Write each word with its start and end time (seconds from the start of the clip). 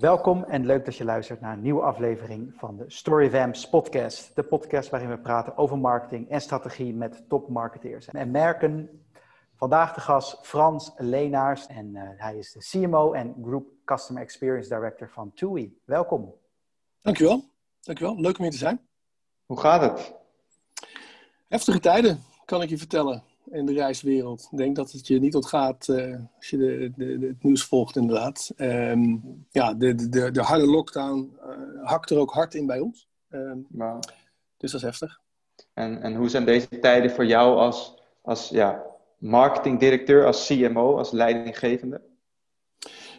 Welkom 0.00 0.44
en 0.44 0.66
leuk 0.66 0.84
dat 0.84 0.96
je 0.96 1.04
luistert 1.04 1.40
naar 1.40 1.52
een 1.52 1.62
nieuwe 1.62 1.82
aflevering 1.82 2.52
van 2.56 2.76
de 2.76 2.84
Storyvamps 2.86 3.68
podcast. 3.68 4.34
De 4.34 4.42
podcast 4.42 4.90
waarin 4.90 5.08
we 5.08 5.18
praten 5.18 5.56
over 5.56 5.78
marketing 5.78 6.28
en 6.28 6.40
strategie 6.40 6.94
met 6.94 7.28
topmarketeers 7.28 8.06
en 8.06 8.30
merken. 8.30 9.04
Vandaag 9.54 9.94
de 9.94 10.00
gast 10.00 10.38
Frans 10.42 10.92
Leenaars 10.96 11.66
en 11.66 11.94
uh, 11.94 12.02
hij 12.16 12.36
is 12.36 12.52
de 12.52 12.58
CMO 12.58 13.12
en 13.12 13.34
Group 13.42 13.66
Customer 13.84 14.22
Experience 14.22 14.68
Director 14.68 15.08
van 15.08 15.32
TUI. 15.34 15.78
Welkom. 15.84 16.34
Dankjewel. 17.02 17.44
Dankjewel. 17.80 18.20
Leuk 18.20 18.36
om 18.38 18.42
hier 18.42 18.52
te 18.52 18.58
zijn. 18.58 18.80
Hoe 19.46 19.60
gaat 19.60 19.80
het? 19.80 20.14
Heftige 21.48 21.80
tijden, 21.80 22.22
kan 22.44 22.62
ik 22.62 22.68
je 22.68 22.78
vertellen 22.78 23.22
in 23.50 23.66
de 23.66 23.72
reiswereld. 23.72 24.48
Ik 24.50 24.58
denk 24.58 24.76
dat 24.76 24.92
het 24.92 25.06
je 25.06 25.20
niet 25.20 25.34
ontgaat 25.34 25.88
uh, 25.88 26.16
als 26.36 26.50
je 26.50 26.56
de, 26.56 26.92
de, 26.96 27.18
de, 27.18 27.26
het 27.26 27.42
nieuws 27.42 27.64
volgt, 27.64 27.96
inderdaad. 27.96 28.52
Um, 28.56 29.46
ja, 29.50 29.74
de, 29.74 30.08
de, 30.08 30.30
de 30.30 30.42
harde 30.42 30.66
lockdown 30.66 31.36
uh, 31.36 31.86
hakt 31.86 32.10
er 32.10 32.18
ook 32.18 32.32
hard 32.32 32.54
in 32.54 32.66
bij 32.66 32.80
ons. 32.80 33.08
Um, 33.30 33.66
wow. 33.70 34.02
Dus 34.56 34.72
dat 34.72 34.80
is 34.80 34.86
heftig. 34.86 35.20
En, 35.74 36.02
en 36.02 36.14
hoe 36.14 36.28
zijn 36.28 36.44
deze 36.44 36.68
tijden 36.68 37.10
voor 37.10 37.26
jou 37.26 37.56
als, 37.56 38.02
als 38.22 38.48
ja, 38.48 38.82
marketingdirecteur, 39.18 40.26
als 40.26 40.46
CMO, 40.46 40.96
als 40.96 41.10
leidinggevende? 41.10 42.00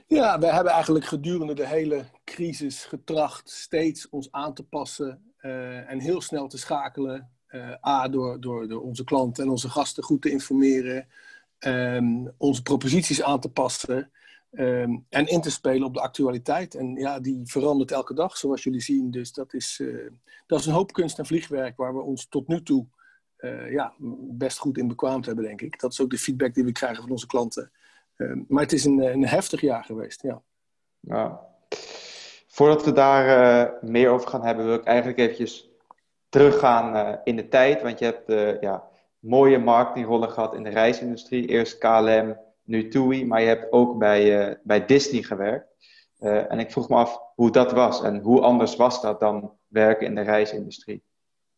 Ja, 0.08 0.40
we 0.40 0.54
hebben 0.54 0.74
eigenlijk 0.74 1.06
gedurende 1.06 1.54
de 1.54 1.68
hele 1.68 2.06
crisis 2.24 2.86
getracht 2.86 3.50
steeds 3.50 4.10
ons 4.10 4.32
aan 4.32 4.54
te 4.54 4.64
passen 4.64 5.34
uh, 5.42 5.90
en 5.92 6.00
heel 6.00 6.22
snel 6.22 6.48
te 6.48 6.58
schakelen 6.58 7.30
A, 7.86 8.08
door, 8.08 8.42
door, 8.42 8.68
door 8.68 8.82
onze 8.82 9.04
klanten 9.04 9.44
en 9.44 9.50
onze 9.50 9.70
gasten 9.70 10.04
goed 10.04 10.22
te 10.22 10.32
informeren, 10.32 11.08
um, 11.60 12.32
onze 12.38 12.62
proposities 12.62 13.24
aan 13.24 13.40
te 13.40 13.50
passen 13.50 14.12
um, 14.52 15.06
en 15.10 15.28
in 15.28 15.42
te 15.42 15.52
spelen 15.52 15.84
op 15.84 15.94
de 15.94 16.02
actualiteit. 16.02 16.76
En 16.76 16.96
ja, 16.96 17.20
die 17.20 17.42
verandert 17.44 17.92
elke 17.92 18.14
dag, 18.14 18.38
zoals 18.38 18.64
jullie 18.64 18.82
zien. 18.82 19.12
Dus 19.12 19.34
dat 19.34 19.54
is, 19.54 19.80
uh, 19.82 20.10
dat 20.48 20.60
is 20.60 20.66
een 20.66 20.74
hoop 20.74 20.94
kunst 20.94 21.20
en 21.20 21.26
vliegwerk 21.26 21.78
waar 21.78 21.94
we 21.94 22.02
ons 22.02 22.28
tot 22.28 22.48
nu 22.48 22.64
toe 22.64 22.86
uh, 23.38 23.72
ja, 23.72 23.94
best 24.32 24.58
goed 24.58 24.78
in 24.78 24.88
bekwaamd 24.88 25.26
hebben, 25.26 25.44
denk 25.44 25.62
ik. 25.62 25.80
Dat 25.80 25.92
is 25.92 26.02
ook 26.02 26.10
de 26.10 26.18
feedback 26.18 26.54
die 26.54 26.64
we 26.64 26.72
krijgen 26.72 27.02
van 27.02 27.12
onze 27.12 27.28
klanten. 27.28 27.72
Um, 28.18 28.46
maar 28.48 28.64
het 28.64 28.74
is 28.74 28.86
een, 28.86 29.00
een 29.00 29.28
heftig 29.28 29.62
jaar 29.62 29.84
geweest, 29.84 30.22
ja. 30.22 30.42
Voordat 32.48 32.86
we 32.86 32.92
daar 32.92 33.74
meer 33.82 34.10
over 34.10 34.28
gaan 34.28 34.46
hebben, 34.46 34.66
wil 34.66 34.76
ik 34.76 34.84
eigenlijk 34.84 35.20
eventjes 35.20 35.71
teruggaan 36.32 36.96
uh, 36.96 37.16
in 37.24 37.36
de 37.36 37.48
tijd. 37.48 37.82
Want 37.82 38.00
je 38.00 38.06
hebt 38.06 38.30
uh, 38.30 38.62
ja, 38.62 38.88
mooie 39.20 39.58
marketingrollen 39.58 40.32
gehad 40.32 40.56
in 40.56 40.64
de 40.64 40.70
reisindustrie. 40.70 41.48
Eerst 41.48 41.78
KLM, 41.78 42.38
nu 42.64 42.88
TUI. 42.88 43.26
Maar 43.26 43.42
je 43.42 43.48
hebt 43.48 43.72
ook 43.72 43.98
bij, 43.98 44.50
uh, 44.50 44.56
bij 44.64 44.86
Disney 44.86 45.24
gewerkt. 45.24 45.70
en 46.20 46.60
ik 46.60 46.72
vroeg 46.72 46.90
me 46.90 46.96
af 46.96 47.20
hoe 47.36 47.52
dat 47.52 47.72
was. 47.72 48.02
En 48.04 48.20
hoe 48.20 48.42
anders 48.42 48.76
was 48.76 49.02
dat 49.02 49.20
dan 49.20 49.54
werken 49.68 50.08
in 50.08 50.16
de 50.16 50.22
reisindustrie? 50.22 51.04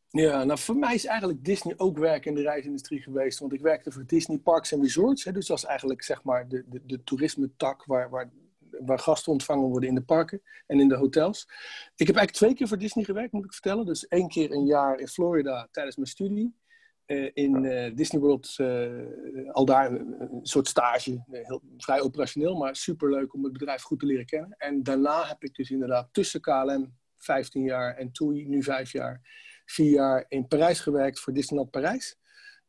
Ja, 0.09 0.43
nou 0.43 0.59
voor 0.59 0.75
mij 0.75 0.93
is 0.93 1.05
eigenlijk 1.05 1.45
Disney 1.45 1.73
ook 1.77 1.97
werken 1.97 2.29
in 2.29 2.35
de 2.35 2.49
reisindustrie 2.49 3.01
geweest. 3.01 3.39
Want 3.39 3.53
ik 3.53 3.61
werkte 3.61 3.91
voor 3.91 4.05
Disney 4.05 4.37
Parks 4.37 4.73
and 4.73 4.81
Resorts. 4.81 5.23
Hè, 5.23 5.31
dus 5.31 5.47
dat 5.47 5.57
is 5.57 5.63
eigenlijk 5.63 6.03
zeg 6.03 6.23
maar 6.23 6.47
de, 6.47 6.63
de, 6.67 6.81
de 6.85 7.03
toerisme-tak 7.03 7.85
waar, 7.85 8.09
waar 8.09 8.29
waar 8.85 8.99
gasten 8.99 9.31
ontvangen 9.31 9.69
worden 9.69 9.89
in 9.89 9.95
de 9.95 10.03
parken 10.03 10.41
en 10.67 10.79
in 10.79 10.87
de 10.87 10.95
hotels. 10.95 11.41
Ik 11.95 12.07
heb 12.07 12.15
eigenlijk 12.15 12.31
twee 12.31 12.53
keer 12.53 12.67
voor 12.67 12.77
Disney 12.77 13.03
gewerkt, 13.03 13.31
moet 13.31 13.45
ik 13.45 13.53
vertellen. 13.53 13.85
Dus 13.85 14.07
één 14.07 14.27
keer 14.27 14.51
een 14.51 14.65
jaar 14.65 14.99
in 14.99 15.07
Florida 15.07 15.67
tijdens 15.71 15.95
mijn 15.95 16.07
studie. 16.07 16.61
Uh, 17.05 17.29
in 17.33 17.63
uh, 17.63 17.95
Disney 17.95 18.21
World 18.21 18.55
uh, 18.57 19.51
al 19.51 19.65
daar 19.65 19.91
een 19.91 20.39
soort 20.41 20.67
stage, 20.67 21.23
heel, 21.29 21.61
vrij 21.77 22.01
operationeel, 22.01 22.57
maar 22.57 22.75
superleuk 22.75 23.33
om 23.33 23.43
het 23.43 23.53
bedrijf 23.53 23.81
goed 23.81 23.99
te 23.99 24.05
leren 24.05 24.25
kennen. 24.25 24.55
En 24.57 24.83
daarna 24.83 25.27
heb 25.27 25.43
ik 25.43 25.55
dus 25.55 25.69
inderdaad 25.69 26.09
tussen 26.11 26.41
KLM 26.41 26.93
15 27.17 27.63
jaar 27.63 27.95
en 27.95 28.11
TUI 28.11 28.47
nu 28.47 28.63
5 28.63 28.91
jaar, 28.91 29.21
4 29.65 29.89
jaar 29.89 30.25
in 30.27 30.47
Parijs 30.47 30.79
gewerkt 30.79 31.19
voor 31.19 31.33
Disneyland 31.33 31.71
Parijs. 31.71 32.17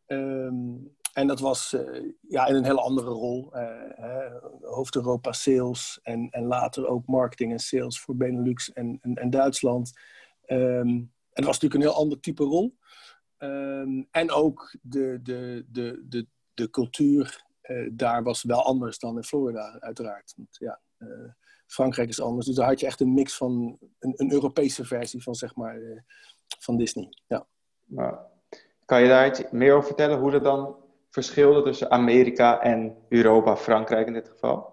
Um, 0.06 0.96
en 1.14 1.26
dat 1.26 1.40
was 1.40 1.72
uh, 1.72 2.12
ja, 2.20 2.46
in 2.46 2.54
een 2.54 2.64
hele 2.64 2.80
andere 2.80 3.10
rol. 3.10 3.50
Uh, 3.56 4.34
hoofd 4.60 4.94
Europa 4.94 5.32
sales 5.32 6.00
en, 6.02 6.28
en 6.30 6.44
later 6.44 6.86
ook 6.86 7.06
marketing 7.06 7.52
en 7.52 7.58
sales 7.58 8.00
voor 8.00 8.16
Benelux 8.16 8.72
en, 8.72 8.98
en, 9.02 9.30
Duitsland. 9.30 9.92
Um, 10.46 11.12
dat 11.32 11.44
was 11.44 11.60
natuurlijk 11.60 11.74
een 11.74 11.90
heel 11.90 12.00
ander 12.00 12.20
type 12.20 12.44
rol. 12.44 12.76
Um, 13.38 14.08
en 14.10 14.30
ook 14.30 14.76
de, 14.82 15.20
de, 15.22 15.64
de, 15.68 16.04
de, 16.08 16.26
de 16.54 16.70
cultuur 16.70 17.44
uh, 17.62 17.90
daar 17.92 18.22
was 18.22 18.42
wel 18.42 18.64
anders 18.64 18.98
dan 18.98 19.16
in 19.16 19.24
Florida, 19.24 19.76
uiteraard. 19.80 20.34
Want, 20.36 20.56
ja, 20.58 20.80
Frankrijk 21.66 22.08
is 22.08 22.20
anders. 22.20 22.46
Dus 22.46 22.54
daar 22.54 22.68
had 22.68 22.80
je 22.80 22.86
echt 22.86 23.00
een 23.00 23.14
mix 23.14 23.36
van 23.36 23.78
een, 23.98 24.12
een 24.16 24.32
Europese 24.32 24.84
versie 24.84 25.22
van, 25.22 25.34
zeg 25.34 25.54
maar, 25.54 26.04
van 26.58 26.76
Disney. 26.76 27.08
Ja. 27.26 27.46
Kan 28.84 29.02
je 29.02 29.08
daar 29.08 29.26
iets 29.26 29.42
meer 29.50 29.74
over 29.74 29.86
vertellen 29.86 30.18
hoe 30.18 30.30
dat 30.30 30.44
dan 30.44 30.83
verschillen 31.14 31.64
tussen 31.64 31.90
Amerika 31.90 32.60
en 32.60 32.96
Europa, 33.08 33.56
Frankrijk 33.56 34.06
in 34.06 34.12
dit 34.12 34.28
geval? 34.28 34.72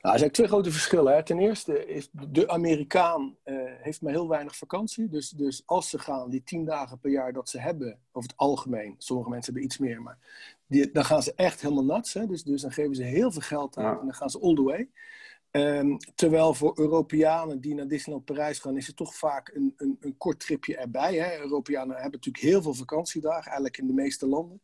Nou, 0.00 0.14
er 0.14 0.18
zijn 0.18 0.30
twee 0.30 0.46
grote 0.46 0.70
verschillen. 0.70 1.14
Hè. 1.14 1.22
Ten 1.22 1.38
eerste 1.38 1.86
is 1.86 2.08
de 2.12 2.48
Amerikaan 2.48 3.36
uh, 3.44 3.54
heeft 3.64 4.02
maar 4.02 4.12
heel 4.12 4.28
weinig 4.28 4.56
vakantie. 4.56 5.08
Dus, 5.08 5.30
dus 5.30 5.62
als 5.66 5.90
ze 5.90 5.98
gaan, 5.98 6.30
die 6.30 6.42
tien 6.44 6.64
dagen 6.64 6.98
per 6.98 7.10
jaar 7.10 7.32
dat 7.32 7.48
ze 7.48 7.60
hebben, 7.60 7.98
over 8.12 8.30
het 8.30 8.38
algemeen, 8.38 8.94
sommige 8.98 9.30
mensen 9.30 9.52
hebben 9.52 9.70
iets 9.70 9.78
meer, 9.78 10.02
maar 10.02 10.18
die, 10.66 10.90
dan 10.90 11.04
gaan 11.04 11.22
ze 11.22 11.32
echt 11.34 11.60
helemaal 11.60 11.84
nats. 11.84 12.14
Hè. 12.14 12.26
Dus, 12.26 12.42
dus 12.42 12.62
dan 12.62 12.72
geven 12.72 12.94
ze 12.94 13.02
heel 13.02 13.32
veel 13.32 13.40
geld 13.40 13.76
aan 13.76 13.84
ja. 13.84 13.98
en 13.98 14.04
dan 14.04 14.14
gaan 14.14 14.30
ze 14.30 14.40
all 14.40 14.54
the 14.54 14.62
way. 14.62 14.88
Um, 15.50 15.96
terwijl 16.14 16.54
voor 16.54 16.78
Europeanen 16.78 17.60
die 17.60 17.74
naar 17.74 17.88
Disneyland 17.88 18.24
Parijs 18.24 18.58
gaan, 18.58 18.76
is 18.76 18.86
het 18.86 18.96
toch 18.96 19.14
vaak 19.14 19.50
een, 19.54 19.74
een, 19.76 19.96
een 20.00 20.16
kort 20.16 20.40
tripje 20.40 20.76
erbij. 20.76 21.14
Hè. 21.14 21.40
Europeanen 21.40 21.94
hebben 21.94 22.12
natuurlijk 22.12 22.44
heel 22.44 22.62
veel 22.62 22.74
vakantiedagen, 22.74 23.44
eigenlijk 23.44 23.78
in 23.78 23.86
de 23.86 23.92
meeste 23.92 24.26
landen. 24.26 24.62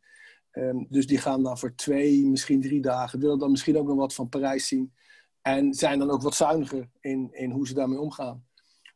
Um, 0.57 0.87
dus 0.89 1.07
die 1.07 1.17
gaan 1.17 1.43
dan 1.43 1.57
voor 1.57 1.75
twee, 1.75 2.25
misschien 2.25 2.61
drie 2.61 2.81
dagen, 2.81 3.19
willen 3.19 3.39
dan 3.39 3.51
misschien 3.51 3.77
ook 3.77 3.87
nog 3.87 3.97
wat 3.97 4.13
van 4.13 4.29
Parijs 4.29 4.67
zien. 4.67 4.93
En 5.41 5.73
zijn 5.73 5.99
dan 5.99 6.09
ook 6.09 6.21
wat 6.21 6.35
zuiniger 6.35 6.89
in, 6.99 7.29
in 7.31 7.51
hoe 7.51 7.67
ze 7.67 7.73
daarmee 7.73 7.99
omgaan. 7.99 8.45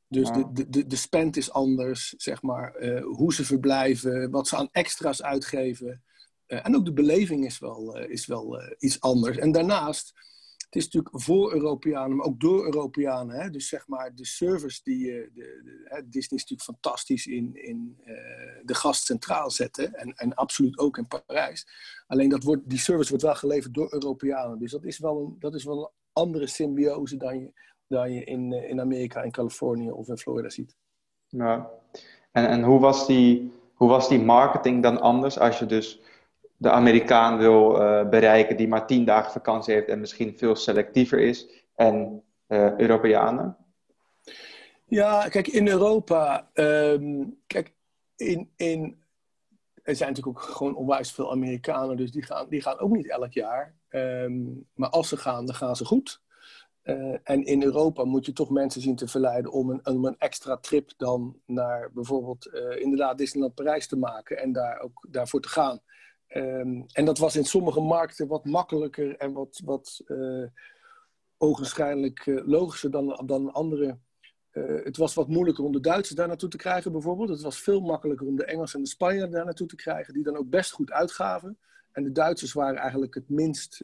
Dus 0.07 0.31
de, 0.31 0.69
de, 0.69 0.87
de 0.87 0.95
spend 0.95 1.37
is 1.37 1.51
anders, 1.51 2.13
zeg 2.17 2.41
maar. 2.41 2.81
Uh, 2.81 3.03
hoe 3.03 3.33
ze 3.33 3.45
verblijven, 3.45 4.31
wat 4.31 4.47
ze 4.47 4.55
aan 4.55 4.69
extra's 4.71 5.21
uitgeven. 5.21 6.03
Uh, 6.47 6.65
en 6.65 6.75
ook 6.75 6.85
de 6.85 6.93
beleving 6.93 7.45
is 7.45 7.59
wel, 7.59 7.97
uh, 7.97 8.09
is 8.09 8.25
wel 8.25 8.61
iets 8.79 9.01
anders. 9.01 9.37
En 9.37 9.51
daarnaast 9.51 10.13
het 10.71 10.81
is 10.81 10.89
natuurlijk 10.89 11.23
voor 11.23 11.53
Europeanen, 11.53 12.17
maar 12.17 12.25
ook 12.25 12.39
door 12.39 12.65
Europeanen. 12.65 13.41
Hè? 13.41 13.49
Dus 13.49 13.67
zeg 13.67 13.87
maar 13.87 14.15
de 14.15 14.25
service 14.25 14.79
die 14.83 15.05
uh, 15.05 15.27
de, 15.33 15.61
de, 15.63 15.81
hè, 15.83 16.09
Disney 16.09 16.39
is 16.39 16.49
natuurlijk 16.49 16.61
fantastisch 16.61 17.27
in, 17.27 17.55
in 17.55 17.97
uh, 18.05 18.13
de 18.63 18.73
gast 18.73 19.05
centraal 19.05 19.49
zetten. 19.49 19.93
En, 19.93 20.13
en 20.13 20.33
absoluut 20.33 20.77
ook 20.77 20.97
in 20.97 21.07
Parijs. 21.07 21.67
Alleen 22.07 22.29
dat 22.29 22.43
wordt, 22.43 22.69
die 22.69 22.79
service 22.79 23.09
wordt 23.09 23.23
wel 23.23 23.35
geleverd 23.35 23.73
door 23.73 23.93
Europeanen. 23.93 24.59
Dus 24.59 24.71
dat 24.71 24.83
is 24.83 24.99
wel 24.99 25.17
een, 25.17 25.35
dat 25.39 25.55
is 25.55 25.63
wel 25.63 25.81
een 25.81 25.89
andere 26.13 26.47
symbiose 26.47 27.17
dan 27.17 27.39
je, 27.39 27.51
dan 27.87 28.13
je 28.13 28.23
in, 28.23 28.51
uh, 28.51 28.69
in 28.69 28.79
Amerika, 28.79 29.21
in 29.21 29.31
Californië 29.31 29.91
of 29.91 30.07
in 30.07 30.17
Florida 30.17 30.49
ziet. 30.49 30.75
Ja. 31.27 31.69
En, 32.31 32.47
en 32.47 32.63
hoe, 32.63 32.79
was 32.79 33.07
die, 33.07 33.51
hoe 33.73 33.89
was 33.89 34.09
die 34.09 34.21
marketing 34.21 34.83
dan 34.83 35.01
anders 35.01 35.39
als 35.39 35.59
je 35.59 35.65
dus 35.65 35.99
de 36.61 36.71
Amerikaan 36.71 37.37
wil 37.37 37.81
uh, 37.81 38.09
bereiken 38.09 38.57
die 38.57 38.67
maar 38.67 38.87
tien 38.87 39.05
dagen 39.05 39.31
vakantie 39.31 39.73
heeft 39.73 39.87
en 39.87 39.99
misschien 39.99 40.37
veel 40.37 40.55
selectiever 40.55 41.19
is, 41.19 41.47
en 41.75 42.23
uh, 42.47 42.77
Europeanen? 42.77 43.57
Ja, 44.85 45.27
kijk, 45.27 45.47
in 45.47 45.67
Europa, 45.67 46.49
um, 46.53 47.37
kijk, 47.47 47.73
in, 48.15 48.49
in, 48.55 49.03
er 49.83 49.95
zijn 49.95 50.09
natuurlijk 50.09 50.37
ook 50.37 50.43
gewoon 50.43 50.75
onwijs 50.75 51.11
veel 51.11 51.31
Amerikanen, 51.31 51.97
dus 51.97 52.11
die 52.11 52.23
gaan, 52.23 52.49
die 52.49 52.61
gaan 52.61 52.79
ook 52.79 52.91
niet 52.95 53.09
elk 53.09 53.33
jaar. 53.33 53.75
Um, 53.89 54.67
maar 54.73 54.89
als 54.89 55.09
ze 55.09 55.17
gaan, 55.17 55.45
dan 55.45 55.55
gaan 55.55 55.75
ze 55.75 55.85
goed. 55.85 56.21
Uh, 56.83 57.15
en 57.23 57.43
in 57.43 57.63
Europa 57.63 58.03
moet 58.03 58.25
je 58.25 58.33
toch 58.33 58.49
mensen 58.49 58.81
zien 58.81 58.95
te 58.95 59.07
verleiden 59.07 59.51
om 59.51 59.69
een, 59.69 59.85
om 59.85 60.05
een 60.05 60.17
extra 60.17 60.57
trip 60.57 60.91
dan 60.97 61.39
naar 61.45 61.91
bijvoorbeeld 61.93 62.45
inderdaad 62.79 63.17
Disneyland 63.17 63.55
Parijs 63.55 63.87
te 63.87 63.97
maken 63.97 64.37
en 64.37 64.51
daar 64.51 64.79
ook 64.79 65.07
daarvoor 65.09 65.41
te 65.41 65.49
gaan. 65.49 65.81
Um, 66.35 66.85
en 66.91 67.05
dat 67.05 67.17
was 67.17 67.35
in 67.35 67.43
sommige 67.43 67.81
markten 67.81 68.27
wat 68.27 68.45
makkelijker 68.45 69.17
en 69.17 69.33
wat, 69.33 69.61
wat 69.65 70.01
uh, 70.07 70.47
ogenschijnlijk 71.37 72.25
uh, 72.25 72.47
logischer 72.47 72.91
dan, 72.91 73.21
dan 73.25 73.53
andere. 73.53 73.97
Uh, 74.53 74.83
het 74.83 74.97
was 74.97 75.13
wat 75.13 75.27
moeilijker 75.27 75.63
om 75.63 75.71
de 75.71 75.79
Duitsers 75.79 76.15
daar 76.15 76.27
naartoe 76.27 76.49
te 76.49 76.57
krijgen, 76.57 76.91
bijvoorbeeld. 76.91 77.29
Het 77.29 77.41
was 77.41 77.61
veel 77.61 77.81
makkelijker 77.81 78.27
om 78.27 78.35
de 78.35 78.45
Engelsen 78.45 78.77
en 78.77 78.83
de 78.83 78.89
Spanjaarden 78.89 79.31
daar 79.31 79.45
naartoe 79.45 79.67
te 79.67 79.75
krijgen, 79.75 80.13
die 80.13 80.23
dan 80.23 80.37
ook 80.37 80.49
best 80.49 80.71
goed 80.71 80.91
uitgaven. 80.91 81.57
En 81.91 82.03
de 82.03 82.11
Duitsers 82.11 82.53
waren 82.53 82.79
eigenlijk 82.79 83.13
het 83.13 83.29
minst, 83.29 83.83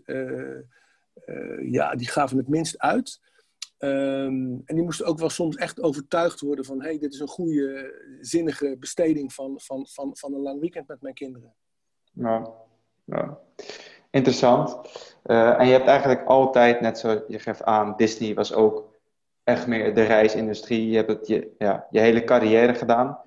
ja, 1.61 1.95
die 1.95 2.07
gaven 2.07 2.37
het 2.37 2.47
minst 2.47 2.77
uit. 2.77 3.19
Um, 3.79 4.61
en 4.65 4.75
die 4.75 4.83
moesten 4.83 5.05
ook 5.05 5.19
wel 5.19 5.29
soms 5.29 5.55
echt 5.55 5.81
overtuigd 5.81 6.39
worden 6.39 6.65
van: 6.65 6.81
hey, 6.81 6.97
dit 6.99 7.13
is 7.13 7.19
een 7.19 7.27
goede, 7.27 7.93
zinnige 8.21 8.75
besteding 8.79 9.33
van, 9.33 9.59
van, 9.59 9.87
van, 9.87 10.17
van 10.17 10.33
een 10.33 10.41
lang 10.41 10.59
weekend 10.59 10.87
met 10.87 11.01
mijn 11.01 11.13
kinderen. 11.13 11.55
Ja, 12.17 12.51
ja. 13.05 13.37
interessant. 14.09 14.79
Uh, 15.25 15.59
en 15.59 15.65
je 15.65 15.71
hebt 15.71 15.87
eigenlijk 15.87 16.25
altijd, 16.25 16.81
net 16.81 16.99
zo 16.99 17.23
je 17.27 17.39
geeft 17.39 17.63
aan, 17.63 17.93
Disney 17.97 18.33
was 18.33 18.53
ook 18.53 18.95
echt 19.43 19.67
meer 19.67 19.95
de 19.95 20.03
reisindustrie. 20.03 20.89
Je 20.89 20.95
hebt 20.95 21.09
het 21.09 21.27
je, 21.27 21.55
ja, 21.57 21.87
je 21.91 21.99
hele 21.99 22.23
carrière 22.23 22.73
gedaan. 22.73 23.19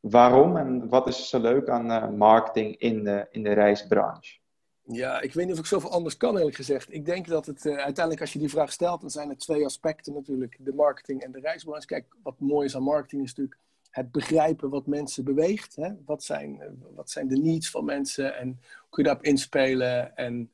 Waarom 0.00 0.56
en 0.56 0.88
wat 0.88 1.06
is 1.06 1.28
zo 1.28 1.40
leuk 1.40 1.68
aan 1.68 1.90
uh, 1.90 2.08
marketing 2.08 2.76
in 2.76 3.04
de, 3.04 3.26
in 3.30 3.42
de 3.42 3.52
reisbranche? 3.52 4.40
Ja, 4.84 5.20
ik 5.20 5.32
weet 5.34 5.44
niet 5.44 5.54
of 5.54 5.60
ik 5.60 5.66
zoveel 5.66 5.90
anders 5.90 6.16
kan, 6.16 6.36
eerlijk 6.36 6.56
gezegd. 6.56 6.94
Ik 6.94 7.04
denk 7.04 7.26
dat 7.26 7.46
het 7.46 7.64
uh, 7.64 7.72
uiteindelijk, 7.72 8.20
als 8.20 8.32
je 8.32 8.38
die 8.38 8.50
vraag 8.50 8.72
stelt, 8.72 9.00
dan 9.00 9.10
zijn 9.10 9.30
er 9.30 9.36
twee 9.36 9.64
aspecten 9.64 10.12
natuurlijk: 10.12 10.56
de 10.58 10.74
marketing 10.74 11.22
en 11.22 11.32
de 11.32 11.40
reisbranche. 11.40 11.86
Kijk, 11.86 12.04
wat 12.22 12.40
mooi 12.40 12.66
is 12.66 12.76
aan 12.76 12.82
marketing 12.82 13.22
is 13.22 13.34
natuurlijk 13.34 13.60
het 13.92 14.10
begrijpen 14.10 14.70
wat 14.70 14.86
mensen 14.86 15.24
beweegt. 15.24 15.76
Hè? 15.76 15.90
Wat, 16.04 16.24
zijn, 16.24 16.60
eh, 16.60 16.70
wat 16.94 17.10
zijn 17.10 17.28
de 17.28 17.36
needs 17.36 17.70
van 17.70 17.84
mensen 17.84 18.36
en 18.36 18.46
hoe 18.48 18.90
kun 18.90 19.02
je 19.02 19.08
daarop 19.08 19.24
inspelen? 19.24 20.16
En 20.16 20.50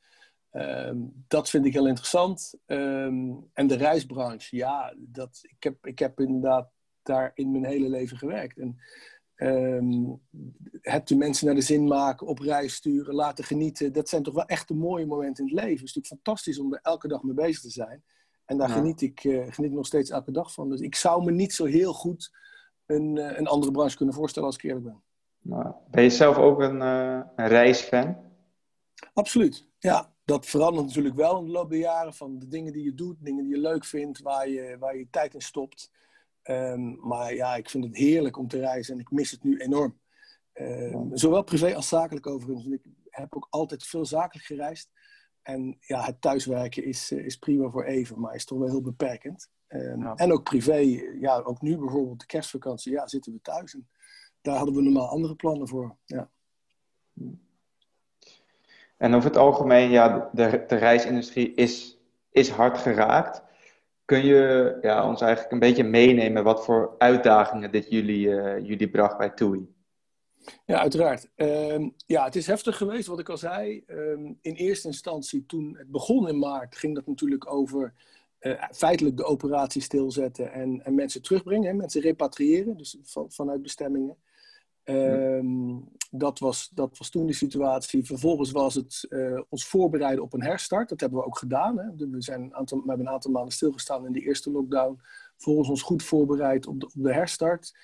um, 0.53 1.25
dat 1.29 1.51
vind 1.51 1.67
ik 1.67 1.73
heel 1.73 1.87
interessant. 1.87 2.55
Um, 2.67 3.49
en 3.53 3.67
de 3.67 3.77
reisbranche, 3.77 4.57
ja, 4.57 4.95
dat, 4.99 5.41
ik, 5.43 5.63
heb, 5.63 5.87
ik 5.87 5.99
heb 5.99 6.21
inderdaad 6.21 6.71
daar 7.03 7.31
in 7.35 7.51
mijn 7.51 7.65
hele 7.65 7.89
leven 7.89 8.17
gewerkt. 8.17 8.59
En 8.59 8.79
um, 9.37 10.21
het 10.81 11.09
de 11.09 11.17
mensen 11.17 11.47
naar 11.47 11.55
de 11.55 11.61
zin 11.61 11.85
maken, 11.85 12.27
op 12.27 12.39
reis 12.39 12.75
sturen, 12.75 13.15
laten 13.15 13.45
genieten. 13.45 13.93
Dat 13.93 14.09
zijn 14.09 14.23
toch 14.23 14.35
wel 14.35 14.47
echt 14.47 14.69
de 14.69 14.75
mooie 14.75 15.07
momenten 15.07 15.45
in 15.45 15.51
het 15.51 15.61
leven. 15.61 15.79
Het 15.79 15.89
is 15.89 15.95
natuurlijk 15.95 16.23
fantastisch 16.23 16.59
om 16.59 16.73
er 16.73 16.81
elke 16.83 17.09
dag 17.09 17.23
mee 17.23 17.35
bezig 17.35 17.61
te 17.61 17.71
zijn. 17.71 18.03
En 18.45 18.59
daar 18.59 18.69
geniet, 18.69 19.01
ik, 19.01 19.25
uh, 19.25 19.39
geniet 19.39 19.71
ik 19.71 19.77
nog 19.77 19.87
steeds 19.87 20.11
elke 20.11 20.31
dag 20.31 20.53
van. 20.53 20.71
Dus 20.71 20.81
ik 20.81 20.95
zou 20.95 21.25
me 21.25 21.31
niet 21.31 21.53
zo 21.53 21.65
heel 21.65 21.93
goed 21.93 22.31
een, 22.89 23.17
uh, 23.17 23.39
een 23.39 23.47
andere 23.47 23.73
branche 23.73 23.97
kunnen 23.97 24.15
voorstellen 24.15 24.49
als 24.49 24.57
ik 24.57 24.63
eerlijk 24.63 24.85
ben. 24.85 25.03
Nou, 25.43 25.75
ben 25.91 26.03
je 26.03 26.11
zelf 26.11 26.37
ook 26.37 26.61
een, 26.61 26.81
uh, 26.81 27.21
een 27.37 27.49
reisfan? 27.49 28.17
Absoluut, 29.13 29.69
ja. 29.79 30.17
Dat 30.25 30.47
verandert 30.47 30.87
natuurlijk 30.87 31.15
wel 31.15 31.39
in 31.39 31.45
de 31.45 31.51
loop 31.51 31.71
der 31.71 31.79
jaren 31.79 32.15
van 32.15 32.39
de 32.39 32.49
dingen 32.49 32.73
die 32.73 32.85
je 32.85 32.95
doet, 32.95 33.17
dingen 33.21 33.45
die 33.45 33.55
je 33.55 33.61
leuk 33.61 33.85
vindt, 33.85 34.21
waar 34.21 34.49
je, 34.49 34.77
waar 34.79 34.97
je 34.97 35.11
tijd 35.11 35.35
in 35.35 35.41
stopt. 35.41 35.91
Um, 36.43 36.99
maar 37.01 37.35
ja, 37.35 37.57
ik 37.57 37.71
vind 37.71 37.85
het 37.85 37.97
heerlijk 37.97 38.37
om 38.37 38.49
te 38.49 38.59
reizen 38.59 38.95
en 38.95 39.01
ik 39.01 39.11
mis 39.11 39.31
het 39.31 39.43
nu 39.43 39.59
enorm. 39.59 39.99
Uh, 40.55 41.01
zowel 41.13 41.43
privé 41.43 41.75
als 41.75 41.89
zakelijk 41.89 42.27
overigens. 42.27 42.67
Ik 42.67 42.83
heb 43.09 43.37
ook 43.37 43.47
altijd 43.51 43.85
veel 43.85 44.05
zakelijk 44.05 44.47
gereisd. 44.47 44.91
En 45.43 45.77
ja, 45.81 46.05
het 46.05 46.21
thuiswerken 46.21 46.85
is, 46.85 47.13
is 47.13 47.37
prima 47.37 47.71
voor 47.71 47.85
even, 47.85 48.21
maar 48.21 48.35
is 48.35 48.45
toch 48.45 48.59
wel 48.59 48.69
heel 48.69 48.83
beperkend. 48.83 49.51
Um, 49.69 50.03
ja. 50.03 50.15
En 50.15 50.33
ook 50.33 50.43
privé, 50.43 51.03
ja, 51.21 51.39
ook 51.39 51.61
nu 51.63 51.77
bijvoorbeeld 51.77 52.21
de 52.21 52.27
kerstvakantie, 52.27 52.93
ja, 52.93 53.07
zitten 53.07 53.33
we 53.33 53.41
thuis. 53.41 53.75
En 53.75 53.89
daar 54.41 54.57
hadden 54.57 54.75
we 54.75 54.83
normaal 54.83 55.09
andere 55.09 55.35
plannen 55.35 55.69
voor. 55.69 55.97
Ja. 56.05 56.31
En 58.97 59.15
over 59.15 59.29
het 59.29 59.39
algemeen, 59.39 59.91
ja, 59.91 60.31
de, 60.33 60.65
de 60.67 60.77
reisindustrie 60.77 61.55
is, 61.55 61.99
is 62.31 62.49
hard 62.51 62.79
geraakt. 62.79 63.43
Kun 64.05 64.25
je 64.25 64.79
ja, 64.83 65.09
ons 65.09 65.21
eigenlijk 65.21 65.53
een 65.53 65.59
beetje 65.59 65.85
meenemen 65.85 66.45
wat 66.45 66.65
voor 66.65 66.95
uitdagingen 66.99 67.73
dit 67.73 67.91
jullie, 67.91 68.27
uh, 68.27 68.67
jullie 68.67 68.91
bracht 68.91 69.19
bij 69.19 69.31
TUI? 69.31 69.75
Ja, 70.65 70.81
uiteraard. 70.81 71.29
Um, 71.37 71.95
ja, 72.07 72.25
het 72.25 72.37
is 72.37 72.47
heftig 72.47 72.77
geweest, 72.77 73.07
wat 73.07 73.19
ik 73.19 73.29
al 73.29 73.37
zei. 73.37 73.85
Um, 73.87 74.39
in 74.41 74.55
eerste 74.55 74.87
instantie, 74.87 75.47
toen 75.47 75.77
het 75.79 75.91
begon 75.91 76.29
in 76.29 76.39
maart, 76.39 76.77
ging 76.77 76.95
dat 76.95 77.07
natuurlijk 77.07 77.53
over 77.53 77.95
uh, 78.41 78.65
feitelijk 78.71 79.17
de 79.17 79.25
operatie 79.25 79.83
stilzetten 79.83 80.53
en, 80.53 80.85
en 80.85 80.95
mensen 80.95 81.23
terugbrengen, 81.23 81.69
hè, 81.69 81.75
mensen 81.75 82.01
repatriëren, 82.01 82.77
dus 82.77 82.99
van, 83.03 83.33
vanuit 83.33 83.63
bestemmingen. 83.63 84.17
Um, 84.85 85.89
dat, 86.11 86.39
was, 86.39 86.71
dat 86.75 86.99
was 86.99 87.11
toen 87.11 87.27
de 87.27 87.33
situatie. 87.33 88.05
Vervolgens 88.05 88.51
was 88.51 88.75
het 88.75 89.07
uh, 89.09 89.41
ons 89.49 89.67
voorbereiden 89.67 90.25
op 90.25 90.33
een 90.33 90.43
herstart. 90.43 90.89
Dat 90.89 91.01
hebben 91.01 91.19
we 91.19 91.25
ook 91.25 91.39
gedaan. 91.39 91.79
Hè. 91.79 92.07
We, 92.11 92.23
zijn 92.23 92.43
een 92.43 92.55
aantal, 92.55 92.79
we 92.79 92.89
hebben 92.89 93.07
een 93.07 93.13
aantal 93.13 93.31
maanden 93.31 93.53
stilgestaan 93.53 94.07
in 94.07 94.13
de 94.13 94.21
eerste 94.21 94.51
lockdown. 94.51 95.01
Vervolgens 95.35 95.69
ons 95.69 95.83
goed 95.83 96.03
voorbereid 96.03 96.67
op 96.67 96.81
de, 96.81 96.87
op 96.87 96.93
de 97.03 97.13
herstart. 97.13 97.77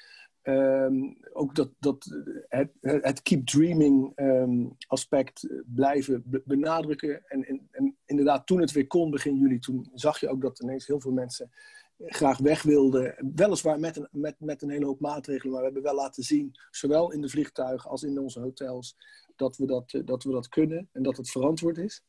Um, 0.42 1.16
ook 1.32 1.54
dat, 1.54 1.70
dat 1.78 2.22
het, 2.48 2.70
het 2.80 3.22
keep 3.22 3.46
dreaming 3.46 4.12
um, 4.16 4.76
aspect 4.86 5.48
blijven 5.66 6.42
benadrukken. 6.44 7.22
En, 7.26 7.44
en, 7.46 7.68
en, 7.70 7.93
inderdaad, 8.06 8.46
toen 8.46 8.60
het 8.60 8.72
weer 8.72 8.86
kon, 8.86 9.10
begin 9.10 9.36
juli, 9.36 9.58
toen 9.58 9.90
zag 9.94 10.20
je 10.20 10.28
ook 10.28 10.40
dat 10.40 10.60
ineens 10.60 10.86
heel 10.86 11.00
veel 11.00 11.12
mensen 11.12 11.50
graag 11.98 12.38
weg 12.38 12.62
wilden. 12.62 13.32
Weliswaar 13.34 13.80
met 13.80 13.96
een, 13.96 14.08
met, 14.10 14.34
met 14.38 14.62
een 14.62 14.70
hele 14.70 14.86
hoop 14.86 15.00
maatregelen, 15.00 15.52
maar 15.52 15.60
we 15.60 15.66
hebben 15.66 15.82
wel 15.82 15.94
laten 15.94 16.22
zien, 16.22 16.54
zowel 16.70 17.12
in 17.12 17.20
de 17.20 17.28
vliegtuigen 17.28 17.90
als 17.90 18.02
in 18.02 18.18
onze 18.18 18.40
hotels, 18.40 18.96
dat 19.36 19.56
we 19.56 19.66
dat, 19.66 20.00
dat, 20.04 20.24
we 20.24 20.30
dat 20.30 20.48
kunnen 20.48 20.88
en 20.92 21.02
dat 21.02 21.16
het 21.16 21.30
verantwoord 21.30 21.78
is. 21.78 22.02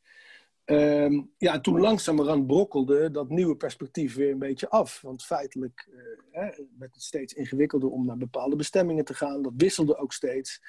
Um, 0.65 1.31
ja, 1.37 1.53
en 1.53 1.61
toen 1.61 1.79
langzamerhand 1.79 2.47
brokkelde 2.47 3.11
dat 3.11 3.29
nieuwe 3.29 3.55
perspectief 3.55 4.15
weer 4.15 4.31
een 4.31 4.39
beetje 4.39 4.69
af. 4.69 5.01
Want 5.01 5.23
feitelijk 5.23 5.87
uh, 5.89 6.01
hè, 6.31 6.49
werd 6.77 6.93
het 6.93 7.03
steeds 7.03 7.33
ingewikkelder 7.33 7.89
om 7.89 8.05
naar 8.05 8.17
bepaalde 8.17 8.55
bestemmingen 8.55 9.05
te 9.05 9.13
gaan. 9.13 9.41
Dat 9.41 9.53
wisselde 9.57 9.97
ook 9.97 10.13
steeds. 10.13 10.61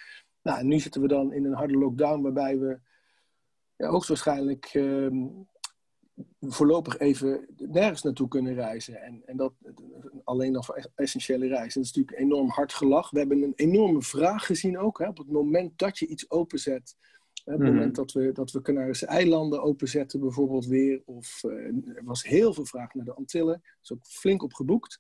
Nou, 0.43 0.59
en 0.59 0.67
nu 0.67 0.81
zitten 0.81 1.01
we 1.01 1.09
dan 1.09 1.33
in 1.33 1.45
een 1.45 1.55
harde 1.55 1.79
lockdown 1.79 2.23
waarbij 2.23 2.59
we 2.59 2.79
ja, 3.77 3.89
hoogstwaarschijnlijk 3.89 4.75
um, 4.75 5.49
voorlopig 6.41 6.99
even 6.99 7.47
nergens 7.57 8.03
naartoe 8.03 8.29
kunnen 8.29 8.55
reizen. 8.55 9.03
En, 9.03 9.23
en 9.27 9.37
dat 9.37 9.53
alleen 10.25 10.53
nog 10.53 10.65
voor 10.65 10.91
essentiële 10.95 11.47
reizen. 11.47 11.81
Dat 11.81 11.91
is 11.91 11.97
natuurlijk 11.97 12.19
enorm 12.19 12.49
hard 12.49 12.73
gelach. 12.73 13.11
We 13.11 13.19
hebben 13.19 13.43
een 13.43 13.53
enorme 13.57 14.03
vraag 14.03 14.47
gezien 14.47 14.79
ook. 14.79 14.99
Hè, 14.99 15.09
op 15.09 15.19
het 15.19 15.31
moment 15.31 15.79
dat 15.79 15.99
je 15.99 16.07
iets 16.07 16.31
openzet. 16.31 16.97
Hè, 17.45 17.53
op 17.53 17.59
het 17.61 17.69
mm. 17.69 17.75
moment 17.75 17.95
dat 17.95 18.13
we, 18.13 18.33
dat 18.33 18.51
we 18.51 18.63
Canarische 18.63 19.07
eilanden 19.07 19.63
openzetten 19.63 20.21
bijvoorbeeld 20.21 20.67
weer. 20.67 21.03
Of 21.05 21.43
uh, 21.47 21.97
er 21.97 22.05
was 22.05 22.25
heel 22.25 22.55
veel 22.55 22.67
vraag 22.67 22.95
naar 22.95 23.05
de 23.05 23.15
Antillen. 23.15 23.55
Er 23.55 23.79
is 23.83 23.93
ook 23.93 24.07
flink 24.07 24.43
op 24.43 24.53
geboekt. 24.53 24.99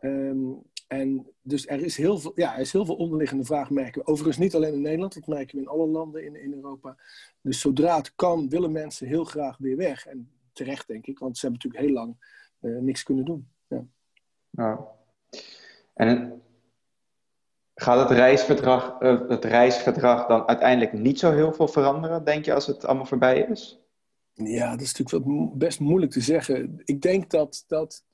Um, 0.00 0.62
en 0.86 1.26
dus 1.42 1.66
er 1.66 1.80
is, 1.80 1.96
heel 1.96 2.18
veel, 2.18 2.32
ja, 2.34 2.54
er 2.54 2.60
is 2.60 2.72
heel 2.72 2.84
veel 2.84 2.96
onderliggende 2.96 3.44
vraag, 3.44 3.70
merken 3.70 4.00
we. 4.00 4.06
Overigens 4.06 4.38
niet 4.38 4.54
alleen 4.54 4.72
in 4.72 4.80
Nederland, 4.80 5.14
dat 5.14 5.26
merken 5.26 5.56
we 5.56 5.62
in 5.62 5.68
alle 5.68 5.86
landen 5.86 6.24
in, 6.24 6.42
in 6.42 6.52
Europa. 6.52 6.96
Dus 7.40 7.60
zodra 7.60 7.96
het 7.96 8.14
kan, 8.14 8.48
willen 8.48 8.72
mensen 8.72 9.06
heel 9.06 9.24
graag 9.24 9.56
weer 9.58 9.76
weg. 9.76 10.06
En 10.06 10.30
terecht, 10.52 10.86
denk 10.86 11.06
ik. 11.06 11.18
Want 11.18 11.38
ze 11.38 11.46
hebben 11.46 11.62
natuurlijk 11.64 11.92
heel 11.92 12.02
lang 12.02 12.16
uh, 12.60 12.80
niks 12.82 13.02
kunnen 13.02 13.24
doen. 13.24 13.48
Ja. 13.66 13.84
Nou. 14.50 14.80
En 15.94 16.42
gaat 17.74 18.08
het 18.08 18.18
reisgedrag, 18.18 19.00
uh, 19.00 19.28
het 19.28 19.44
reisgedrag 19.44 20.26
dan 20.26 20.48
uiteindelijk 20.48 20.92
niet 20.92 21.18
zo 21.18 21.32
heel 21.32 21.52
veel 21.52 21.68
veranderen, 21.68 22.24
denk 22.24 22.44
je, 22.44 22.54
als 22.54 22.66
het 22.66 22.84
allemaal 22.84 23.06
voorbij 23.06 23.40
is? 23.40 23.80
Ja, 24.32 24.70
dat 24.70 24.80
is 24.80 24.94
natuurlijk 24.94 25.26
wel 25.26 25.52
best 25.56 25.80
moeilijk 25.80 26.12
te 26.12 26.20
zeggen. 26.20 26.82
Ik 26.84 27.00
denk 27.00 27.30
dat, 27.30 27.64
dat 27.66 28.04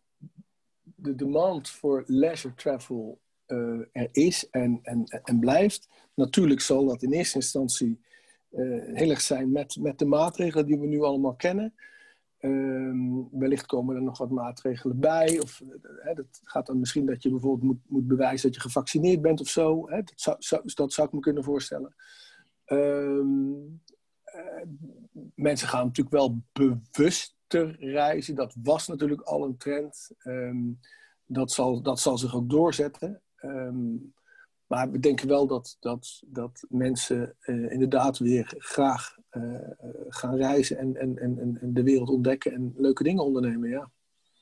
de 1.02 1.14
demand 1.14 1.70
voor 1.70 2.04
leisure 2.06 2.54
travel 2.54 3.20
uh, 3.46 3.80
er 3.92 4.08
is 4.12 4.50
en, 4.50 4.78
en, 4.82 5.04
en 5.04 5.38
blijft. 5.38 5.88
Natuurlijk 6.14 6.60
zal 6.60 6.86
dat 6.86 7.02
in 7.02 7.12
eerste 7.12 7.36
instantie 7.36 8.00
uh, 8.50 8.82
heel 8.94 9.10
erg 9.10 9.20
zijn 9.20 9.52
met, 9.52 9.76
met 9.76 9.98
de 9.98 10.04
maatregelen 10.04 10.66
die 10.66 10.78
we 10.78 10.86
nu 10.86 11.02
allemaal 11.02 11.34
kennen. 11.34 11.74
Um, 12.40 13.28
wellicht 13.30 13.66
komen 13.66 13.96
er 13.96 14.02
nog 14.02 14.18
wat 14.18 14.30
maatregelen 14.30 15.00
bij. 15.00 15.40
Of 15.40 15.62
hè, 16.00 16.14
dat 16.14 16.40
gaat 16.42 16.66
dan 16.66 16.78
misschien 16.78 17.06
dat 17.06 17.22
je 17.22 17.30
bijvoorbeeld 17.30 17.62
moet, 17.62 17.90
moet 17.90 18.06
bewijzen 18.06 18.46
dat 18.46 18.54
je 18.54 18.68
gevaccineerd 18.68 19.22
bent 19.22 19.40
of 19.40 19.48
zo. 19.48 19.88
Hè? 19.88 19.96
Dat, 19.96 20.12
zou, 20.16 20.36
zou, 20.38 20.62
dat 20.74 20.96
ik 20.98 21.12
me 21.12 21.20
kunnen 21.20 21.44
voorstellen. 21.44 21.94
Uh, 22.66 23.26
mensen 25.34 25.68
gaan 25.68 25.86
natuurlijk 25.86 26.16
wel 26.16 26.42
bewuster 26.52 27.76
reizen. 27.78 28.34
Dat 28.34 28.56
was 28.62 28.88
natuurlijk 28.88 29.20
al 29.20 29.44
een 29.44 29.56
trend. 29.56 30.10
Um, 30.24 30.78
dat, 31.26 31.52
zal, 31.52 31.82
dat 31.82 32.00
zal 32.00 32.18
zich 32.18 32.34
ook 32.34 32.50
doorzetten. 32.50 33.20
maar 34.66 34.90
we 34.90 34.98
denken 34.98 35.28
wel 35.28 35.46
dat, 35.46 35.76
dat, 35.80 36.22
dat 36.26 36.64
mensen 36.68 37.36
uh, 37.40 37.72
inderdaad 37.72 38.18
weer 38.18 38.54
graag 38.58 39.16
uh, 39.32 39.54
gaan 40.08 40.36
reizen 40.36 40.78
en, 40.78 40.96
en, 40.96 41.18
en, 41.18 41.58
en 41.60 41.72
de 41.74 41.82
wereld 41.82 42.08
ontdekken 42.08 42.52
en 42.52 42.74
leuke 42.76 43.02
dingen 43.02 43.24
ondernemen, 43.24 43.68
ja. 43.68 43.90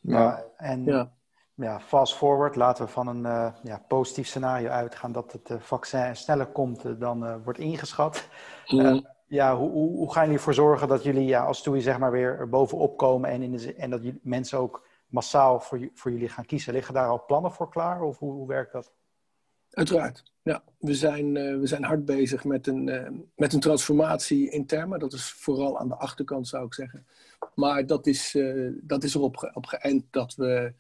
Ja, 0.00 0.44
en 0.56 0.84
ja. 0.84 1.12
ja 1.54 1.80
fast 1.80 2.16
forward, 2.16 2.56
laten 2.56 2.84
we 2.84 2.90
van 2.90 3.06
een 3.06 3.22
uh, 3.22 3.52
ja, 3.62 3.84
positief 3.88 4.26
scenario 4.26 4.68
uitgaan 4.68 5.12
dat 5.12 5.32
het 5.32 5.50
uh, 5.50 5.60
vaccin 5.60 6.16
sneller 6.16 6.46
komt 6.46 7.00
dan 7.00 7.42
wordt 7.42 7.58
ingeschat. 7.58 8.28
Mm. 8.66 9.06
ja, 9.26 9.56
hoe, 9.56 9.70
hoe, 9.70 9.96
hoe, 9.96 10.12
gaan 10.12 10.22
jullie 10.22 10.38
ervoor 10.38 10.54
zorgen 10.54 10.88
dat 10.88 11.02
jullie 11.02 11.26
ja, 11.26 11.44
als 11.44 11.62
TUI 11.62 11.80
zeg 11.80 11.99
maar 11.99 12.10
weer 12.10 12.49
bovenop 12.49 12.96
komen 12.96 13.30
en, 13.30 13.42
in 13.42 13.52
de, 13.52 13.75
en 13.75 13.90
dat 13.90 14.02
jullie, 14.02 14.20
mensen 14.22 14.58
ook 14.58 14.88
massaal 15.10 15.60
voor, 15.60 15.88
voor 15.94 16.10
jullie 16.10 16.28
gaan 16.28 16.46
kiezen? 16.46 16.72
Liggen 16.72 16.94
daar 16.94 17.08
al 17.08 17.24
plannen 17.26 17.52
voor 17.52 17.70
klaar 17.70 18.02
of 18.02 18.18
hoe, 18.18 18.32
hoe 18.32 18.46
werkt 18.46 18.72
dat? 18.72 18.92
Uiteraard. 19.70 20.32
Ja, 20.42 20.62
we 20.78 20.94
zijn, 20.94 21.34
uh, 21.34 21.58
we 21.58 21.66
zijn 21.66 21.84
hard 21.84 22.04
bezig 22.04 22.44
met 22.44 22.66
een, 22.66 22.86
uh, 22.86 23.08
met 23.36 23.52
een 23.52 23.60
transformatie 23.60 24.50
intern, 24.50 24.98
dat 24.98 25.12
is 25.12 25.30
vooral 25.30 25.78
aan 25.78 25.88
de 25.88 25.96
achterkant 25.96 26.48
zou 26.48 26.66
ik 26.66 26.74
zeggen. 26.74 27.06
Maar 27.54 27.86
dat 27.86 28.06
is, 28.06 28.34
uh, 28.34 28.72
dat 28.82 29.04
is 29.04 29.14
erop 29.14 29.36
ge 29.36 29.50
op 29.54 29.66
geënt 29.66 30.04
dat 30.10 30.34
we 30.34 30.72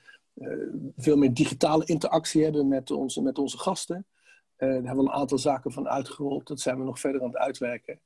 veel 0.96 1.16
meer 1.16 1.34
digitale 1.34 1.84
interactie 1.84 2.42
hebben 2.42 2.68
met 2.68 2.90
onze, 2.90 3.22
met 3.22 3.38
onze 3.38 3.58
gasten. 3.58 4.06
daar 4.56 4.68
hebben 4.68 4.96
we 4.96 5.02
een 5.02 5.10
aantal 5.10 5.38
zaken 5.38 5.72
van 5.72 5.88
uitgerold, 5.88 6.46
dat 6.46 6.60
zijn 6.60 6.78
we 6.78 6.84
nog 6.84 7.00
verder 7.00 7.22
aan 7.22 7.28
het 7.28 7.36
uitwerken. 7.36 8.00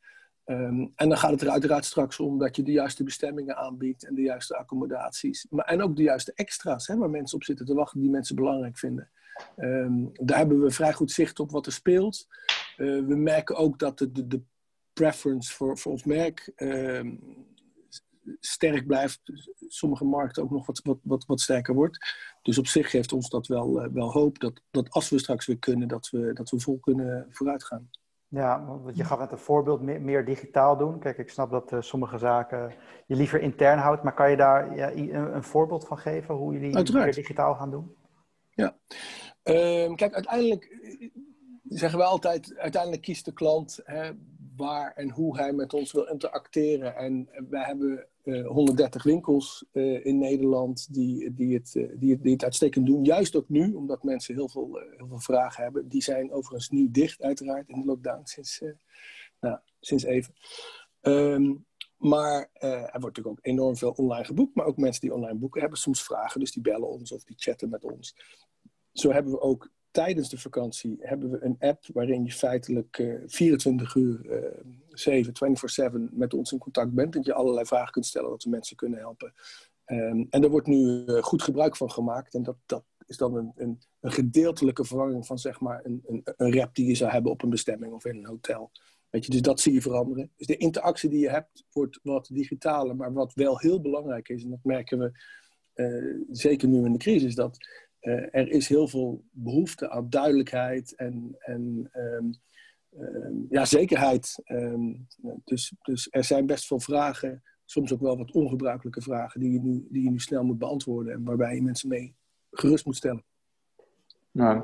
Ehm, 0.44 0.86
en 0.94 1.08
dan 1.08 1.16
gaat 1.16 1.30
het 1.30 1.40
er 1.40 1.50
uiteraard 1.50 1.84
straks 1.84 2.20
om 2.20 2.38
dat 2.38 2.56
je 2.56 2.62
de 2.62 2.72
juiste 2.72 3.04
bestemmingen 3.04 3.56
aanbiedt 3.56 4.06
en 4.06 4.14
de 4.14 4.22
juiste 4.22 4.56
accommodaties. 4.56 5.46
Maar, 5.50 5.64
en 5.64 5.82
ook 5.82 5.96
de 5.96 6.02
juiste 6.02 6.32
extra's 6.34 6.86
hè, 6.86 6.96
waar 6.96 7.10
mensen 7.10 7.36
op 7.36 7.44
zitten 7.44 7.66
te 7.66 7.74
wachten 7.74 8.00
die 8.00 8.10
mensen 8.10 8.36
belangrijk 8.36 8.78
vinden. 8.78 9.10
Ehm, 9.56 10.06
daar 10.12 10.38
hebben 10.38 10.60
we 10.60 10.70
vrij 10.70 10.92
goed 10.92 11.10
zicht 11.10 11.40
op 11.40 11.50
wat 11.50 11.66
er 11.66 11.72
speelt. 11.72 12.26
Eh, 12.76 12.86
we 12.86 13.16
merken 13.16 13.56
ook 13.56 13.78
dat 13.78 13.98
de, 13.98 14.12
de, 14.12 14.26
de 14.26 14.42
preference 14.92 15.52
voor, 15.52 15.78
voor 15.78 15.92
ons 15.92 16.04
merk 16.04 16.52
ehm, 16.56 17.16
sterk 18.40 18.86
blijft. 18.86 19.20
Sommige 19.68 20.04
markten 20.04 20.42
ook 20.42 20.50
nog 20.50 20.66
wat, 20.66 20.98
wat, 21.02 21.24
wat, 21.26 21.40
sterker 21.40 21.74
wordt. 21.74 21.98
Dus 22.42 22.58
op 22.58 22.66
zich 22.66 22.90
geeft 22.90 23.12
ons 23.12 23.28
dat 23.28 23.46
wel, 23.46 23.84
uh, 23.84 23.92
wel 23.92 24.12
hoop 24.12 24.38
dat, 24.38 24.60
dat 24.70 24.90
als 24.90 25.08
we 25.08 25.18
straks 25.18 25.46
weer 25.46 25.58
kunnen, 25.58 25.88
dat 25.88 26.10
we, 26.10 26.32
dat 26.32 26.50
we 26.50 26.60
vol 26.60 26.78
kunnen 26.78 27.26
vooruitgaan. 27.30 27.90
Ja, 28.34 28.64
want 28.64 28.96
je 28.96 29.04
gaf 29.04 29.18
net 29.18 29.32
een 29.32 29.38
voorbeeld, 29.38 29.80
meer, 29.80 30.00
meer 30.00 30.24
digitaal 30.24 30.76
doen. 30.76 30.98
Kijk, 30.98 31.18
ik 31.18 31.28
snap 31.28 31.50
dat 31.50 31.72
uh, 31.72 31.80
sommige 31.80 32.18
zaken 32.18 32.74
je 33.06 33.16
liever 33.16 33.40
intern 33.40 33.78
houdt, 33.78 34.02
maar 34.02 34.14
kan 34.14 34.30
je 34.30 34.36
daar 34.36 34.76
ja, 34.76 34.92
een, 34.92 35.34
een, 35.34 35.42
voorbeeld 35.42 35.86
van 35.86 35.98
geven 35.98 36.34
hoe 36.34 36.52
jullie 36.52 36.76
Uiteraard. 36.76 37.04
meer 37.04 37.14
digitaal 37.14 37.54
gaan 37.54 37.70
doen? 37.70 37.96
Ja, 38.50 38.76
uh, 39.44 39.94
kijk, 39.94 40.14
uiteindelijk 40.14 40.64
eh, 40.64 41.08
zeggen 41.64 41.98
we 41.98 42.04
altijd, 42.04 42.56
uiteindelijk 42.58 43.02
kiest 43.02 43.24
de 43.24 43.32
klant 43.32 43.80
hè, 43.84 44.10
waar 44.56 44.92
en 44.92 45.10
hoe 45.10 45.36
hij 45.36 45.52
met 45.52 45.74
ons 45.74 45.92
wil 45.92 46.04
interacteren. 46.04 46.96
En 46.96 47.28
wij 47.48 47.64
hebben 47.64 48.06
uh, 48.24 48.38
eh, 48.38 48.46
130 48.46 49.02
winkels 49.02 49.64
uh, 49.72 50.06
in 50.06 50.18
Nederland 50.18 50.94
die, 50.94 51.34
die, 51.34 51.54
het, 51.54 51.74
uh, 51.74 52.18
die, 52.20 52.42
uitstekend 52.42 52.86
doen. 52.86 53.04
Juist 53.04 53.36
ook 53.36 53.48
nu, 53.48 53.72
omdat 53.72 54.02
mensen 54.02 54.34
heel 54.34 54.48
veel, 54.48 54.80
heel 54.96 55.06
veel 55.06 55.18
vragen 55.18 55.62
hebben. 55.62 55.88
Die 55.88 56.02
zijn 56.02 56.32
overigens 56.32 56.70
nu 56.70 56.90
dicht, 56.90 57.22
uiteraard, 57.22 57.68
in 57.68 57.80
de 57.80 57.86
lockdown 57.86 58.20
sinds, 58.24 58.62
nou, 59.40 59.58
sinds 59.80 60.04
even. 60.04 60.34
Um, 61.00 61.66
maar 61.96 62.48
er 62.52 63.00
wordt 63.00 63.02
natuurlijk 63.02 63.26
ook 63.26 63.38
enorm 63.46 63.76
veel 63.76 63.90
online 63.90 64.24
geboekt. 64.24 64.54
Maar 64.54 64.66
ook 64.66 64.76
mensen 64.76 65.00
die 65.00 65.14
online 65.14 65.38
boeken 65.38 65.60
hebben 65.60 65.78
soms 65.78 66.02
vragen. 66.02 66.40
Dus 66.40 66.52
die 66.52 66.62
bellen 66.62 66.88
ons 66.88 67.12
of 67.12 67.24
die 67.24 67.36
chatten 67.38 67.68
met 67.68 67.84
ons. 67.84 68.16
Zo 68.92 69.12
hebben 69.12 69.32
we 69.32 69.40
ook 69.40 69.70
tijdens 69.90 70.28
de 70.28 70.38
vakantie 70.38 70.96
hebben 71.00 71.30
we 71.30 71.44
een 71.44 71.56
app 71.58 71.84
waarin 71.92 72.24
je 72.24 72.32
feitelijk 72.32 72.98
uh, 72.98 73.22
24 73.26 73.94
uur, 73.94 74.20
7, 74.20 74.83
24-7 74.94 75.92
met 76.10 76.34
ons 76.34 76.52
in 76.52 76.58
contact 76.58 76.92
bent. 76.92 77.12
Dat 77.12 77.24
je 77.24 77.34
allerlei 77.34 77.66
vragen 77.66 77.92
kunt 77.92 78.06
stellen, 78.06 78.30
dat 78.30 78.42
we 78.42 78.50
mensen 78.50 78.76
kunnen 78.76 78.98
helpen. 78.98 79.32
Um, 79.86 80.26
en 80.30 80.42
er 80.42 80.50
wordt 80.50 80.66
nu 80.66 81.04
uh, 81.06 81.22
goed 81.22 81.42
gebruik 81.42 81.76
van 81.76 81.90
gemaakt. 81.90 82.34
En 82.34 82.42
dat, 82.42 82.56
dat 82.66 82.84
is 83.06 83.16
dan 83.16 83.36
een, 83.36 83.52
een, 83.56 83.80
een 84.00 84.12
gedeeltelijke 84.12 84.84
vervanging 84.84 85.26
van 85.26 85.38
zeg 85.38 85.60
maar 85.60 85.80
een, 85.84 86.02
een, 86.06 86.22
een 86.36 86.54
rap 86.54 86.74
die 86.74 86.86
je 86.86 86.94
zou 86.94 87.10
hebben 87.10 87.32
op 87.32 87.42
een 87.42 87.50
bestemming 87.50 87.92
of 87.92 88.04
in 88.04 88.16
een 88.16 88.26
hotel. 88.26 88.70
Weet 89.10 89.24
je, 89.24 89.30
dus 89.30 89.42
dat 89.42 89.60
zie 89.60 89.72
je 89.72 89.82
veranderen. 89.82 90.30
Dus 90.36 90.46
de 90.46 90.56
interactie 90.56 91.10
die 91.10 91.20
je 91.20 91.30
hebt 91.30 91.64
wordt 91.72 92.00
wat 92.02 92.28
digitaler. 92.32 92.96
Maar 92.96 93.12
wat 93.12 93.34
wel 93.34 93.58
heel 93.58 93.80
belangrijk 93.80 94.28
is, 94.28 94.44
en 94.44 94.50
dat 94.50 94.64
merken 94.64 94.98
we 94.98 95.12
uh, 95.74 96.20
zeker 96.30 96.68
nu 96.68 96.84
in 96.84 96.92
de 96.92 96.98
crisis, 96.98 97.34
dat 97.34 97.56
uh, 98.00 98.34
er 98.34 98.48
is 98.48 98.68
heel 98.68 98.88
veel 98.88 99.24
behoefte 99.30 99.90
aan 99.90 100.10
duidelijkheid 100.10 100.94
en, 100.94 101.36
en 101.38 101.90
um, 101.92 102.34
ja, 103.50 103.64
zekerheid. 103.64 104.42
Um, 104.46 105.06
dus, 105.44 105.74
dus 105.82 106.08
er 106.10 106.24
zijn 106.24 106.46
best 106.46 106.66
veel 106.66 106.80
vragen, 106.80 107.42
soms 107.64 107.92
ook 107.92 108.00
wel 108.00 108.18
wat 108.18 108.32
ongebruikelijke 108.32 109.02
vragen, 109.02 109.40
die 109.40 109.52
je 109.52 109.60
nu, 109.60 109.86
die 109.90 110.02
je 110.02 110.10
nu 110.10 110.18
snel 110.18 110.44
moet 110.44 110.58
beantwoorden 110.58 111.12
en 111.12 111.24
waarbij 111.24 111.54
je 111.54 111.62
mensen 111.62 111.88
mee 111.88 112.14
gerust 112.50 112.86
moet 112.86 112.96
stellen. 112.96 113.24
Nou, 114.30 114.62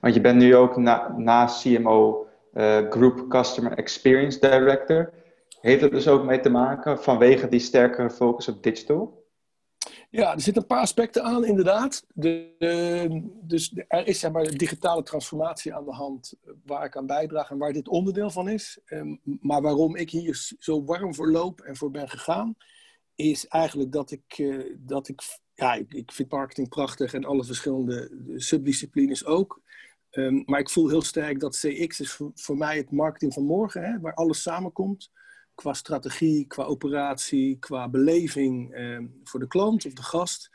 want 0.00 0.14
je 0.14 0.20
bent 0.20 0.38
nu 0.38 0.56
ook 0.56 0.76
na, 0.76 1.14
na 1.16 1.46
CMO 1.46 2.26
uh, 2.54 2.90
Group 2.90 3.28
Customer 3.28 3.72
Experience 3.72 4.40
Director. 4.40 5.12
Heeft 5.60 5.80
dat 5.80 5.90
dus 5.90 6.08
ook 6.08 6.24
mee 6.24 6.40
te 6.40 6.50
maken 6.50 7.02
vanwege 7.02 7.48
die 7.48 7.60
sterkere 7.60 8.10
focus 8.10 8.48
op 8.48 8.62
digital? 8.62 9.17
Ja, 10.10 10.34
er 10.34 10.40
zitten 10.40 10.62
een 10.62 10.68
paar 10.68 10.80
aspecten 10.80 11.22
aan, 11.22 11.44
inderdaad. 11.44 12.04
De, 12.14 13.30
dus 13.42 13.72
er 13.88 14.06
is 14.06 14.18
zeg 14.18 14.32
maar 14.32 14.44
de 14.44 14.56
digitale 14.56 15.02
transformatie 15.02 15.74
aan 15.74 15.84
de 15.84 15.92
hand 15.92 16.34
waar 16.64 16.84
ik 16.84 16.96
aan 16.96 17.06
bijdraag 17.06 17.50
en 17.50 17.58
waar 17.58 17.72
dit 17.72 17.88
onderdeel 17.88 18.30
van 18.30 18.48
is. 18.48 18.78
Um, 18.86 19.20
maar 19.40 19.62
waarom 19.62 19.96
ik 19.96 20.10
hier 20.10 20.54
zo 20.58 20.84
warm 20.84 21.14
voor 21.14 21.30
loop 21.30 21.60
en 21.60 21.76
voor 21.76 21.90
ben 21.90 22.08
gegaan, 22.08 22.56
is 23.14 23.46
eigenlijk 23.46 23.92
dat 23.92 24.10
ik, 24.10 24.38
uh, 24.38 24.76
dat 24.78 25.08
ik 25.08 25.22
ja, 25.54 25.74
ik, 25.88 26.12
vind 26.12 26.30
marketing 26.30 26.68
prachtig 26.68 27.14
en 27.14 27.24
alle 27.24 27.44
verschillende 27.44 28.10
subdisciplines 28.36 29.24
ook. 29.24 29.62
Um, 30.10 30.42
maar 30.46 30.60
ik 30.60 30.70
voel 30.70 30.88
heel 30.88 31.02
sterk 31.02 31.40
dat 31.40 31.56
CX 31.56 32.00
is 32.00 32.12
voor, 32.12 32.30
voor 32.34 32.56
mij 32.56 32.76
het 32.76 32.90
marketing 32.90 33.32
van 33.32 33.44
morgen, 33.44 33.82
hè, 33.82 34.00
waar 34.00 34.14
alles 34.14 34.42
samenkomt 34.42 35.10
qua 35.58 35.72
strategie, 35.72 36.46
qua 36.46 36.64
operatie, 36.64 37.58
qua 37.58 37.88
beleving 37.88 38.72
eh, 38.72 38.98
voor 39.24 39.40
de 39.40 39.46
klant 39.46 39.86
of 39.86 39.92
de 39.92 40.02
gast. 40.02 40.50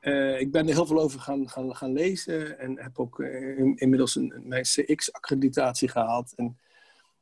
Uh, 0.00 0.40
ik 0.40 0.52
ben 0.52 0.68
er 0.68 0.74
heel 0.74 0.86
veel 0.86 1.00
over 1.00 1.20
gaan, 1.20 1.48
gaan, 1.48 1.76
gaan 1.76 1.92
lezen 1.92 2.58
en 2.58 2.78
heb 2.78 2.98
ook 2.98 3.18
uh, 3.18 3.58
in, 3.58 3.76
inmiddels 3.76 4.14
een, 4.14 4.42
mijn 4.44 4.62
CX-accreditatie 4.62 5.88
gehaald. 5.88 6.34
En 6.34 6.58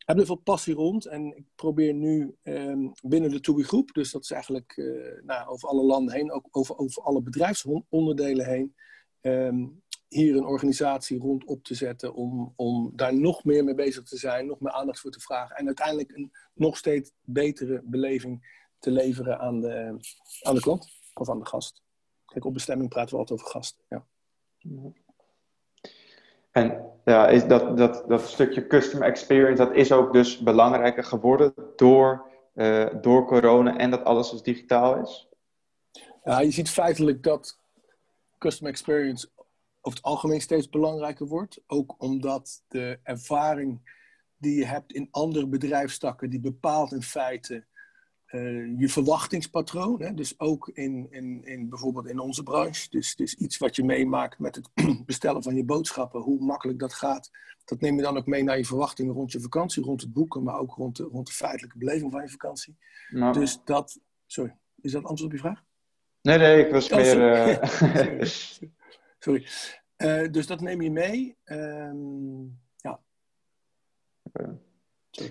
heb 0.04 0.18
er 0.18 0.26
veel 0.26 0.36
passie 0.36 0.74
rond 0.74 1.06
en 1.06 1.36
ik 1.36 1.44
probeer 1.54 1.94
nu 1.94 2.36
um, 2.42 2.92
binnen 3.02 3.30
de 3.30 3.40
TUBI 3.40 3.62
groep, 3.62 3.92
dus 3.92 4.10
dat 4.10 4.22
is 4.22 4.30
eigenlijk 4.30 4.76
uh, 4.76 5.22
nou, 5.22 5.48
over 5.48 5.68
alle 5.68 5.82
landen 5.82 6.14
heen, 6.14 6.32
ook 6.32 6.48
over, 6.50 6.78
over 6.78 7.02
alle 7.02 7.22
bedrijfsonderdelen 7.22 8.46
heen, 8.46 8.74
um, 9.20 9.82
hier 10.08 10.36
een 10.36 10.46
organisatie 10.46 11.18
rond 11.18 11.44
op 11.44 11.64
te 11.64 11.74
zetten 11.74 12.14
om, 12.14 12.52
om 12.56 12.92
daar 12.94 13.14
nog 13.14 13.44
meer 13.44 13.64
mee 13.64 13.74
bezig 13.74 14.04
te 14.04 14.16
zijn, 14.16 14.46
nog 14.46 14.60
meer 14.60 14.72
aandacht 14.72 15.00
voor 15.00 15.10
te 15.10 15.20
vragen 15.20 15.56
en 15.56 15.66
uiteindelijk 15.66 16.10
een 16.16 16.32
nog 16.52 16.76
steeds 16.76 17.12
betere 17.22 17.80
beleving 17.84 18.64
te 18.78 18.90
leveren 18.90 19.38
aan 19.38 19.60
de, 19.60 19.96
aan 20.42 20.54
de 20.54 20.60
klant 20.60 20.88
of 21.14 21.30
aan 21.30 21.38
de 21.38 21.46
gast. 21.46 21.82
Kijk, 22.26 22.44
op 22.44 22.52
bestemming 22.52 22.88
praten 22.88 23.12
we 23.12 23.18
altijd 23.18 23.40
over 23.40 23.52
gasten. 23.52 23.84
Ja. 23.88 24.04
En 26.50 26.92
ja, 27.04 27.28
is 27.28 27.46
dat, 27.46 27.76
dat, 27.76 28.04
dat 28.08 28.28
stukje 28.28 28.66
customer 28.66 29.08
experience, 29.08 29.64
dat 29.64 29.74
is 29.74 29.92
ook 29.92 30.12
dus 30.12 30.38
belangrijker 30.38 31.04
geworden 31.04 31.54
door, 31.76 32.30
uh, 32.54 32.86
door 33.00 33.26
corona 33.26 33.76
en 33.76 33.90
dat 33.90 34.04
alles 34.04 34.30
dus 34.30 34.42
digitaal 34.42 34.96
is? 35.02 35.28
Ja, 36.24 36.40
je 36.40 36.50
ziet 36.50 36.70
feitelijk 36.70 37.22
dat 37.22 37.58
customer 38.38 38.72
experience 38.72 39.28
over 39.86 39.98
het 39.98 40.02
algemeen 40.02 40.40
steeds 40.40 40.68
belangrijker 40.68 41.26
wordt. 41.26 41.60
Ook 41.66 41.94
omdat 41.98 42.62
de 42.68 42.98
ervaring 43.02 43.94
die 44.36 44.58
je 44.58 44.64
hebt 44.64 44.92
in 44.92 45.08
andere 45.10 45.46
bedrijfstakken, 45.46 46.30
die 46.30 46.40
bepaalt 46.40 46.92
in 46.92 47.02
feite 47.02 47.64
uh, 48.30 48.78
je 48.78 48.88
verwachtingspatroon. 48.88 50.02
Hè? 50.02 50.14
Dus 50.14 50.40
ook 50.40 50.68
in, 50.68 51.06
in, 51.10 51.44
in 51.44 51.68
bijvoorbeeld 51.68 52.06
in 52.06 52.18
onze 52.18 52.42
branche. 52.42 52.90
Dus, 52.90 53.16
dus 53.16 53.34
iets 53.34 53.56
wat 53.56 53.76
je 53.76 53.84
meemaakt 53.84 54.38
met 54.38 54.54
het 54.54 54.70
bestellen 55.06 55.42
van 55.42 55.56
je 55.56 55.64
boodschappen, 55.64 56.20
hoe 56.20 56.44
makkelijk 56.44 56.78
dat 56.78 56.92
gaat. 56.92 57.30
Dat 57.64 57.80
neem 57.80 57.96
je 57.96 58.02
dan 58.02 58.16
ook 58.16 58.26
mee 58.26 58.42
naar 58.42 58.58
je 58.58 58.64
verwachtingen 58.64 59.14
rond 59.14 59.32
je 59.32 59.40
vakantie, 59.40 59.82
rond 59.82 60.00
het 60.00 60.12
boeken, 60.12 60.42
maar 60.42 60.58
ook 60.58 60.74
rond 60.74 60.96
de, 60.96 61.02
rond 61.02 61.26
de 61.26 61.32
feitelijke 61.32 61.78
beleving 61.78 62.12
van 62.12 62.22
je 62.22 62.28
vakantie. 62.28 62.76
Nou. 63.10 63.32
Dus 63.32 63.60
dat. 63.64 64.00
Sorry, 64.26 64.56
is 64.80 64.92
dat 64.92 65.04
antwoord 65.04 65.32
op 65.32 65.36
je 65.36 65.42
vraag? 65.42 65.64
Nee, 66.22 66.38
nee, 66.38 66.64
ik 66.64 66.72
was 66.72 66.90
oh, 66.90 66.96
meer. 66.96 67.60
Uh... 68.20 68.20
sorry. 69.26 69.46
Uh, 69.96 70.32
dus 70.32 70.46
dat 70.46 70.60
neem 70.60 70.80
je 70.80 70.90
mee. 70.90 71.36
Um, 71.44 72.58
ja. 72.76 73.00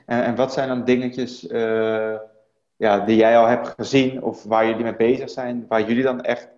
En, 0.05 0.23
en, 0.23 0.35
wat 0.35 0.53
zijn 0.53 0.67
dan 0.67 0.85
dingetjes 0.85 1.43
uh, 1.43 2.17
ja, 2.75 2.99
die 3.05 3.15
jij 3.15 3.37
al 3.37 3.47
hebt 3.47 3.67
gezien 3.67 4.23
of 4.23 4.43
waar 4.43 4.67
jullie 4.67 4.83
mee 4.83 4.95
bezig 4.95 5.29
zijn, 5.29 5.67
waar 5.67 5.87
jullie 5.87 6.03
dan 6.03 6.21
echt 6.21 6.49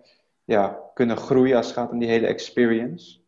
ja, 0.44 0.80
kunnen 0.94 1.16
groeien 1.16 1.56
als 1.56 1.66
het 1.66 1.74
gaat 1.74 1.90
om 1.90 1.98
die 1.98 2.08
hele 2.08 2.26
experience? 2.26 3.18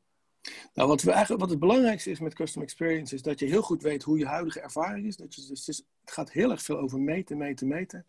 Nou, 0.75 0.89
wat, 0.89 1.03
we 1.03 1.11
eigenlijk, 1.11 1.41
wat 1.41 1.51
het 1.51 1.59
belangrijkste 1.59 2.11
is 2.11 2.21
met 2.21 2.35
custom 2.35 2.63
experience 2.63 3.15
is 3.15 3.23
dat 3.23 3.39
je 3.39 3.47
heel 3.47 3.63
goed 3.63 3.83
weet 3.83 4.03
hoe 4.03 4.19
je 4.19 4.27
huidige 4.27 4.61
ervaring 4.61 5.07
is. 5.07 5.17
Dat 5.17 5.35
je, 5.35 5.47
dus 5.47 5.67
het, 5.67 5.85
het 6.01 6.11
gaat 6.11 6.31
heel 6.33 6.51
erg 6.51 6.63
veel 6.63 6.79
over 6.79 7.01
meten, 7.01 7.39
meten, 7.39 7.69
meten. 7.69 8.05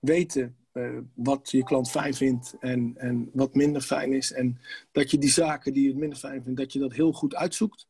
Weten 0.00 0.56
uh, 0.72 0.98
wat 1.14 1.50
je 1.50 1.62
klant 1.62 1.90
fijn 1.90 2.14
vindt 2.14 2.56
en, 2.60 2.92
en 2.96 3.30
wat 3.32 3.54
minder 3.54 3.82
fijn 3.82 4.12
is. 4.12 4.32
En 4.32 4.60
dat 4.92 5.10
je 5.10 5.18
die 5.18 5.30
zaken 5.30 5.72
die 5.72 5.88
je 5.88 5.96
minder 5.96 6.18
fijn 6.18 6.42
vindt, 6.42 6.58
dat 6.58 6.72
je 6.72 6.78
dat 6.78 6.92
heel 6.92 7.12
goed 7.12 7.34
uitzoekt. 7.34 7.88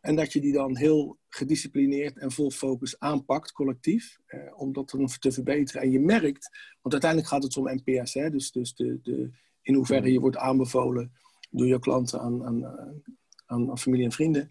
En 0.00 0.16
dat 0.16 0.32
je 0.32 0.40
die 0.40 0.52
dan 0.52 0.76
heel 0.76 1.18
gedisciplineerd 1.28 2.18
en 2.18 2.32
vol 2.32 2.50
focus 2.50 2.98
aanpakt, 2.98 3.52
collectief, 3.52 4.18
eh, 4.26 4.40
om 4.56 4.72
dat 4.72 4.90
dan 4.90 5.06
te 5.18 5.32
verbeteren. 5.32 5.82
En 5.82 5.90
je 5.90 6.00
merkt, 6.00 6.48
want 6.80 6.92
uiteindelijk 6.92 7.30
gaat 7.30 7.42
het 7.42 7.56
om 7.56 7.82
NPS, 7.84 8.14
hè, 8.14 8.30
dus, 8.30 8.52
dus 8.52 8.74
de, 8.74 8.98
de, 9.02 9.30
in 9.62 9.74
hoeverre 9.74 10.12
je 10.12 10.20
wordt 10.20 10.36
aanbevolen 10.36 11.12
door 11.50 11.66
je 11.66 11.78
klanten 11.78 12.20
aan, 12.20 12.44
aan, 12.44 13.02
aan, 13.46 13.78
familie 13.78 14.04
en 14.04 14.12
vrienden. 14.12 14.50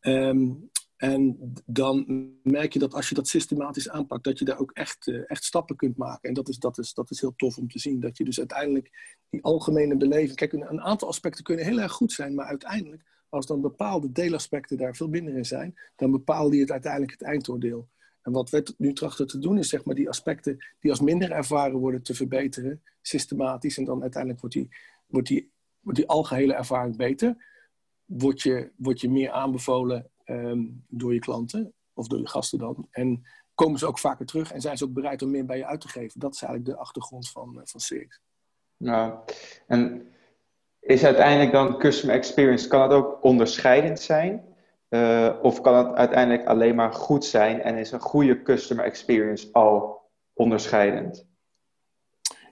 Um, 0.00 0.70
en 0.96 1.52
dan 1.66 2.06
merk 2.42 2.72
je 2.72 2.78
dat 2.78 2.94
als 2.94 3.08
je 3.08 3.14
dat 3.14 3.28
systematisch 3.28 3.88
aanpakt, 3.88 4.24
dat 4.24 4.38
je 4.38 4.44
daar 4.44 4.58
ook 4.58 4.70
echt, 4.70 5.06
uh, 5.06 5.22
echt 5.26 5.44
stappen 5.44 5.76
kunt 5.76 5.96
maken. 5.96 6.28
En 6.28 6.34
dat 6.34 6.48
is, 6.48 6.58
dat, 6.58 6.78
is, 6.78 6.94
dat 6.94 7.10
is 7.10 7.20
heel 7.20 7.34
tof 7.36 7.58
om 7.58 7.68
te 7.68 7.78
zien. 7.78 8.00
Dat 8.00 8.16
je 8.16 8.24
dus 8.24 8.38
uiteindelijk 8.38 8.90
die 9.30 9.42
algemene 9.42 9.96
beleving. 9.96 10.34
Kijk, 10.34 10.52
een, 10.52 10.80
aantal 10.80 11.08
aspecten 11.08 11.44
kunnen 11.44 11.64
heel 11.64 11.80
erg 11.80 11.92
goed 11.92 12.12
zijn, 12.12 12.34
maar 12.34 12.46
uiteindelijk, 12.46 13.02
als 13.28 13.46
dan 13.46 13.60
bepaalde 13.60 14.12
deelaspecten 14.12 14.76
daar 14.76 14.96
veel 14.96 15.08
minder 15.08 15.36
in 15.36 15.44
zijn, 15.44 15.74
dan 15.96 16.10
bepaal 16.10 16.52
je 16.52 16.60
het 16.60 16.70
uiteindelijk 16.70 17.12
het 17.12 17.22
eindoordeel. 17.22 17.88
En 18.22 18.32
wat 18.32 18.50
we 18.50 18.74
nu 18.78 18.92
trachten 18.92 19.26
te 19.26 19.38
doen, 19.38 19.58
is 19.58 19.68
zeg 19.68 19.84
maar 19.84 19.94
die 19.94 20.08
aspecten 20.08 20.64
die 20.80 20.90
als 20.90 21.00
minder 21.00 21.30
ervaren 21.30 21.78
worden 21.78 22.02
te 22.02 22.14
verbeteren, 22.14 22.82
systematisch. 23.02 23.78
En 23.78 23.84
dan 23.84 24.02
uiteindelijk 24.02 24.40
wordt 24.40 24.56
die, 24.56 24.68
wordt 25.06 25.28
die, 25.28 25.50
wordt 25.80 25.98
die 25.98 26.08
algehele 26.08 26.54
ervaring 26.54 26.96
beter. 26.96 27.44
Word 28.04 28.42
je, 28.42 28.70
word 28.76 29.00
je 29.00 29.10
meer 29.10 29.30
aanbevolen 29.30 30.10
ehm, 30.26 30.64
door 30.88 31.14
je 31.14 31.20
klanten 31.20 31.72
of 31.92 32.06
door 32.06 32.18
je 32.18 32.28
gasten 32.28 32.58
dan. 32.58 32.86
En 32.90 33.26
komen 33.54 33.78
ze 33.78 33.86
ook 33.86 33.98
vaker 33.98 34.26
terug 34.26 34.52
en 34.52 34.60
zijn 34.60 34.76
ze 34.76 34.84
ook 34.84 34.92
bereid 34.92 35.22
om 35.22 35.30
meer 35.30 35.44
bij 35.44 35.56
je 35.56 35.66
uit 35.66 35.80
te 35.80 35.88
geven. 35.88 36.20
Dat 36.20 36.34
is 36.34 36.42
eigenlijk 36.42 36.74
de 36.74 36.82
achtergrond 36.82 37.30
van, 37.30 37.54
uh, 37.54 37.60
van 37.64 37.80
CX. 37.80 38.20
Nou, 38.76 39.18
en 39.66 40.08
is 40.80 41.04
uiteindelijk 41.04 41.52
dan 41.52 41.78
customer 41.78 42.16
experience, 42.16 42.68
kan 42.68 42.82
het 42.82 42.92
ook 42.92 43.24
onderscheidend 43.24 44.00
zijn? 44.00 44.54
Uh, 44.88 45.38
of 45.42 45.60
kan 45.60 45.86
het 45.86 45.96
uiteindelijk 45.96 46.46
alleen 46.46 46.74
maar 46.74 46.92
goed 46.92 47.24
zijn 47.24 47.62
en 47.62 47.76
is 47.76 47.90
een 47.90 48.00
goede 48.00 48.42
customer 48.42 48.84
experience 48.84 49.48
al 49.52 50.00
onderscheidend? 50.32 51.26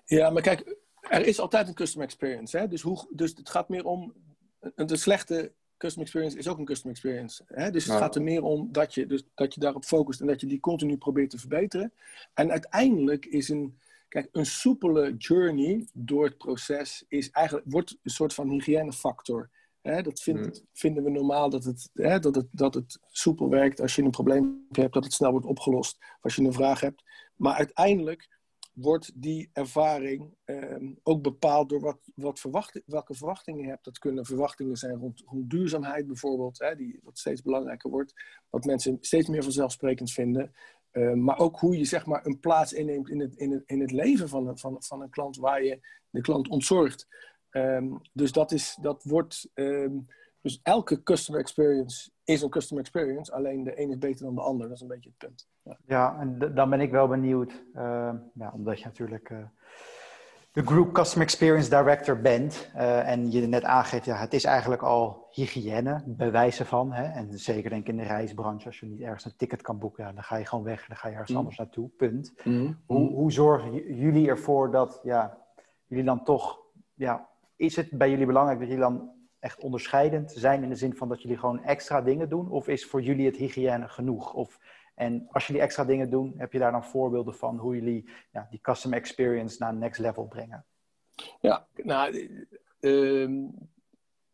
Ja, 0.05 0.31
maar 0.31 0.43
kijk, 0.43 0.77
er 1.01 1.27
is 1.27 1.41
altijd 1.41 1.69
een 1.69 1.75
customer 1.75 2.07
experience. 2.07 2.59
Hè? 2.59 2.69
Dus, 2.69 2.83
hoe, 2.83 3.07
dus 3.11 3.35
het 3.37 3.49
gaat 3.51 3.69
meer 3.69 3.85
om. 3.85 4.15
Een 4.75 4.99
slechte 4.99 5.53
customer 5.85 6.09
experience 6.09 6.39
is 6.39 6.49
ook 6.49 6.59
een 6.59 6.65
customer 6.65 6.97
experience. 6.97 7.45
Hè? 7.47 7.71
Dus 7.71 7.85
het 7.85 7.97
gaat 7.97 8.15
er 8.15 8.23
meer 8.23 8.43
om 8.43 8.69
dat 8.73 8.95
je, 8.95 9.07
dus, 9.07 9.23
dat 9.35 9.55
je 9.55 9.61
daarop 9.61 9.85
focust 9.85 10.21
en 10.21 10.27
dat 10.27 10.41
je 10.41 10.47
die 10.47 10.61
continu 10.61 10.97
probeert 10.97 11.31
te 11.31 11.39
verbeteren. 11.39 11.93
En 12.35 12.51
uiteindelijk 12.51 13.27
is 13.27 13.49
een, 13.49 13.79
kijk, 14.09 14.29
een 14.33 14.47
soepele 14.47 15.17
journey 15.17 15.87
door 15.93 16.25
het 16.25 16.39
proces 16.39 17.05
is 17.09 17.31
eigenlijk, 17.31 17.67
wordt 17.71 17.99
een 18.03 18.11
soort 18.11 18.35
van 18.35 18.51
hygiënefactor. 18.51 19.51
Hè? 19.83 20.03
Dat 20.03 20.23
hmm. 20.23 20.53
vinden 20.73 21.05
we 21.05 21.11
normaal 21.11 21.51
dat 21.51 21.65
het, 21.65 21.91
hè, 21.95 22.19
dat, 22.19 22.35
het, 22.35 22.47
dat 22.51 22.75
het 22.75 22.99
soepel 23.11 23.49
werkt 23.49 23.81
als 23.81 23.97
je 23.97 24.03
een 24.03 24.11
probleem 24.11 24.67
hebt, 24.71 24.95
dat 24.95 25.05
het 25.05 25.13
snel 25.13 25.31
wordt 25.31 25.47
opgelost 25.47 25.99
als 26.21 26.35
je 26.35 26.43
een 26.43 26.53
vraag 26.53 26.81
hebt. 26.81 27.03
Maar 27.37 27.55
uiteindelijk 27.55 28.29
wordt 28.75 29.13
die 29.15 29.51
ervaring 29.53 30.35
ehm, 30.45 30.93
ook 31.03 31.23
bepaald 31.23 31.69
door 31.69 31.81
wat, 31.81 31.99
wat 32.15 32.41
verwacht, 32.41 32.83
welke 32.87 33.15
verwachtingen 33.15 33.63
je 33.63 33.69
hebt. 33.69 33.85
Dat 33.85 33.99
kunnen 33.99 34.25
verwachtingen 34.25 34.77
zijn 34.77 34.97
rond, 34.97 35.23
rond 35.27 35.51
duurzaamheid 35.51 36.07
bijvoorbeeld, 36.07 36.59
hè, 36.59 36.77
die 36.77 37.01
wat 37.03 37.19
steeds 37.19 37.43
belangrijker 37.43 37.91
wordt. 37.91 38.13
Wat 38.51 38.65
mensen 38.65 38.99
steeds 39.01 39.29
meer 39.29 39.43
vanzelfsprekend 39.43 40.13
vinden. 40.13 40.53
Ehm, 40.91 41.25
maar 41.25 41.39
ook 41.39 41.59
hoe 41.59 41.79
je 41.79 41.85
zeg 41.85 42.07
maar, 42.07 42.27
een 42.27 42.41
plaats 42.41 42.73
inneemt 42.73 43.09
in 43.09 43.21
het, 43.21 43.35
in 43.35 43.51
het, 43.51 43.63
in 43.67 43.81
het 43.81 43.91
leven 43.91 44.29
van 44.29 44.49
een, 44.49 44.59
van, 44.59 44.83
van 44.83 45.03
een 45.03 45.11
klant 45.11 45.37
waar 45.37 45.65
je 45.65 45.81
de 46.11 46.21
klant 46.21 46.49
ontzorgt. 46.49 47.09
Ehm, 47.51 47.97
dus 48.13 48.33
dat, 48.33 48.53
is, 48.53 48.79
dat 48.81 49.03
wordt. 49.03 49.51
Dus 50.45 50.61
elke 50.63 51.03
customer 51.03 51.41
experience 51.41 52.11
is 52.25 52.43
een 52.43 52.51
customer 52.51 52.83
experience, 52.83 53.33
alleen 53.33 53.65
de 53.65 53.81
een 53.81 53.91
is 53.91 53.99
beter 53.99 54.25
dan 54.25 54.35
de 54.35 54.41
ander. 54.41 54.67
Dat 54.67 54.77
is 54.77 54.83
een 54.83 54.89
beetje 54.89 55.09
het 55.09 55.19
punt. 55.19 55.49
Ja, 55.63 55.79
ja 55.87 56.19
en 56.21 56.55
dan 56.55 56.71
ben 56.71 56.81
ik 56.81 56.91
wel 56.91 57.09
benieuwd, 57.09 57.65
uh, 57.75 58.13
ja, 58.35 58.51
omdat 58.55 58.79
je 58.79 58.85
natuurlijk 58.85 59.31
uh, 59.31 59.39
de 60.53 60.63
Group 60.63 60.93
Customer 60.93 61.27
Experience 61.27 61.69
Director 61.69 62.21
bent 62.21 62.71
uh, 62.75 63.09
en 63.09 63.31
je 63.31 63.47
net 63.47 63.65
aangeeft, 63.65 64.05
ja, 64.05 64.17
het 64.17 64.35
is 64.35 64.45
eigenlijk 64.45 64.83
al 64.83 65.27
hygiëne, 65.31 66.03
bewijzen 66.07 66.67
van. 66.67 66.93
Hè? 66.93 67.05
En 67.05 67.39
zeker 67.39 67.71
denk 67.71 67.83
ik 67.83 67.89
in 67.89 67.97
de 67.97 68.03
reisbranche, 68.03 68.67
als 68.67 68.81
je 68.81 68.87
niet 68.87 69.01
ergens 69.01 69.25
een 69.25 69.37
ticket 69.37 69.63
kan 69.63 69.79
boeken, 69.79 70.05
ja, 70.05 70.13
dan 70.13 70.23
ga 70.23 70.37
je 70.37 70.47
gewoon 70.47 70.65
weg, 70.65 70.87
dan 70.87 70.97
ga 70.97 71.09
je 71.09 71.13
ergens 71.13 71.31
mm. 71.31 71.37
anders 71.37 71.57
naartoe, 71.57 71.89
punt. 71.89 72.33
Mm. 72.45 72.81
Hoe, 72.87 73.11
hoe 73.11 73.33
zorgen 73.33 73.73
jullie 73.97 74.29
ervoor 74.29 74.71
dat 74.71 75.01
ja, 75.03 75.39
jullie 75.87 76.05
dan 76.05 76.25
toch, 76.25 76.59
ja, 76.95 77.29
is 77.57 77.77
het 77.77 77.91
bij 77.91 78.11
jullie 78.11 78.27
belangrijk 78.27 78.59
dat 78.59 78.69
jullie 78.69 78.83
dan 78.83 79.13
echt 79.45 79.63
onderscheidend 79.63 80.33
zijn 80.33 80.63
in 80.63 80.69
de 80.69 80.75
zin 80.75 80.97
van 80.97 81.09
dat 81.09 81.23
jullie 81.23 81.39
gewoon 81.39 81.63
extra 81.65 82.01
dingen 82.01 82.29
doen? 82.29 82.51
Of 82.51 82.69
is 82.69 82.87
voor 82.87 83.03
jullie 83.03 83.27
het 83.27 83.37
hygiëne 83.37 83.89
genoeg? 83.89 84.35
Of, 84.35 84.59
en 84.95 85.29
als 85.31 85.47
jullie 85.47 85.63
extra 85.63 85.85
dingen 85.85 86.11
doen, 86.11 86.35
heb 86.37 86.53
je 86.53 86.59
daar 86.59 86.73
dan 86.73 86.85
voorbeelden 86.85 87.35
van 87.35 87.59
hoe 87.59 87.75
jullie 87.75 88.11
ja, 88.33 88.47
die 88.51 88.61
customer 88.61 88.99
experience 88.99 89.57
naar 89.59 89.75
next 89.75 90.01
level 90.01 90.27
brengen? 90.27 90.65
Ja, 91.41 91.67
nou, 91.75 92.29
uh, 92.81 93.51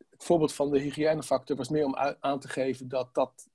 het 0.09 0.23
voorbeeld 0.23 0.53
van 0.53 0.71
de 0.71 0.79
hygiënefactor 0.79 1.55
was 1.55 1.69
meer 1.69 1.85
om 1.85 1.95
aan 2.19 2.39
te 2.39 2.49
geven 2.49 2.87
dat 2.87 3.13
dat 3.13 3.49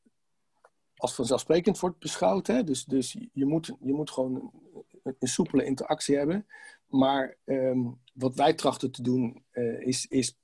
als 0.96 1.14
vanzelfsprekend 1.14 1.78
wordt 1.78 1.98
beschouwd. 1.98 2.46
Hè? 2.46 2.64
Dus, 2.64 2.84
dus 2.84 3.16
je, 3.32 3.46
moet, 3.46 3.66
je 3.80 3.92
moet 3.92 4.10
gewoon 4.10 4.50
een, 5.02 5.28
soepele 5.28 5.64
interactie 5.64 6.16
hebben. 6.16 6.46
Maar 6.86 7.36
um, 7.44 8.00
wat 8.14 8.34
wij 8.34 8.54
trachten 8.54 8.90
te 8.90 9.02
doen 9.02 9.44
uh, 9.52 9.86
is, 9.86 10.06
is 10.06 10.38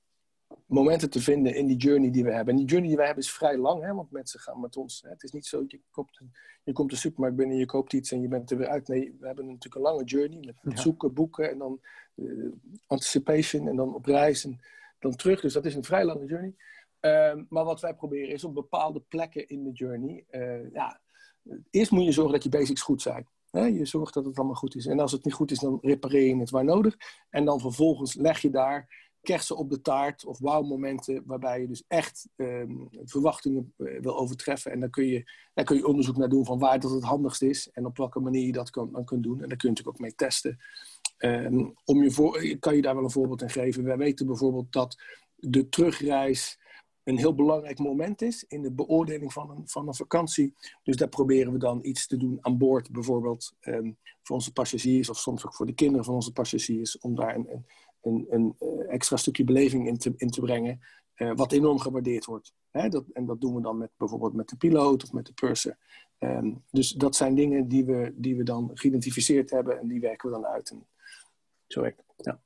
momenten 0.73 1.09
te 1.09 1.21
vinden 1.21 1.55
in 1.55 1.67
die 1.67 1.77
journey 1.77 2.11
die 2.11 2.23
we 2.23 2.31
hebben. 2.31 2.53
En 2.53 2.59
die 2.59 2.69
journey 2.69 2.87
die 2.87 2.97
wij 2.97 3.05
hebben 3.05 3.23
is 3.23 3.31
vrij 3.31 3.57
lang, 3.57 3.83
hè, 3.83 3.93
want 3.93 4.11
mensen 4.11 4.39
gaan 4.39 4.59
met 4.59 4.77
ons. 4.77 5.01
Hè. 5.01 5.09
Het 5.09 5.23
is 5.23 5.31
niet 5.31 5.45
zo, 5.45 5.59
dat 5.59 5.71
je, 5.71 5.81
koopt, 5.91 6.21
je 6.63 6.71
komt 6.71 6.89
de 6.89 6.95
supermarkt 6.95 7.35
binnen, 7.35 7.57
je 7.57 7.65
koopt 7.65 7.93
iets 7.93 8.11
en 8.11 8.21
je 8.21 8.27
bent 8.27 8.51
er 8.51 8.57
weer 8.57 8.67
uit. 8.67 8.87
Nee, 8.87 9.15
we 9.19 9.25
hebben 9.25 9.45
natuurlijk 9.45 9.75
een 9.75 9.81
lange 9.81 10.03
journey 10.03 10.53
met 10.61 10.79
zoeken, 10.79 11.13
boeken 11.13 11.49
en 11.49 11.57
dan 11.57 11.79
uh, 12.15 12.51
anticipation 12.87 13.67
en 13.67 13.75
dan 13.75 13.95
op 13.95 14.05
reis 14.05 14.45
en 14.45 14.59
dan 14.99 15.15
terug. 15.15 15.41
Dus 15.41 15.53
dat 15.53 15.65
is 15.65 15.75
een 15.75 15.83
vrij 15.83 16.05
lange 16.05 16.25
journey. 16.25 16.55
Uh, 17.01 17.43
maar 17.49 17.63
wat 17.63 17.81
wij 17.81 17.95
proberen 17.95 18.33
is 18.33 18.43
op 18.43 18.53
bepaalde 18.53 18.99
plekken 18.99 19.47
in 19.47 19.63
de 19.63 19.71
journey. 19.71 20.25
Uh, 20.31 20.71
ja, 20.73 21.01
eerst 21.69 21.91
moet 21.91 22.03
je 22.03 22.11
zorgen 22.11 22.33
dat 22.33 22.43
je 22.43 22.49
basics 22.49 22.81
goed 22.81 23.01
zijn. 23.01 23.27
Je 23.51 23.85
zorgt 23.85 24.13
dat 24.13 24.25
het 24.25 24.37
allemaal 24.37 24.55
goed 24.55 24.75
is. 24.75 24.85
En 24.85 24.99
als 24.99 25.11
het 25.11 25.23
niet 25.23 25.33
goed 25.33 25.51
is, 25.51 25.59
dan 25.59 25.77
repareer 25.81 26.27
je 26.27 26.39
het 26.39 26.49
waar 26.49 26.65
nodig. 26.65 26.97
En 27.29 27.45
dan 27.45 27.59
vervolgens 27.59 28.13
leg 28.13 28.39
je 28.39 28.49
daar 28.49 29.11
kersen 29.23 29.57
op 29.57 29.69
de 29.69 29.81
taart 29.81 30.25
of 30.25 30.39
wauw-momenten 30.39 31.23
waarbij 31.25 31.61
je 31.61 31.67
dus 31.67 31.83
echt 31.87 32.27
ehm, 32.35 32.75
verwachtingen 33.03 33.73
eh, 33.77 34.01
wil 34.01 34.17
overtreffen. 34.17 34.71
En 34.71 34.79
dan 34.79 34.89
kun, 34.89 35.05
je, 35.05 35.31
daar 35.53 35.65
kun 35.65 35.75
je 35.75 35.87
onderzoek 35.87 36.17
naar 36.17 36.29
doen 36.29 36.45
van 36.45 36.59
waar 36.59 36.79
dat 36.79 36.91
het 36.91 37.03
handigst 37.03 37.41
is 37.41 37.69
en 37.71 37.85
op 37.85 37.97
welke 37.97 38.19
manier 38.19 38.45
je 38.45 38.51
dat 38.51 38.69
kan, 38.69 38.91
dan 38.91 39.05
kunt 39.05 39.23
doen. 39.23 39.41
En 39.41 39.49
daar 39.49 39.57
kun 39.57 39.69
je 39.69 39.75
natuurlijk 39.75 39.97
ook 39.97 40.03
mee 40.03 40.15
testen. 40.15 40.59
Um, 41.17 41.73
om 41.85 42.03
je 42.03 42.11
voor, 42.11 42.57
kan 42.59 42.75
je 42.75 42.81
daar 42.81 42.95
wel 42.95 43.03
een 43.03 43.11
voorbeeld 43.11 43.41
in 43.41 43.49
geven. 43.49 43.83
Wij 43.83 43.97
weten 43.97 44.25
bijvoorbeeld 44.25 44.71
dat 44.71 45.01
de 45.35 45.69
terugreis 45.69 46.59
een 47.03 47.17
heel 47.17 47.35
belangrijk 47.35 47.79
moment 47.79 48.21
is 48.21 48.45
in 48.47 48.61
de 48.61 48.71
beoordeling 48.71 49.33
van 49.33 49.49
een, 49.49 49.67
van 49.67 49.87
een 49.87 49.95
vakantie. 49.95 50.53
Dus 50.83 50.95
daar 50.95 51.09
proberen 51.09 51.53
we 51.53 51.59
dan 51.59 51.79
iets 51.81 52.07
te 52.07 52.17
doen 52.17 52.37
aan 52.41 52.57
boord, 52.57 52.91
bijvoorbeeld 52.91 53.53
um, 53.61 53.97
voor 54.21 54.35
onze 54.35 54.53
passagiers 54.53 55.09
of 55.09 55.17
soms 55.17 55.45
ook 55.45 55.53
voor 55.55 55.65
de 55.65 55.73
kinderen 55.73 56.05
van 56.05 56.13
onze 56.13 56.31
passagiers, 56.31 56.99
om 56.99 57.15
daar 57.15 57.35
een, 57.35 57.51
een, 57.51 57.65
een, 58.03 58.27
een 58.29 58.55
eh, 58.59 58.93
extra 58.93 59.17
stukje 59.17 59.43
beleving 59.43 59.87
in 59.87 59.97
te, 59.97 60.13
in 60.17 60.29
te 60.29 60.41
brengen, 60.41 60.79
uh, 61.15 61.31
wat 61.35 61.51
enorm 61.51 61.79
gewaardeerd 61.79 62.25
wordt. 62.25 62.53
Hè? 62.71 62.89
Dat, 62.89 63.03
en 63.13 63.25
dat 63.25 63.41
doen 63.41 63.55
we 63.55 63.61
dan 63.61 63.77
met, 63.77 63.89
bijvoorbeeld 63.97 64.33
met 64.33 64.49
de 64.49 64.57
piloot 64.57 65.03
of 65.03 65.11
met 65.11 65.25
de 65.25 65.33
purser. 65.33 65.77
Um, 66.19 66.63
dus 66.71 66.91
dat 66.91 67.15
zijn 67.15 67.35
dingen 67.35 67.67
die 67.67 67.85
we, 67.85 68.13
die 68.15 68.35
we 68.35 68.43
dan 68.43 68.71
geïdentificeerd 68.73 69.49
hebben 69.49 69.79
en 69.79 69.87
die 69.87 69.99
werken 69.99 70.29
we 70.29 70.35
dan 70.35 70.45
uit. 70.45 70.69
En 70.69 70.87
zo 71.67 71.81
werkt 71.81 72.03
ja. 72.15 72.41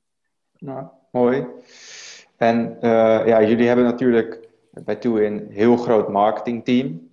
Nou, 0.58 0.88
mooi. 1.12 1.48
En 2.36 2.76
uh, 2.76 3.28
ja, 3.28 3.44
jullie 3.44 3.68
hebben 3.68 3.86
natuurlijk 3.86 4.50
bij 4.84 4.98
een 5.04 5.48
heel 5.52 5.78
groot 5.78 6.10
marketingteam. 6.10 7.10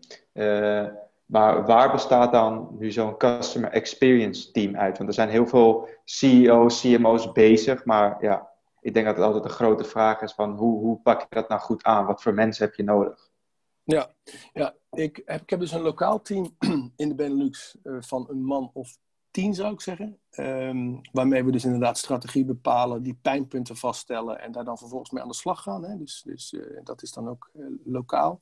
Maar 1.26 1.66
waar 1.66 1.92
bestaat 1.92 2.32
dan 2.32 2.76
nu 2.78 2.92
zo'n 2.92 3.16
customer 3.16 3.70
experience 3.70 4.50
team 4.50 4.76
uit? 4.76 4.96
Want 4.96 5.08
er 5.08 5.14
zijn 5.14 5.28
heel 5.28 5.46
veel 5.46 5.88
CEO's, 6.04 6.80
CMO's 6.80 7.32
bezig, 7.32 7.84
maar 7.84 8.16
ja, 8.20 8.48
ik 8.80 8.94
denk 8.94 9.06
dat 9.06 9.16
het 9.16 9.24
altijd 9.24 9.44
een 9.44 9.50
grote 9.50 9.84
vraag 9.84 10.20
is 10.20 10.32
van 10.32 10.56
hoe, 10.56 10.78
hoe 10.78 11.00
pak 11.00 11.20
je 11.20 11.26
dat 11.28 11.48
nou 11.48 11.60
goed 11.60 11.84
aan? 11.84 12.06
Wat 12.06 12.22
voor 12.22 12.34
mensen 12.34 12.64
heb 12.64 12.74
je 12.74 12.82
nodig? 12.82 13.30
Ja, 13.82 14.14
ja 14.52 14.74
ik, 14.90 15.22
heb, 15.24 15.40
ik 15.42 15.50
heb 15.50 15.60
dus 15.60 15.72
een 15.72 15.80
lokaal 15.80 16.22
team 16.22 16.56
in 16.96 17.08
de 17.08 17.14
Benelux 17.14 17.76
uh, 17.82 17.96
van 18.00 18.26
een 18.30 18.44
man 18.44 18.70
of 18.72 18.96
tien 19.30 19.54
zou 19.54 19.72
ik 19.72 19.80
zeggen. 19.80 20.18
Um, 20.38 21.00
waarmee 21.12 21.44
we 21.44 21.50
dus 21.50 21.64
inderdaad 21.64 21.98
strategie 21.98 22.44
bepalen, 22.44 23.02
die 23.02 23.18
pijnpunten 23.22 23.76
vaststellen 23.76 24.40
en 24.40 24.52
daar 24.52 24.64
dan 24.64 24.78
vervolgens 24.78 25.10
mee 25.10 25.22
aan 25.22 25.28
de 25.28 25.34
slag 25.34 25.62
gaan. 25.62 25.84
Hè? 25.84 25.96
Dus, 25.96 26.22
dus 26.26 26.52
uh, 26.52 26.80
dat 26.82 27.02
is 27.02 27.12
dan 27.12 27.28
ook 27.28 27.50
uh, 27.54 27.66
lokaal. 27.84 28.40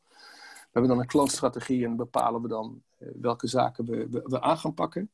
We 0.73 0.79
hebben 0.79 0.91
dan 0.91 1.01
een 1.01 1.11
klantstrategie 1.11 1.85
en 1.85 1.97
bepalen 1.97 2.43
we 2.43 2.49
dan 2.49 2.83
uh, 2.99 3.09
welke 3.21 3.47
zaken 3.47 3.85
we, 3.85 4.23
we, 4.25 4.41
aan 4.41 4.59
gaan 4.59 4.75
pakken. 4.75 5.11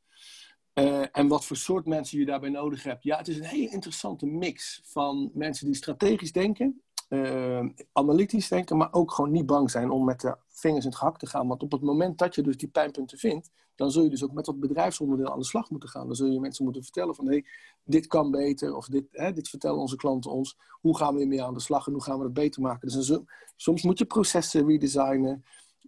en 1.13 1.29
wat 1.29 1.45
voor 1.45 1.57
soort 1.57 1.87
mensen 1.87 2.19
je 2.19 2.25
daarbij 2.25 2.51
nodig 2.51 2.83
hebt. 2.83 3.03
Ja, 3.03 3.17
het 3.17 3.29
is 3.29 3.37
een 3.37 3.45
hele 3.45 3.71
interessante 3.71 4.27
mix 4.27 4.81
van 4.85 5.31
mensen 5.35 5.67
die 5.67 5.75
strategisch 5.75 6.33
denken 6.33 6.83
uh, 7.09 7.69
analytisch 7.93 8.49
denken, 8.49 8.77
maar 8.77 8.93
ook 8.93 9.13
gewoon 9.13 9.31
niet 9.31 9.47
bang 9.47 9.71
zijn 9.71 9.91
om 9.91 10.05
met 10.05 10.21
de 10.21 10.37
vingers 10.49 10.85
in 10.85 10.91
het 10.91 10.99
gehakt 10.99 11.21
te 11.21 11.27
gaan. 11.27 11.49
Want 11.49 11.63
op 11.63 11.73
het 11.73 11.81
moment 11.81 12.19
dat 12.19 12.35
je 12.35 12.43
dus 12.43 12.57
die 12.57 12.69
pijnpunten 12.69 13.19
vindt, 13.19 13.51
dan 13.75 13.91
zul 13.91 14.03
je 14.03 14.11
dus 14.11 14.25
ook 14.25 14.33
met 14.33 14.45
dat 14.45 14.61
bedrijfsonderdeel 14.61 15.33
aan 15.33 15.39
de 15.39 15.45
slag 15.45 15.71
moeten 15.71 15.89
gaan. 15.89 16.07
Dan 16.07 16.17
zul 16.17 16.27
je 16.27 16.41
mensen 16.41 16.65
moeten 16.65 16.83
vertellen 16.83 17.15
van, 17.15 17.25
hé, 17.27 17.31
hey, 17.31 17.45
dit 17.85 18.07
kan 18.07 18.31
beter, 18.31 18.77
of 18.77 18.87
dit, 18.87 19.05
hè, 19.11 19.33
dit 19.33 19.49
vertellen 19.49 19.79
onze 19.79 19.97
klanten 19.97 20.31
ons. 20.31 20.59
Hoe 20.81 20.97
gaan 20.97 21.15
we 21.15 21.21
ermee 21.21 21.43
aan 21.43 21.55
de 21.55 21.61
slag 21.61 21.87
en 21.87 21.93
hoe 21.93 22.03
gaan 22.03 22.19
we 22.19 22.25
het 22.25 22.33
beter 22.33 22.63
maken? 22.63 22.89
Dus 22.89 23.19
soms 23.57 23.83
moet 23.83 23.99
je 23.99 24.05
processen 24.05 24.67
redesignen. 24.67 25.45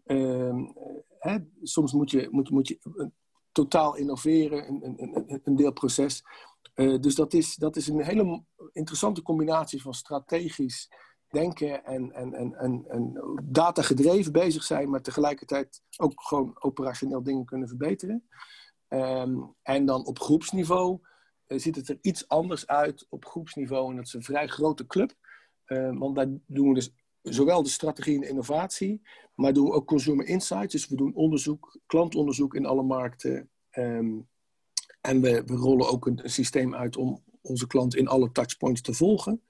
Uh, 0.07 0.71
hè, 1.19 1.39
soms 1.63 1.93
moet 1.93 2.11
je, 2.11 2.29
moet, 2.31 2.51
moet 2.51 2.69
je 2.69 2.79
uh, 2.95 3.07
totaal 3.53 3.97
innoveren, 3.97 4.69
een, 4.69 5.03
een, 5.03 5.41
een, 5.45 5.57
deelproces. 5.57 6.25
Uh, 6.75 7.01
dus 7.01 7.15
dat 7.15 7.33
is, 7.33 7.55
dat 7.55 7.77
is 7.77 7.89
een 7.89 8.03
hele 8.03 8.43
interessante 8.73 9.23
combinatie 9.23 9.83
van 9.83 9.95
strategisch 9.95 10.89
denken 11.31 11.85
en, 11.85 12.13
en, 12.13 12.35
en, 12.35 12.55
en, 12.55 12.85
en 12.89 13.21
data 13.43 13.83
gedreven 13.83 14.33
bezig 14.33 14.63
zijn, 14.63 14.91
maar 14.91 15.03
tegelijkertijd 15.03 15.83
ook 15.97 16.13
gewoon 16.23 16.57
operationeel 16.59 17.23
dingen 17.23 17.45
kunnen 17.45 17.69
verbeteren. 17.69 18.29
Ehm, 18.89 19.39
en 19.63 19.87
dan 19.87 20.07
op 20.07 20.21
groepsniveau 20.21 20.99
uh, 21.47 21.59
ziet 21.59 21.77
het 21.77 21.89
er 21.89 21.99
iets 22.01 22.29
anders 22.29 22.67
uit 22.67 23.07
op 23.09 23.25
groepsniveau. 23.25 23.91
En 23.91 23.97
dat 23.97 24.07
is 24.07 24.13
een 24.13 24.23
vrij 24.23 24.47
grote 24.47 24.87
club. 24.87 25.15
Uh, 25.67 25.99
want 25.99 26.17
daar 26.17 26.29
doen 26.47 26.69
we 26.69 26.75
dus 26.75 26.93
zowel 27.23 27.63
de 27.63 27.69
strategie 27.69 28.17
en 28.17 28.29
innovatie, 28.29 29.03
maar 29.35 29.53
doen 29.53 29.65
we 29.65 29.73
ook 29.73 29.87
consumer 29.87 30.27
insights. 30.27 30.73
Dus 30.73 30.89
we 30.89 30.97
doen 30.97 31.15
onderzoek, 31.15 31.79
klantonderzoek 31.87 32.55
in 32.55 32.67
alle 32.67 32.83
markten. 32.83 33.51
Um, 33.73 34.29
en 35.01 35.21
we, 35.21 35.43
we, 35.47 35.55
rollen 35.55 35.89
ook 35.89 36.07
een, 36.07 36.21
systeem 36.25 36.75
uit 36.75 36.97
om 36.97 37.23
onze 37.41 37.67
klant 37.67 37.95
in 37.97 38.09
alle 38.09 38.33
touchpoints 38.33 38.81
te 38.81 38.95
volgen. 38.95 39.43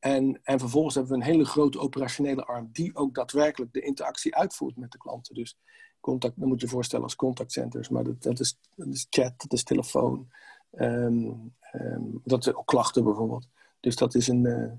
En, 0.00 0.40
en 0.42 0.58
vervolgens 0.58 0.94
hebben 0.94 1.12
we 1.12 1.18
een 1.18 1.30
hele 1.30 1.44
grote 1.44 1.78
operationele 1.78 2.44
arm 2.44 2.68
die 2.72 2.96
ook 2.96 3.14
daadwerkelijk 3.14 3.72
de 3.72 3.80
interactie 3.80 4.36
uitvoert 4.36 4.76
met 4.76 4.92
de 4.92 4.98
klanten. 4.98 5.34
Dus 5.34 5.58
contact, 6.00 6.40
dan 6.40 6.48
moet 6.48 6.60
je 6.60 6.68
voorstellen 6.68 7.04
als 7.04 7.16
contactcenters, 7.16 7.88
maar 7.88 8.04
dat, 8.04 8.22
dat, 8.22 8.40
is, 8.40 8.58
dat 8.74 8.86
is 8.86 9.06
chat, 9.10 9.32
dat 9.36 9.52
is 9.52 9.62
telefoon, 9.62 10.28
um, 10.72 11.54
um, 11.72 12.20
dat 12.24 12.54
ook 12.54 12.66
klachten 12.66 13.04
bijvoorbeeld. 13.04 13.48
Dus 13.80 13.96
dat 13.96 14.14
is 14.14 14.28
een, 14.28 14.44
uh, 14.44 14.72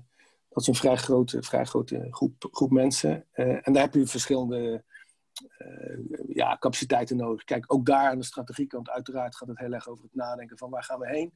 dat 0.48 0.62
is 0.62 0.66
een 0.66 0.74
vrij 0.74 0.96
grote, 0.96 1.42
vrij 1.42 1.64
grote 1.64 2.06
groep, 2.10 2.48
groep 2.50 2.70
mensen. 2.70 3.26
Uh, 3.34 3.66
en 3.66 3.72
daar 3.72 3.82
heb 3.82 3.94
je 3.94 4.06
verschillende 4.06 4.84
uh, 5.58 5.98
ja, 6.28 6.56
capaciteiten 6.58 7.16
nodig. 7.16 7.44
Kijk, 7.44 7.72
ook 7.72 7.86
daar 7.86 8.10
aan 8.10 8.18
de 8.18 8.24
strategiekant 8.24 8.90
uiteraard 8.90 9.36
gaat 9.36 9.48
het 9.48 9.58
heel 9.58 9.72
erg 9.72 9.88
over 9.88 10.04
het 10.04 10.14
nadenken 10.14 10.58
van 10.58 10.70
waar 10.70 10.84
gaan 10.84 10.98
we 10.98 11.08
heen. 11.08 11.32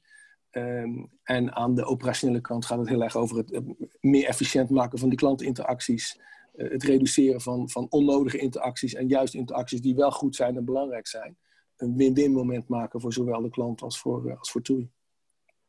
Um, 0.52 1.10
en 1.22 1.54
aan 1.54 1.74
de 1.74 1.84
operationele 1.84 2.40
kant 2.40 2.64
gaat 2.64 2.78
het 2.78 2.88
heel 2.88 3.02
erg 3.02 3.16
over 3.16 3.36
het 3.36 3.62
meer 4.00 4.26
efficiënt 4.26 4.70
maken 4.70 4.98
van 4.98 5.08
die 5.08 5.18
klantinteracties. 5.18 6.20
Uh, 6.54 6.70
het 6.70 6.82
reduceren 6.82 7.40
van, 7.40 7.70
van 7.70 7.86
onnodige 7.90 8.38
interacties 8.38 8.94
en 8.94 9.08
juist 9.08 9.34
interacties 9.34 9.80
die 9.80 9.94
wel 9.94 10.10
goed 10.10 10.36
zijn 10.36 10.56
en 10.56 10.64
belangrijk 10.64 11.06
zijn. 11.06 11.36
Een 11.76 11.96
win-win 11.96 12.32
moment 12.32 12.68
maken 12.68 13.00
voor 13.00 13.12
zowel 13.12 13.42
de 13.42 13.50
klant 13.50 13.82
als 13.82 13.98
voor, 13.98 14.26
uh, 14.26 14.38
als 14.38 14.50
voor 14.50 14.62
TUI. 14.62 14.90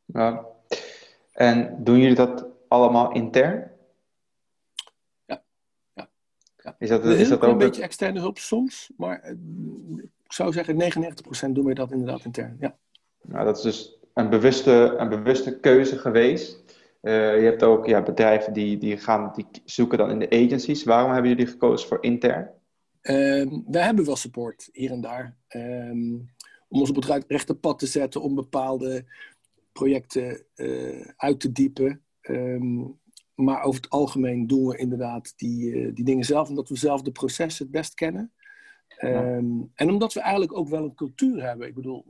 Ja. 0.05 0.45
En 1.31 1.83
doen 1.83 1.99
jullie 1.99 2.15
dat 2.15 2.47
allemaal 2.67 3.11
intern? 3.11 3.71
Ja. 5.25 5.43
ja. 5.93 6.09
ja. 6.57 6.75
Is 6.79 6.89
dat, 6.89 7.05
is 7.05 7.29
dat 7.29 7.41
ook 7.41 7.51
een 7.51 7.57
beetje 7.57 7.81
externe 7.81 8.19
hulp 8.19 8.37
soms, 8.37 8.91
maar 8.97 9.31
uh, 9.31 10.03
ik 10.23 10.33
zou 10.33 10.51
zeggen 10.51 10.75
99% 11.49 11.51
doen 11.51 11.65
we 11.65 11.73
dat 11.73 11.91
inderdaad 11.91 12.25
intern. 12.25 12.57
Ja. 12.59 12.77
Nou, 13.21 13.45
dat 13.45 13.57
is 13.57 13.63
dus 13.63 13.96
een 14.17 14.29
bewuste, 14.29 14.95
een 14.97 15.09
bewuste 15.09 15.59
keuze 15.59 15.97
geweest. 15.97 16.63
Uh, 17.01 17.39
je 17.39 17.45
hebt 17.45 17.63
ook 17.63 17.85
ja, 17.85 18.03
bedrijven 18.03 18.53
die, 18.53 18.77
die, 18.77 18.97
gaan, 18.97 19.31
die 19.35 19.45
zoeken 19.65 19.97
dan 19.97 20.09
in 20.09 20.19
de 20.19 20.29
agencies. 20.29 20.83
Waarom 20.83 21.11
hebben 21.11 21.29
jullie 21.29 21.47
gekozen 21.47 21.87
voor 21.87 22.03
intern? 22.03 22.49
Um, 23.01 23.63
wij 23.67 23.83
hebben 23.83 24.05
wel 24.05 24.15
support 24.15 24.69
hier 24.71 24.91
en 24.91 25.01
daar. 25.01 25.37
Um, 25.49 26.29
om 26.67 26.79
ons 26.79 26.89
op 26.89 26.95
het 26.95 27.25
rechte 27.27 27.55
pad 27.55 27.79
te 27.79 27.85
zetten, 27.85 28.21
om 28.21 28.35
bepaalde 28.35 29.05
projecten 29.71 30.43
uh, 30.55 31.05
uit 31.15 31.39
te 31.39 31.51
diepen. 31.51 32.01
Um, 32.21 32.99
maar 33.35 33.61
over 33.61 33.81
het 33.81 33.89
algemeen 33.89 34.47
doen 34.47 34.67
we 34.67 34.77
inderdaad 34.77 35.33
die, 35.35 35.65
uh, 35.65 35.95
die 35.95 36.05
dingen 36.05 36.25
zelf, 36.25 36.49
omdat 36.49 36.69
we 36.69 36.75
zelf 36.75 37.01
de 37.01 37.11
processen 37.11 37.65
het 37.65 37.73
best 37.73 37.93
kennen. 37.93 38.31
Ja. 38.99 39.37
En 39.73 39.89
omdat 39.89 40.13
we 40.13 40.19
eigenlijk 40.19 40.57
ook 40.57 40.69
wel 40.69 40.83
een 40.83 40.95
cultuur 40.95 41.43
hebben. 41.43 41.67
Ik 41.67 41.75
bedoel, 41.75 42.05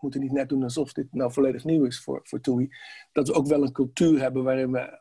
moeten 0.00 0.20
niet 0.20 0.32
net 0.32 0.48
doen 0.48 0.62
alsof 0.62 0.92
dit 0.92 1.14
nou 1.14 1.32
volledig 1.32 1.64
nieuw 1.64 1.84
is 1.84 2.00
voor, 2.00 2.20
voor 2.22 2.40
TUI. 2.40 2.68
Dat 3.12 3.28
we 3.28 3.34
ook 3.34 3.46
wel 3.46 3.62
een 3.62 3.72
cultuur 3.72 4.20
hebben 4.20 4.44
waarin 4.44 4.72
we 4.72 5.00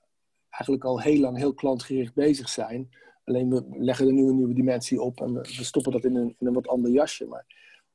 eigenlijk 0.49 0.83
al 0.83 1.01
heel 1.01 1.19
lang 1.19 1.37
heel 1.37 1.53
klantgericht 1.53 2.13
bezig 2.13 2.49
zijn. 2.49 2.89
Alleen 3.23 3.49
we 3.49 3.65
leggen 3.69 4.07
er 4.07 4.13
nu 4.13 4.27
een 4.27 4.35
nieuwe 4.35 4.53
dimensie 4.53 5.01
op 5.01 5.21
en 5.21 5.33
we, 5.33 5.39
we 5.39 5.63
stoppen 5.63 5.91
dat 5.91 6.03
in 6.03 6.15
een, 6.15 6.35
in 6.39 6.47
een 6.47 6.53
wat 6.53 6.67
ander 6.67 6.91
jasje. 6.91 7.25
Maar 7.25 7.45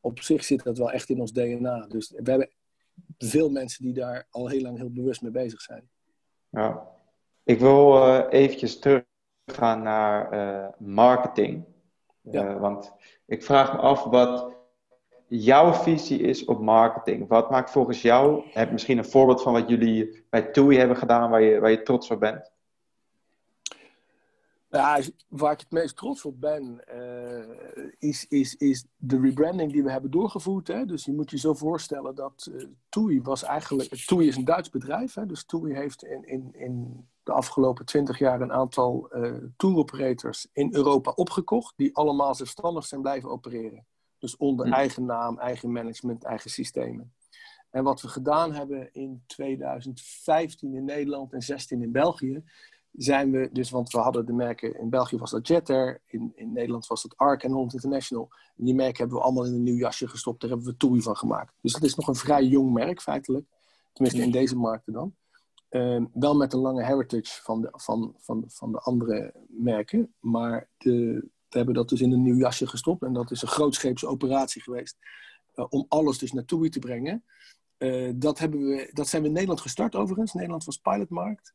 op 0.01 0.21
zich 0.21 0.45
zit 0.45 0.63
dat 0.63 0.79
wel 0.79 0.91
echt 0.91 1.09
in 1.09 1.21
ons 1.21 1.33
DNA. 1.33 1.87
Dus 1.87 2.11
we 2.11 2.31
hebben 2.31 2.51
veel 3.19 3.51
mensen 3.51 3.85
die 3.85 3.95
daar 3.95 4.27
al 4.31 4.49
heel 4.49 4.61
lang 4.61 4.79
heel 4.79 4.93
bewust 4.93 5.23
mee 5.23 5.31
bezig 5.31 5.61
zijn. 5.61 5.89
Ja. 6.49 6.93
Ik 7.45 7.59
wil 7.59 7.97
uh, 7.97 8.25
eventjes 8.31 8.79
teruggaan 8.79 9.83
naar 9.83 10.33
uh, 10.33 10.69
marketing. 10.79 11.65
Ja. 12.21 12.55
Uh, 12.55 12.61
want 12.61 12.93
ik 13.27 13.43
vraag 13.43 13.73
me 13.73 13.79
af 13.79 14.05
wat 14.05 14.57
jouw 15.43 15.73
visie 15.73 16.21
is 16.21 16.45
op 16.45 16.61
marketing. 16.61 17.29
Wat 17.29 17.51
maakt 17.51 17.71
volgens 17.71 18.03
jou, 18.03 18.43
heb 18.53 18.73
misschien 18.73 18.99
een 18.99 19.05
voorbeeld 19.05 19.43
van 19.43 19.53
wat 19.53 19.69
jullie 19.69 20.25
bij 20.31 20.43
TUI 20.43 20.79
hebben 20.79 20.97
gedaan 20.97 21.31
waar 21.31 21.43
je, 21.43 21.61
waar 21.61 21.71
je 21.71 21.83
trots 21.83 22.11
op 22.11 22.21
bent? 22.21 22.53
Ja, 24.69 25.01
waar 25.29 25.53
ik 25.53 25.61
het 25.61 25.71
meest 25.71 25.97
trots 25.97 26.25
op 26.25 26.41
ben, 26.41 26.85
uh, 26.95 27.89
is, 27.99 28.27
is, 28.29 28.55
is 28.55 28.85
de 28.97 29.21
rebranding 29.21 29.73
die 29.73 29.83
we 29.83 29.91
hebben 29.91 30.11
doorgevoerd. 30.11 30.69
Hè? 30.69 30.85
Dus 30.85 31.05
je 31.05 31.13
moet 31.13 31.31
je 31.31 31.39
zo 31.39 31.55
voorstellen 31.55 32.15
dat 32.15 32.49
uh, 32.53 32.67
TUI 32.89 33.23
was 33.23 33.43
eigenlijk... 33.43 33.89
TUI 34.07 34.29
is 34.29 34.37
een 34.37 34.45
Duits 34.45 34.71
bedrijf, 34.71 35.15
hè? 35.15 35.27
dus 35.27 35.45
TUI 35.45 35.75
heeft 35.75 36.05
in, 36.05 36.25
in, 36.25 36.55
in 36.55 37.07
de 37.23 37.33
afgelopen 37.33 37.85
twintig 37.85 38.19
jaar 38.19 38.41
een 38.41 38.53
aantal 38.53 39.11
uh, 39.13 39.35
tour 39.57 39.77
operators 39.77 40.47
in 40.53 40.75
Europa 40.75 41.11
opgekocht, 41.11 41.75
die 41.77 41.97
allemaal 41.97 42.35
zelfstandig 42.35 42.85
zijn 42.85 43.01
blijven 43.01 43.31
opereren. 43.31 43.87
Dus 44.25 44.37
onder 44.37 44.73
eigen 44.73 45.05
naam, 45.05 45.39
eigen 45.39 45.73
management, 45.73 46.25
eigen 46.25 46.51
systemen. 46.51 47.13
En 47.71 47.85
wat 47.85 48.01
we 48.01 48.09
gedaan 48.09 48.53
hebben 48.53 48.93
in 48.93 49.23
2015 49.27 50.75
in 50.75 50.85
Nederland 50.85 51.33
en 51.33 51.43
16 51.43 51.83
in 51.83 51.93
België, 51.93 52.45
zijn 52.93 53.31
we 53.31 53.49
dus, 53.53 53.71
want 53.71 53.91
we 53.91 53.99
hadden 53.99 54.27
de 54.27 54.33
merken, 54.33 54.79
in 54.79 54.91
België 54.91 55.17
was 55.17 55.31
dat 55.31 55.49
Jetter, 55.49 56.01
in, 56.07 56.33
in 56.35 56.53
Nederland 56.53 56.87
was 56.87 57.03
dat 57.03 57.17
Ark 57.17 57.43
en 57.43 57.51
Holland 57.51 57.73
International. 57.73 58.29
En 58.57 58.65
die 58.65 58.75
merken 58.75 58.99
hebben 58.99 59.17
we 59.17 59.23
allemaal 59.23 59.47
in 59.47 59.55
een 59.55 59.63
nieuw 59.63 59.77
jasje 59.77 60.09
gestopt, 60.09 60.41
daar 60.41 60.51
hebben 60.51 60.69
we 60.69 60.77
TUI 60.77 61.03
van 61.03 61.17
gemaakt. 61.17 61.55
Dus 61.61 61.73
dat 61.73 61.83
is 61.83 61.95
nog 61.95 62.09
een 62.09 62.15
vrij 62.15 62.45
jong 62.45 62.73
merk 62.73 63.03
feitelijk, 63.03 63.47
tenminste 63.93 64.23
in 64.23 64.31
deze 64.31 64.57
markten 64.57 64.93
dan. 64.93 65.15
Um, 65.71 66.11
wel 66.13 66.37
met 66.37 66.53
een 66.53 66.61
lange 66.61 66.85
heritage 66.85 67.43
van 67.43 67.61
de, 67.61 67.69
van, 67.73 68.15
van, 68.19 68.45
van 68.47 68.73
de 68.73 68.79
andere 68.79 69.35
merken, 69.49 70.15
maar 70.21 70.69
de, 70.77 71.29
hebben 71.55 71.75
dat 71.75 71.89
dus 71.89 72.01
in 72.01 72.13
een 72.13 72.23
nieuw 72.23 72.37
jasje 72.37 72.67
gestopt. 72.67 73.03
En 73.03 73.13
dat 73.13 73.31
is 73.31 73.43
een 73.43 73.49
grootscheepse 73.49 74.07
operatie 74.07 74.63
geweest. 74.63 74.97
Uh, 75.55 75.67
om 75.69 75.85
alles 75.89 76.19
dus 76.19 76.33
naar 76.33 76.45
TUI 76.45 76.69
te 76.69 76.79
brengen. 76.79 77.25
Uh, 77.79 78.13
dat, 78.17 78.39
hebben 78.39 78.61
we, 78.61 78.91
dat 78.93 79.09
zijn 79.09 79.23
we 79.23 79.29
in 79.29 79.35
Nederland 79.35 79.61
gestart 79.61 79.95
overigens. 79.95 80.33
Nederland 80.33 80.65
was 80.65 80.77
pilotmarkt. 80.77 81.55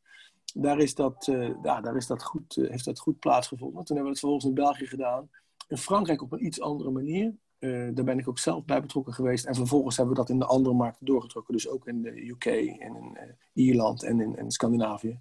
Daar, 0.54 0.78
is 0.78 0.94
dat, 0.94 1.26
uh, 1.26 1.50
ja, 1.62 1.80
daar 1.80 1.96
is 1.96 2.06
dat 2.06 2.22
goed, 2.22 2.54
heeft 2.54 2.84
dat 2.84 2.98
goed 2.98 3.18
plaatsgevonden. 3.18 3.84
Toen 3.84 3.96
hebben 3.96 4.04
we 4.04 4.10
het 4.10 4.18
vervolgens 4.18 4.48
in 4.48 4.54
België 4.54 4.86
gedaan. 4.86 5.30
In 5.68 5.76
Frankrijk 5.76 6.22
op 6.22 6.32
een 6.32 6.44
iets 6.44 6.60
andere 6.60 6.90
manier. 6.90 7.34
daar 7.94 8.04
ben 8.04 8.18
ik 8.18 8.28
ook 8.28 8.38
zelf 8.38 8.64
bij 8.64 8.80
betrokken 8.80 9.12
geweest. 9.12 9.44
En 9.44 9.54
vervolgens 9.54 9.96
hebben 9.96 10.14
we 10.14 10.20
dat 10.20 10.30
in 10.30 10.38
de 10.38 10.46
andere 10.46 10.74
markten 10.74 11.06
doorgetrokken. 11.06 11.54
Dus 11.54 11.68
ook 11.68 11.86
in 11.86 12.02
de 12.02 12.28
UK 12.28 12.44
en 12.44 12.96
in 12.96 13.18
Ierland 13.52 14.02
en 14.02 14.20
in, 14.20 14.36
in 14.36 14.50
Scandinavië. 14.50 15.20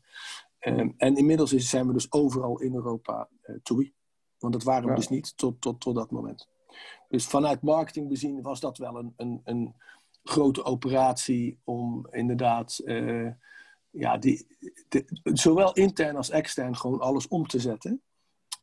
Um, 0.60 0.94
en 0.98 1.15
inmiddels 1.15 1.54
is, 1.54 1.70
zijn 1.70 1.88
we 1.88 1.94
dus 1.94 2.12
overal 2.12 2.60
in 2.60 2.74
Europa 2.74 3.30
TUI. 3.63 3.94
Want 4.39 4.54
dat 4.54 4.63
waren 4.63 4.84
we 4.84 4.89
ja. 4.89 4.95
dus 4.95 5.10
niet 5.10 5.38
tot, 5.38 5.62
tot, 5.62 5.80
tot 5.80 5.95
dat 5.95 6.12
moment. 6.12 6.47
Dus 7.10 7.25
vanuit 7.25 7.62
marketing 7.62 8.08
bezien 8.08 8.41
was 8.41 8.60
dat 8.60 8.78
wel 8.78 8.95
een, 8.95 9.13
een, 9.17 9.41
een 9.43 9.75
grote 10.23 10.63
operatie 10.63 11.60
om 11.63 12.08
inderdaad 12.12 12.82
uh, 12.84 13.32
ja, 13.89 14.17
die, 14.17 14.47
de, 14.89 15.06
zowel 15.23 15.73
intern 15.73 16.15
als 16.15 16.30
extern 16.30 16.75
gewoon 16.75 16.99
alles 16.99 17.28
om 17.28 17.47
te 17.47 17.60
zetten. 17.60 18.02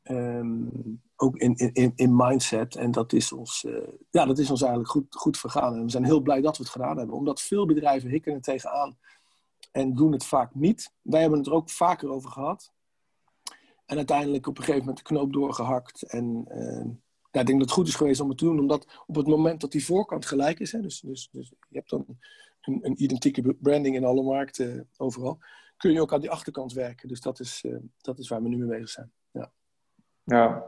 Um, 0.04 1.02
ook 1.16 1.36
in, 1.36 1.54
in, 1.54 1.92
in 1.96 2.16
mindset. 2.16 2.76
En 2.76 2.90
dat 2.90 3.12
is 3.12 3.32
ons, 3.32 3.64
uh, 3.64 3.88
ja, 4.10 4.24
dat 4.24 4.38
is 4.38 4.50
ons 4.50 4.60
eigenlijk 4.60 4.90
goed, 4.90 5.14
goed 5.14 5.38
vergaan. 5.38 5.74
En 5.74 5.82
we 5.82 5.90
zijn 5.90 6.04
heel 6.04 6.20
blij 6.20 6.40
dat 6.40 6.56
we 6.56 6.62
het 6.62 6.72
gedaan 6.72 6.98
hebben. 6.98 7.16
Omdat 7.16 7.40
veel 7.40 7.66
bedrijven 7.66 8.10
hikken 8.10 8.34
er 8.34 8.40
tegenaan 8.40 8.98
en 9.72 9.94
doen 9.94 10.12
het 10.12 10.24
vaak 10.24 10.54
niet. 10.54 10.92
Wij 11.02 11.20
hebben 11.20 11.38
het 11.38 11.48
er 11.48 11.54
ook 11.54 11.70
vaker 11.70 12.10
over 12.10 12.30
gehad. 12.30 12.72
En 13.86 13.96
uiteindelijk 13.96 14.46
op 14.46 14.58
een 14.58 14.64
gegeven 14.64 14.86
moment 14.86 15.06
de 15.06 15.14
knoop 15.14 15.32
doorgehakt. 15.32 16.02
En 16.02 16.44
uh, 16.48 16.84
ja, 17.30 17.40
ik 17.40 17.46
denk 17.46 17.58
dat 17.58 17.68
het 17.68 17.70
goed 17.70 17.88
is 17.88 17.94
geweest 17.94 18.20
om 18.20 18.28
het 18.28 18.38
te 18.38 18.44
doen. 18.44 18.58
Omdat 18.60 19.02
op 19.06 19.16
het 19.16 19.26
moment 19.26 19.60
dat 19.60 19.72
die 19.72 19.84
voorkant 19.84 20.26
gelijk 20.26 20.60
is. 20.60 20.72
Hè, 20.72 20.80
dus, 20.80 21.00
dus, 21.00 21.28
dus 21.32 21.52
je 21.68 21.76
hebt 21.76 21.90
dan 21.90 22.04
een, 22.60 22.78
een 22.82 23.02
identieke 23.02 23.56
branding 23.60 23.96
in 23.96 24.04
alle 24.04 24.22
markten 24.22 24.74
uh, 24.74 24.82
overal. 24.96 25.38
Kun 25.76 25.92
je 25.92 26.00
ook 26.00 26.12
aan 26.12 26.20
die 26.20 26.30
achterkant 26.30 26.72
werken. 26.72 27.08
Dus 27.08 27.20
dat 27.20 27.40
is, 27.40 27.62
uh, 27.66 27.76
dat 28.00 28.18
is 28.18 28.28
waar 28.28 28.42
we 28.42 28.48
nu 28.48 28.56
mee 28.56 28.68
bezig 28.68 28.88
zijn. 28.88 29.12
Ja. 29.30 29.50
ja. 30.24 30.64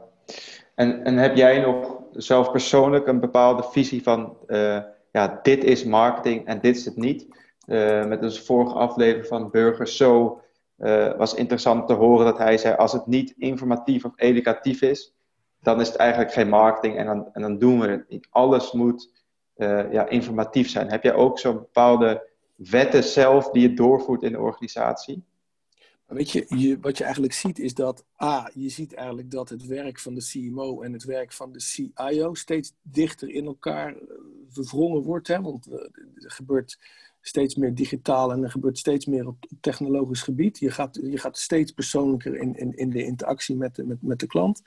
En, 0.75 1.03
en 1.03 1.17
heb 1.17 1.35
jij 1.35 1.61
nog 1.61 2.01
zelf 2.11 2.51
persoonlijk 2.51 3.07
een 3.07 3.19
bepaalde 3.19 3.63
visie 3.63 4.03
van... 4.03 4.37
ja, 5.11 5.39
dit 5.43 5.63
is 5.63 5.83
marketing 5.83 6.45
en 6.45 6.61
dit 6.61 6.75
is 6.75 6.85
het 6.85 6.95
niet. 6.95 7.27
met 8.07 8.21
onze 8.21 8.43
vorige 8.43 8.73
aflevering 8.73 9.27
van 9.27 9.49
Burgers 9.49 9.97
Zo 9.97 10.41
uh, 10.79 11.17
was 11.17 11.33
interessant 11.33 11.87
te 11.87 11.93
horen 11.93 12.25
dat 12.25 12.37
hij 12.37 12.57
zei: 12.57 12.75
als 12.75 12.91
het 12.91 13.07
niet 13.07 13.33
informatief 13.37 14.05
of 14.05 14.11
educatief 14.15 14.81
is, 14.81 15.13
dan 15.61 15.81
is 15.81 15.87
het 15.87 15.95
eigenlijk 15.95 16.31
geen 16.31 16.49
marketing 16.49 16.97
en 16.97 17.05
dan, 17.05 17.29
en 17.33 17.41
dan 17.41 17.57
doen 17.57 17.79
we 17.79 17.87
het 17.87 18.09
niet. 18.09 18.27
Alles 18.29 18.71
moet 18.71 19.11
uh, 19.55 19.91
ja, 19.91 20.07
informatief 20.07 20.69
zijn. 20.69 20.89
Heb 20.89 21.03
jij 21.03 21.13
ook 21.13 21.39
zo'n 21.39 21.57
bepaalde 21.57 22.27
wetten 22.55 23.03
zelf 23.03 23.49
die 23.49 23.61
je 23.61 23.73
doorvoert 23.73 24.23
in 24.23 24.31
de 24.31 24.39
organisatie? 24.39 25.23
Weet 26.05 26.31
je, 26.31 26.45
je, 26.47 26.79
wat 26.79 26.97
je 26.97 27.03
eigenlijk 27.03 27.33
ziet 27.33 27.59
is 27.59 27.73
dat, 27.73 28.05
A, 28.23 28.51
je 28.53 28.69
ziet 28.69 28.93
eigenlijk 28.93 29.31
dat 29.31 29.49
het 29.49 29.65
werk 29.65 29.99
van 29.99 30.13
de 30.13 30.25
CMO 30.25 30.81
en 30.81 30.93
het 30.93 31.03
werk 31.03 31.31
van 31.31 31.51
de 31.51 31.59
CIO 31.59 32.33
steeds 32.33 32.73
dichter 32.81 33.29
in 33.29 33.45
elkaar 33.45 33.95
eh, 33.95 34.01
verwrongen 34.49 35.03
wordt. 35.03 35.27
Hè? 35.27 35.41
Want 35.41 35.71
er 35.71 36.31
gebeurt 36.31 36.79
steeds 37.29 37.55
meer 37.55 37.75
digitaal 37.75 38.31
en 38.31 38.43
er 38.43 38.51
gebeurt 38.51 38.77
steeds 38.77 39.05
meer 39.05 39.27
op, 39.27 39.45
technologisch 39.61 40.21
gebied. 40.21 40.59
Je 40.59 40.71
gaat, 40.71 40.99
je 41.03 41.17
gaat 41.17 41.37
steeds 41.37 41.71
persoonlijker 41.71 42.35
in, 42.35 42.55
in, 42.55 42.77
in 42.77 42.89
de 42.89 43.03
interactie 43.03 43.55
met 43.55 43.75
de, 43.75 43.85
met, 43.85 44.01
met 44.01 44.19
de 44.19 44.27
klant. 44.27 44.61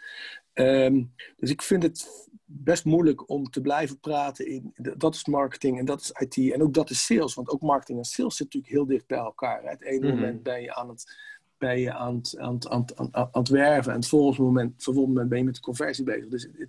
Um, 0.55 1.13
dus 1.37 1.51
ik 1.51 1.63
vind 1.63 1.83
het 1.83 2.31
best 2.45 2.85
moeilijk 2.85 3.29
om 3.29 3.51
te 3.51 3.61
blijven 3.61 4.01
praten 4.01 4.47
in 4.47 4.75
dat 4.77 5.15
is 5.15 5.27
marketing 5.27 5.79
en 5.79 5.85
dat 5.85 6.01
is 6.01 6.11
IT 6.11 6.53
en 6.53 6.63
ook 6.63 6.75
dat 6.75 6.91
is 6.91 7.07
sales. 7.07 7.35
Want 7.35 7.49
ook 7.49 7.61
marketing 7.61 7.99
en 7.99 8.05
sales 8.05 8.37
zitten 8.37 8.61
natuurlijk 8.61 8.89
heel 8.89 8.97
dicht 8.97 9.07
bij 9.07 9.19
elkaar. 9.19 9.63
Hè? 9.63 9.69
Het 9.69 9.83
ene 9.83 9.99
mm 9.99 10.11
-hmm. 10.11 10.21
moment 10.21 10.43
ben 10.43 10.63
je 10.63 10.75
aan 10.75 10.89
het 10.89 11.31
ben 11.59 11.79
je 11.79 11.93
aan 11.93 12.15
het, 12.15 12.39
aan 12.39 12.55
het, 12.55 12.69
aan 12.69 12.85
het, 12.85 13.15
aan 13.15 13.29
het 13.33 13.49
werven. 13.49 13.93
En 13.93 13.99
het 13.99 14.09
volgende 14.09 14.43
moment, 14.43 15.29
ben 15.29 15.39
je 15.39 15.45
met 15.45 15.55
de 15.55 15.61
conversie 15.61 16.05
bezig. 16.05 16.29
Dus 16.29 16.43
het, 16.43 16.69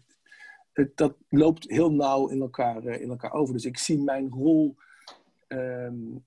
het, 0.74 0.98
dat 0.98 1.16
loopt 1.30 1.70
heel 1.70 1.92
nauw 1.92 2.28
in 2.28 2.42
elkaar, 2.42 2.86
in 2.86 3.10
elkaar 3.10 3.34
over. 3.34 3.54
Dus 3.54 3.66
ik 3.66 3.78
zie 3.78 4.00
mijn 4.00 4.30
rol 4.30 4.76
um, 5.54 6.24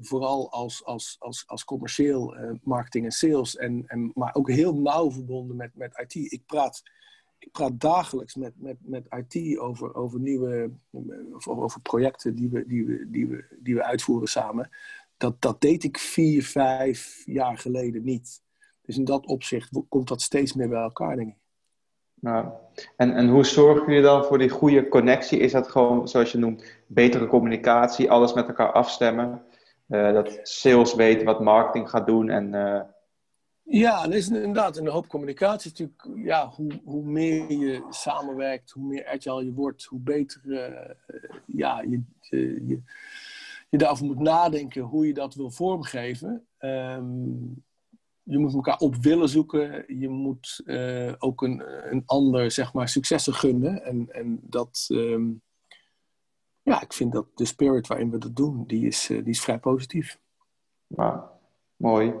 vooral 0.00 0.52
als, 0.52 0.84
als, 0.84 1.16
als, 1.18 1.44
als 1.46 1.64
commercieel 1.64 2.38
uh, 2.38 2.50
marketing 2.62 3.04
en 3.04 3.12
sales. 3.12 3.56
En, 3.56 3.84
en, 3.86 4.10
maar 4.14 4.34
ook 4.34 4.50
heel 4.50 4.74
nauw 4.74 5.10
verbonden 5.10 5.56
met, 5.56 5.70
met 5.74 6.04
IT. 6.06 6.32
Ik 6.32 6.42
praat, 6.46 6.82
ik 7.38 7.52
praat 7.52 7.80
dagelijks 7.80 8.34
met, 8.34 8.52
met, 8.56 8.76
met 8.80 9.06
IT 9.16 9.58
over, 9.58 9.94
over 9.94 10.20
nieuwe 10.20 10.70
over, 11.32 11.56
over 11.56 11.80
projecten 11.80 12.34
die 12.34 12.48
we, 12.48 12.66
die, 12.66 12.86
we, 12.86 13.10
die, 13.10 13.26
we, 13.26 13.44
die 13.60 13.74
we 13.74 13.84
uitvoeren 13.84 14.28
samen 14.28 14.70
dat, 15.16 15.42
dat 15.42 15.60
deed 15.60 15.84
ik 15.84 15.98
vier, 15.98 16.44
vijf 16.44 17.22
jaar 17.24 17.58
geleden 17.58 18.04
niet. 18.04 18.42
Dus 18.82 18.96
in 18.96 19.04
dat 19.04 19.26
opzicht 19.26 19.70
komt 19.88 20.08
dat 20.08 20.22
steeds 20.22 20.52
meer 20.52 20.68
bij 20.68 20.82
elkaar, 20.82 21.16
denk 21.16 21.28
ik. 21.28 21.38
En, 22.22 23.14
en 23.14 23.28
hoe 23.28 23.44
zorg 23.44 23.90
je 23.90 24.02
dan 24.02 24.24
voor 24.24 24.38
die 24.38 24.48
goede 24.48 24.88
connectie? 24.88 25.38
Is 25.38 25.52
dat 25.52 25.68
gewoon, 25.68 26.08
zoals 26.08 26.32
je 26.32 26.38
noemt, 26.38 26.64
betere 26.86 27.26
communicatie, 27.26 28.10
alles 28.10 28.32
met 28.32 28.48
elkaar 28.48 28.72
afstemmen? 28.72 29.42
Uh, 29.88 30.12
dat 30.12 30.38
sales 30.42 30.94
weet 30.94 31.22
wat 31.22 31.40
marketing 31.40 31.90
gaat 31.90 32.06
doen 32.06 32.28
en... 32.28 32.52
Uh... 32.52 32.80
Ja, 33.68 34.04
er 34.04 34.14
is 34.14 34.28
inderdaad 34.28 34.76
een 34.76 34.88
hoop 34.88 35.08
communicatie. 35.08 35.70
Natuurlijk, 35.70 36.26
ja, 36.26 36.48
hoe, 36.48 36.80
hoe 36.84 37.04
meer 37.04 37.52
je 37.52 37.82
samenwerkt, 37.90 38.70
hoe 38.70 38.86
meer 38.86 39.06
agile 39.06 39.44
je 39.44 39.52
wordt, 39.52 39.84
hoe 39.84 40.00
beter 40.00 40.40
uh, 40.44 40.90
ja, 41.46 41.82
je, 41.82 42.02
je, 42.66 42.80
daarover 43.70 44.06
moet 44.06 44.18
nadenken 44.18 44.82
hoe 44.82 45.06
je 45.06 45.14
dat 45.14 45.34
wil 45.34 45.50
vormgeven. 45.50 46.46
Um, 46.60 47.25
je 48.36 48.44
moet 48.44 48.54
elkaar 48.54 48.78
op 48.78 48.96
willen 48.96 49.28
zoeken. 49.28 49.84
Je 50.00 50.08
moet 50.08 50.62
uh, 50.64 51.12
ook 51.18 51.42
een, 51.42 51.62
een 51.92 52.02
ander, 52.06 52.50
zeg 52.50 52.72
maar, 52.72 52.88
successen 52.88 53.34
gunnen. 53.34 53.84
En, 53.84 54.08
en 54.10 54.38
dat, 54.42 54.88
um, 54.92 55.42
ja, 56.62 56.82
ik 56.82 56.92
vind 56.92 57.12
dat 57.12 57.26
de 57.34 57.44
spirit 57.44 57.86
waarin 57.86 58.10
we 58.10 58.18
dat 58.18 58.36
doen, 58.36 58.64
die 58.66 58.86
is, 58.86 59.10
uh, 59.10 59.18
die 59.18 59.32
is 59.32 59.40
vrij 59.40 59.58
positief. 59.58 60.18
Nou, 60.86 61.20
mooi. 61.76 62.14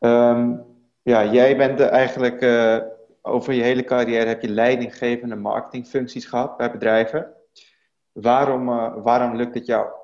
Um, 0.00 0.64
ja, 1.02 1.32
jij 1.32 1.56
bent 1.56 1.80
eigenlijk 1.80 2.42
uh, 2.42 2.78
over 3.22 3.52
je 3.52 3.62
hele 3.62 3.84
carrière 3.84 4.28
heb 4.28 4.42
je 4.42 4.48
leidinggevende 4.48 5.36
marketingfuncties 5.36 6.24
gehad 6.24 6.56
bij 6.56 6.70
bedrijven. 6.70 7.34
Waarom, 8.12 8.66
waarom 9.02 9.36
lukt 9.36 9.54
het 9.54 9.66
jou? 9.66 9.95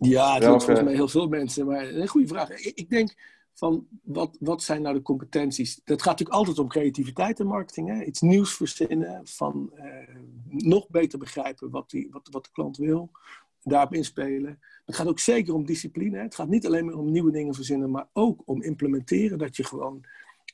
Ja, 0.00 0.34
het 0.34 0.42
Welke... 0.42 0.64
volgens 0.64 0.86
mij 0.86 0.94
heel 0.94 1.08
veel 1.08 1.28
mensen. 1.28 1.66
Maar 1.66 1.88
een 1.88 2.08
goede 2.08 2.28
vraag. 2.28 2.50
Ik, 2.50 2.74
ik, 2.74 2.90
denk 2.90 3.14
van, 3.54 3.86
wat, 4.02 4.36
wat 4.40 4.62
zijn 4.62 4.82
nou 4.82 4.94
de 4.94 5.02
competenties? 5.02 5.80
Dat 5.84 6.02
gaat 6.02 6.10
natuurlijk 6.10 6.38
altijd 6.38 6.58
om 6.58 6.68
creativiteit 6.68 7.40
en 7.40 7.46
marketing. 7.46 7.88
Hè? 7.88 8.04
Iets 8.04 8.20
nieuws 8.20 8.54
verzinnen, 8.54 9.20
van 9.24 9.70
eh, 9.74 10.14
nog 10.48 10.88
beter 10.88 11.18
begrijpen 11.18 11.70
wat, 11.70 11.90
die, 11.90 12.08
wat, 12.10 12.28
wat 12.30 12.44
de 12.44 12.50
klant 12.52 12.76
wil. 12.76 13.10
Daarop 13.62 13.94
inspelen. 13.94 14.60
Het 14.86 14.94
gaat 14.94 15.08
ook 15.08 15.18
zeker 15.18 15.54
om 15.54 15.64
discipline. 15.64 16.16
Hè? 16.16 16.22
Het 16.22 16.34
gaat 16.34 16.48
niet 16.48 16.66
alleen 16.66 16.84
maar 16.84 16.94
om 16.94 17.10
nieuwe 17.10 17.30
dingen 17.30 17.54
verzinnen, 17.54 17.90
maar 17.90 18.08
ook 18.12 18.42
om 18.44 18.62
implementeren. 18.62 19.38
Dat 19.38 19.56
je 19.56 19.64
gewoon 19.64 20.04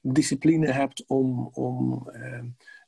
discipline 0.03 0.71
hebt 0.71 1.05
om, 1.07 1.51
om 1.53 2.09
eh, 2.09 2.43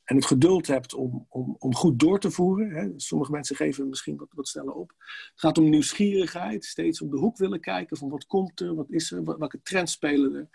en 0.09 0.15
het 0.15 0.25
geduld 0.25 0.67
hebt 0.67 0.93
om, 0.93 1.25
om, 1.29 1.55
om 1.59 1.75
goed 1.75 1.99
door 1.99 2.19
te 2.19 2.31
voeren. 2.31 2.69
Hè. 2.69 2.89
Sommige 2.95 3.31
mensen 3.31 3.55
geven 3.55 3.89
misschien 3.89 4.17
wat, 4.17 4.27
wat 4.31 4.47
sneller 4.47 4.73
op. 4.73 4.93
Het 4.97 5.39
gaat 5.39 5.57
om 5.57 5.69
nieuwsgierigheid, 5.69 6.65
steeds 6.65 7.01
op 7.01 7.11
de 7.11 7.17
hoek 7.17 7.37
willen 7.37 7.59
kijken 7.59 7.97
van 7.97 8.09
wat 8.09 8.25
komt 8.25 8.59
er, 8.59 8.75
wat 8.75 8.89
is 8.89 9.11
er, 9.11 9.23
welke 9.23 9.61
trends 9.61 9.91
spelen 9.91 10.35
er. 10.35 10.49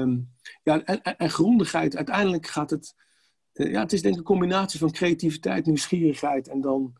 Um, 0.00 0.30
ja, 0.62 0.84
en, 0.84 1.02
en, 1.02 1.30
grondigheid, 1.30 1.96
uiteindelijk 1.96 2.46
gaat 2.46 2.70
het, 2.70 2.94
uh, 3.54 3.70
ja, 3.70 3.80
het 3.80 3.92
is 3.92 4.02
denk 4.02 4.14
ik 4.14 4.20
een 4.20 4.26
combinatie 4.26 4.78
van 4.78 4.90
creativiteit, 4.90 5.66
nieuwsgierigheid 5.66 6.48
en 6.48 6.60
dan 6.60 6.94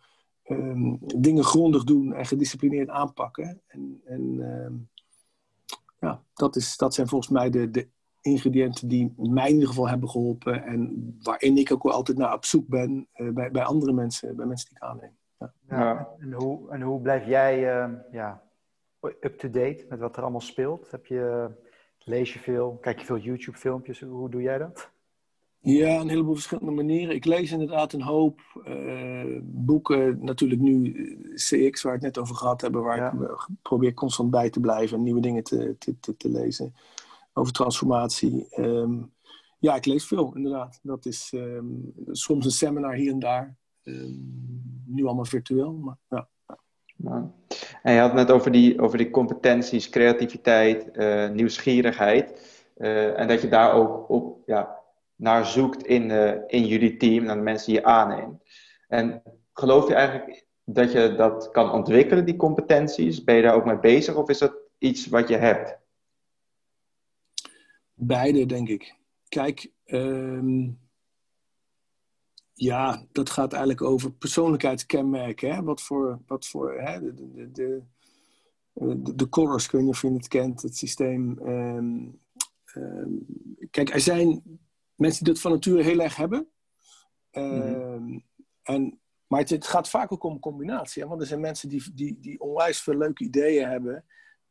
um, 0.44 0.98
dingen 1.00 1.44
grondig 1.44 1.84
doen 1.84 2.12
en 2.12 2.26
gedisciplineerd 2.26 2.88
aanpakken. 2.88 3.62
En, 3.66 4.00
en 4.04 4.22
um, 4.40 4.88
ja, 6.00 6.22
dat, 6.34 6.56
is, 6.56 6.76
dat 6.76 6.94
zijn 6.94 7.08
volgens 7.08 7.30
mij 7.30 7.50
de, 7.50 7.70
de 7.70 7.88
ingrediënten 8.24 8.88
die 8.88 9.14
mij 9.16 9.46
in 9.46 9.52
ieder 9.52 9.68
geval 9.68 9.88
hebben 9.88 10.08
geholpen. 10.08 10.64
En 10.64 11.14
waarin 11.22 11.56
ik 11.56 11.72
ook 11.72 11.84
altijd 11.84 12.18
naar 12.18 12.34
op 12.34 12.44
zoek 12.44 12.68
ben 12.68 13.08
uh, 13.16 13.32
bij, 13.32 13.50
bij 13.50 13.62
andere 13.62 13.92
mensen, 13.92 14.36
bij 14.36 14.46
mensen 14.46 14.68
die 14.68 14.76
ik 14.76 14.82
aanneem. 14.82 15.16
Ja. 15.38 15.52
ja. 15.68 16.08
En, 16.18 16.32
hoe, 16.32 16.70
en 16.70 16.82
hoe 16.82 17.00
blijf 17.00 17.26
jij 17.26 17.84
uh, 17.84 17.92
ja, 18.10 18.42
up-to-date 19.20 19.84
met 19.88 19.98
wat 19.98 20.16
er 20.16 20.22
allemaal 20.22 20.40
speelt? 20.40 20.90
Heb 20.90 21.06
je, 21.06 21.50
lees 21.98 22.32
je 22.32 22.38
veel? 22.38 22.78
Kijk 22.80 22.98
je 22.98 23.06
veel 23.06 23.18
YouTube-filmpjes? 23.18 24.00
Hoe 24.00 24.30
doe 24.30 24.42
jij 24.42 24.58
dat? 24.58 24.92
Ja, 25.58 26.00
een 26.00 26.08
heleboel 26.08 26.34
verschillende 26.34 26.70
manieren. 26.70 27.14
Ik 27.14 27.24
lees 27.24 27.52
inderdaad 27.52 27.92
een 27.92 28.02
hoop 28.02 28.40
uh, 28.66 29.40
boeken. 29.42 30.24
Natuurlijk 30.24 30.60
nu 30.60 30.92
CX, 31.34 31.82
waar 31.82 31.92
we 31.92 32.06
het 32.06 32.14
net 32.14 32.18
over 32.18 32.34
gehad 32.36 32.60
hebben, 32.60 32.82
waar 32.82 32.96
ja. 32.96 33.12
ik 33.12 33.46
probeer 33.62 33.94
constant 33.94 34.30
bij 34.30 34.50
te 34.50 34.60
blijven 34.60 34.96
en 34.96 35.02
nieuwe 35.02 35.20
dingen 35.20 35.42
te, 35.42 35.76
te, 35.78 35.98
te, 36.00 36.16
te 36.16 36.28
lezen 36.28 36.74
over 37.34 37.52
transformatie. 37.52 38.46
Ehm, 38.50 39.02
ja, 39.58 39.74
ik 39.74 39.86
lees 39.86 40.06
veel, 40.06 40.32
inderdaad. 40.34 40.80
Dat 40.82 41.06
is 41.06 41.32
um, 41.34 41.92
soms 42.10 42.44
een 42.44 42.50
seminar 42.50 42.94
hier 42.94 43.12
en 43.12 43.18
daar. 43.18 43.56
Um, 43.82 44.82
nu 44.86 45.04
allemaal 45.04 45.24
virtueel, 45.24 45.72
maar 45.72 45.96
ja. 46.08 46.28
En 47.82 47.92
je 47.92 48.00
had 48.00 48.10
het 48.10 48.18
net 48.18 48.30
over 48.30 48.50
die, 48.50 48.80
over 48.80 48.98
die 48.98 49.10
competenties, 49.10 49.88
creativiteit, 49.88 50.88
uh, 50.92 51.28
nieuwsgierigheid. 51.30 52.52
Uh, 52.76 53.18
en 53.18 53.28
dat 53.28 53.40
je 53.40 53.48
daar 53.48 53.72
ook 53.72 54.10
op, 54.10 54.42
ja, 54.46 54.78
naar 55.16 55.46
zoekt 55.46 55.86
in, 55.86 56.10
uh, 56.10 56.32
in 56.46 56.66
jullie 56.66 56.96
team, 56.96 57.24
naar 57.24 57.36
de 57.36 57.42
mensen 57.42 57.72
die 57.72 57.80
je 57.80 57.86
aanneemt. 57.86 58.42
En 58.88 59.22
geloof 59.52 59.88
je 59.88 59.94
eigenlijk 59.94 60.46
dat 60.64 60.92
je 60.92 61.14
dat 61.14 61.50
kan 61.50 61.72
ontwikkelen, 61.72 62.24
die 62.24 62.36
competenties? 62.36 63.24
Ben 63.24 63.34
je 63.34 63.42
daar 63.42 63.54
ook 63.54 63.64
mee 63.64 63.78
bezig 63.78 64.14
of 64.14 64.28
is 64.28 64.38
dat 64.38 64.54
iets 64.78 65.06
wat 65.06 65.28
je 65.28 65.36
hebt? 65.36 65.78
Beide, 67.94 68.46
denk 68.46 68.68
ik. 68.68 68.96
Kijk, 69.28 69.72
um, 69.86 70.78
ja, 72.52 73.06
dat 73.12 73.30
gaat 73.30 73.52
eigenlijk 73.52 73.82
over 73.82 74.12
persoonlijkheidskenmerken. 74.12 75.54
Hè? 75.54 75.62
Wat 75.62 75.82
voor, 75.82 76.22
wat 76.26 76.46
voor 76.46 76.80
hè? 76.80 77.00
de, 77.00 77.14
de, 77.14 77.50
de, 77.50 77.82
de, 78.72 79.14
de 79.14 79.28
colors, 79.28 79.64
ik 79.64 79.70
weet 79.70 79.82
niet 79.82 79.90
of 79.90 80.02
je 80.02 80.12
het 80.12 80.28
kent, 80.28 80.62
het 80.62 80.76
systeem. 80.76 81.38
Um, 81.38 82.20
um, 82.74 83.26
kijk, 83.70 83.90
er 83.90 84.00
zijn 84.00 84.42
mensen 84.94 85.24
die 85.24 85.32
dat 85.32 85.42
van 85.42 85.52
nature 85.52 85.82
heel 85.82 86.00
erg 86.00 86.16
hebben. 86.16 86.48
Mm 87.32 88.24
en, 88.64 89.00
maar 89.26 89.40
het, 89.40 89.50
het, 89.50 89.66
gaat 89.66 89.88
vaak 89.88 90.12
ook 90.12 90.24
om 90.24 90.38
combinatie. 90.38 91.02
Hè? 91.02 91.08
Want 91.08 91.20
er 91.20 91.26
zijn 91.26 91.40
mensen 91.40 91.68
die, 91.68 91.94
die, 91.94 92.18
die 92.20 92.40
onwijs 92.40 92.80
veel 92.80 92.96
leuke 92.96 93.24
ideeën 93.24 93.68
hebben. 93.68 94.04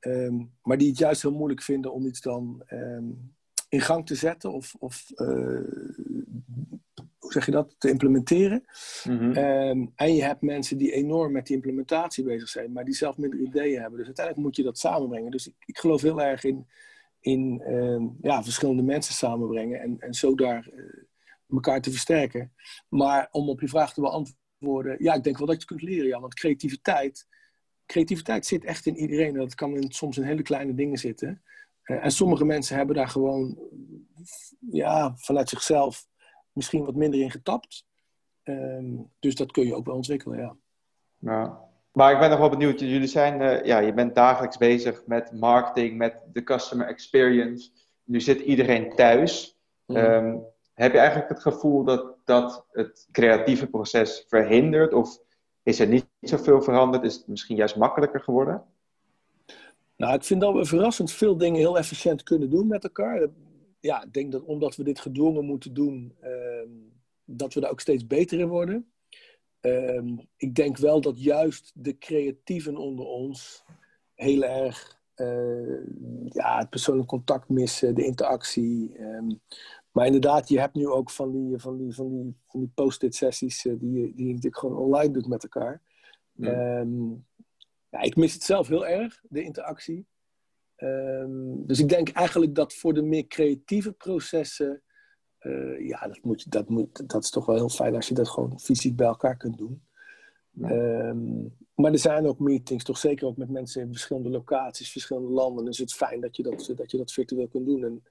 Um, 0.08 0.52
maar 0.62 0.78
die 0.78 0.90
het 0.90 0.98
juist 0.98 1.22
heel 1.22 1.32
moeilijk 1.32 1.62
vinden 1.62 1.94
om 1.94 2.06
iets 2.06 2.22
dan 2.22 2.64
um, 2.70 3.36
in 3.70 3.82
gang 3.82 4.06
te 4.06 4.16
zetten 4.16 4.54
of, 4.54 4.76
of 4.80 5.12
uh, 5.16 5.62
hoe 7.18 7.32
zeg 7.32 7.46
je 7.46 7.52
dat, 7.52 7.76
te 7.78 7.90
implementeren. 7.90 8.64
Mm 9.04 9.18
-hmm. 9.18 9.38
um, 9.38 9.92
en 9.96 10.16
je 10.16 10.24
hebt 10.24 10.42
mensen 10.42 10.78
die 10.78 10.92
enorm 10.92 11.32
met 11.32 11.48
die 11.48 11.56
implementatie 11.56 12.24
bezig 12.24 12.50
zijn, 12.50 12.72
maar 12.72 12.86
die 12.86 12.94
zelf 12.94 13.18
minder 13.18 13.40
ideeën 13.40 13.80
hebben. 13.82 13.98
Dus 13.98 14.06
uiteindelijk 14.06 14.46
moet 14.46 14.56
je 14.56 14.64
dat 14.64 14.80
samenbrengen. 14.80 15.32
Dus 15.32 15.48
ik, 15.48 15.56
ik 15.66 15.78
geloof 15.78 16.02
heel 16.02 16.22
erg 16.22 16.44
in, 16.44 16.68
in 17.20 17.62
ja, 18.22 18.44
verschillende 18.44 18.84
mensen 18.84 19.14
samenbrengen 19.14 19.82
en, 19.82 20.00
en 20.00 20.14
zo 20.14 20.36
daar 20.36 20.70
uh, 20.74 20.84
elkaar 21.50 21.82
te 21.82 21.92
versterken. 21.92 22.54
Maar 22.90 23.28
om 23.32 23.50
op 23.50 23.62
je 23.62 23.68
vraag 23.68 23.94
te 23.94 24.02
beantwoorden, 24.02 24.96
ja, 25.04 25.14
ik 25.14 25.24
denk 25.24 25.38
wel 25.38 25.48
dat 25.48 25.62
je 25.62 25.68
kunt 25.68 25.82
leren, 25.82 26.08
ja, 26.08 26.20
want 26.20 26.34
creativiteit 26.34 27.28
creativiteit 27.86 28.46
zit 28.46 28.64
echt 28.64 28.86
in 28.86 28.98
iedereen. 28.98 29.34
Dat 29.34 29.56
kan 29.56 29.76
in, 29.76 29.92
soms 29.92 30.18
in 30.18 30.24
hele 30.24 30.42
kleine 30.42 30.74
dingen 30.74 30.98
zitten. 30.98 31.42
Uh, 31.86 32.06
en 32.06 32.12
sommige 32.12 32.46
mensen 32.46 32.76
hebben 32.76 32.96
daar 32.96 33.08
gewoon 33.08 33.58
ja, 34.72 35.14
vanuit 35.16 35.50
zichzelf 35.50 36.08
misschien 36.52 36.86
wat 36.86 36.96
minder 36.96 37.20
in 37.20 37.32
getapt. 37.32 37.86
Um, 38.44 39.10
dus 39.20 39.36
dat 39.36 39.52
kun 39.52 39.66
je 39.66 39.76
ook 39.76 39.86
wel 39.86 39.96
ontwikkelen, 39.96 40.40
ja. 40.40 40.56
ja. 41.18 41.60
Maar 41.92 42.12
ik 42.12 42.20
ben 42.20 42.30
nog 42.30 42.40
wel 42.40 42.50
benieuwd. 42.50 42.80
Jullie 42.80 43.08
zijn, 43.08 43.42
uh, 43.42 43.64
ja, 43.64 43.80
je 43.80 43.94
bent 43.94 44.16
dagelijks 44.16 44.58
bezig 44.58 45.06
met 45.06 45.32
marketing, 45.32 45.98
met 45.98 46.20
de 46.34 46.44
customer 46.44 46.88
experience. 46.88 47.70
Nu 48.04 48.22
zit 48.22 48.40
iedereen 48.40 48.96
thuis. 48.96 49.58
Mhm. 49.86 50.00
Ehm, 50.00 50.38
heb 50.74 50.92
je 50.92 50.98
eigenlijk 50.98 51.30
het 51.30 51.42
gevoel 51.42 51.84
dat 51.84 52.14
dat 52.26 52.66
het 52.72 53.08
creatieve 53.12 53.68
proces 53.68 54.26
verhindert? 54.28 54.94
Of 54.94 55.20
is 55.64 55.80
er 55.80 55.88
niet 55.88 56.06
zoveel 56.30 56.62
veranderd? 56.62 57.04
Is 57.04 57.16
het 57.16 57.28
misschien 57.28 57.56
juist 57.56 57.76
makkelijker 57.76 58.20
geworden? 58.20 58.64
Nou, 59.96 60.14
ik 60.14 60.24
vind 60.24 60.42
dat 60.42 60.54
we 60.54 60.66
verrassend 60.66 61.12
veel 61.12 61.38
dingen 61.38 61.60
heel 61.60 61.78
efficiënt 61.78 62.24
kunnen 62.24 62.50
doen 62.50 62.68
met 62.68 62.84
elkaar. 62.84 63.28
Ja, 63.80 64.04
ik 64.04 64.14
denk 64.14 64.32
dat 64.32 64.44
omdat 64.44 64.76
we 64.76 64.84
dit 64.84 65.00
gedwongen 65.00 65.46
moeten 65.46 65.74
doen, 65.74 66.16
ehm, 66.20 66.70
dat 67.26 67.54
we 67.54 67.60
daar 67.60 67.72
ook 67.72 67.80
steeds 67.80 68.08
beter 68.08 68.40
in 68.40 68.48
worden. 68.48 68.92
Ehm, 69.60 70.18
ik 70.38 70.56
denk 70.56 70.78
wel 70.78 71.02
dat 71.02 71.24
juist 71.24 71.72
de 71.76 71.98
creatieven 71.98 72.78
onder 72.78 73.06
ons 73.06 73.64
heel 74.16 74.44
erg 74.44 75.02
uh, 75.16 75.80
ja, 76.26 76.58
het 76.58 76.70
persoonlijk 76.70 77.08
contact 77.08 77.50
missen, 77.50 77.96
de 77.96 78.06
interactie. 78.06 78.98
Ehm, 78.98 79.28
maar 79.92 80.06
inderdaad, 80.06 80.50
je 80.50 80.60
hebt 80.60 80.76
nu 80.76 80.88
ook 80.88 81.10
van 81.10 81.32
die, 81.32 81.58
van 81.58 81.78
die, 81.78 81.94
van 81.94 82.10
die, 82.10 82.36
van 82.48 82.60
die 82.60 82.72
post-it 82.74 83.16
sessies 83.16 83.66
uh, 83.66 83.74
die, 83.80 84.14
die 84.16 84.26
je 84.26 84.34
natuurlijk 84.34 84.58
gewoon 84.58 84.78
online 84.78 85.14
doet 85.14 85.28
met 85.28 85.44
elkaar. 85.44 85.82
Ehm, 86.40 87.10
ja, 87.90 88.02
ik 88.02 88.16
mis 88.16 88.34
het 88.34 88.44
zelf 88.44 88.68
heel 88.68 88.88
erg, 88.88 89.24
de 89.30 89.44
interactie. 89.44 90.06
dus 91.66 91.80
ik 91.80 91.90
denk 91.90 92.10
eigenlijk 92.10 92.56
dat 92.56 92.74
voor 92.74 92.94
de 92.94 93.02
meer 93.02 93.28
creatieve 93.28 93.92
processen 93.92 94.84
uh, 95.44 95.88
ja, 95.88 96.08
dat, 96.08 96.20
moet, 96.22 96.52
dat, 96.52 96.70
moet, 96.70 97.10
dat 97.10 97.24
is 97.24 97.30
toch 97.30 97.46
wel 97.46 97.56
heel 97.56 97.70
fijn 97.70 97.96
als 97.96 98.08
je 98.08 98.14
dat 98.14 98.30
gewoon 98.30 98.60
fysiek 98.60 98.96
bij 98.96 99.08
elkaar 99.08 99.38
kunt 99.38 99.58
doen. 99.58 99.84
Um, 100.62 101.56
maar 101.76 101.92
er 101.92 102.00
zijn 102.00 102.28
ook 102.28 102.40
meetings, 102.40 102.84
toch 102.84 102.98
zeker 102.98 103.28
ook 103.28 103.38
met 103.38 103.50
mensen 103.50 103.82
in 103.82 103.92
verschillende 103.92 104.30
locaties, 104.30 104.92
verschillende 104.92 105.30
landen. 105.30 105.66
Dus 105.66 105.78
het 105.78 105.90
is 105.90 105.96
fijn 105.96 106.22
dat 106.22 106.36
je 106.36 106.44
dat, 106.44 106.74
dat, 106.76 106.92
je 106.92 106.98
dat 106.98 107.12
virtueel 107.12 107.48
kunt 107.48 107.66
doen. 107.66 107.84
En 107.84 108.04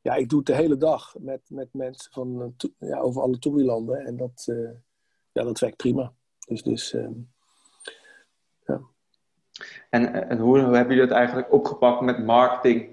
ja, 0.00 0.14
ik 0.14 0.28
doe 0.28 0.38
het 0.38 0.46
de 0.46 0.54
hele 0.54 0.76
dag 0.76 1.14
met, 1.18 1.40
met 1.48 1.68
mensen 1.72 2.12
van, 2.12 2.54
uh, 2.78 2.88
ja, 2.90 2.98
over 2.98 3.22
alle 3.22 3.38
TUI-landen. 3.38 4.06
En 4.06 4.16
dat, 4.16 4.46
uh, 4.50 4.70
ja, 5.32 5.42
dat 5.42 5.58
werkt 5.58 5.76
prima. 5.76 6.14
Dus, 6.46 6.62
dus 6.62 6.96
ja. 8.66 8.80
En, 9.90 10.28
en 10.28 10.38
hoe, 10.38 10.60
hoe 10.60 10.76
hebben 10.76 10.94
jullie 10.94 11.10
het 11.10 11.18
eigenlijk 11.18 11.52
opgepakt 11.52 12.00
met 12.00 12.24
marketing? 12.24 12.88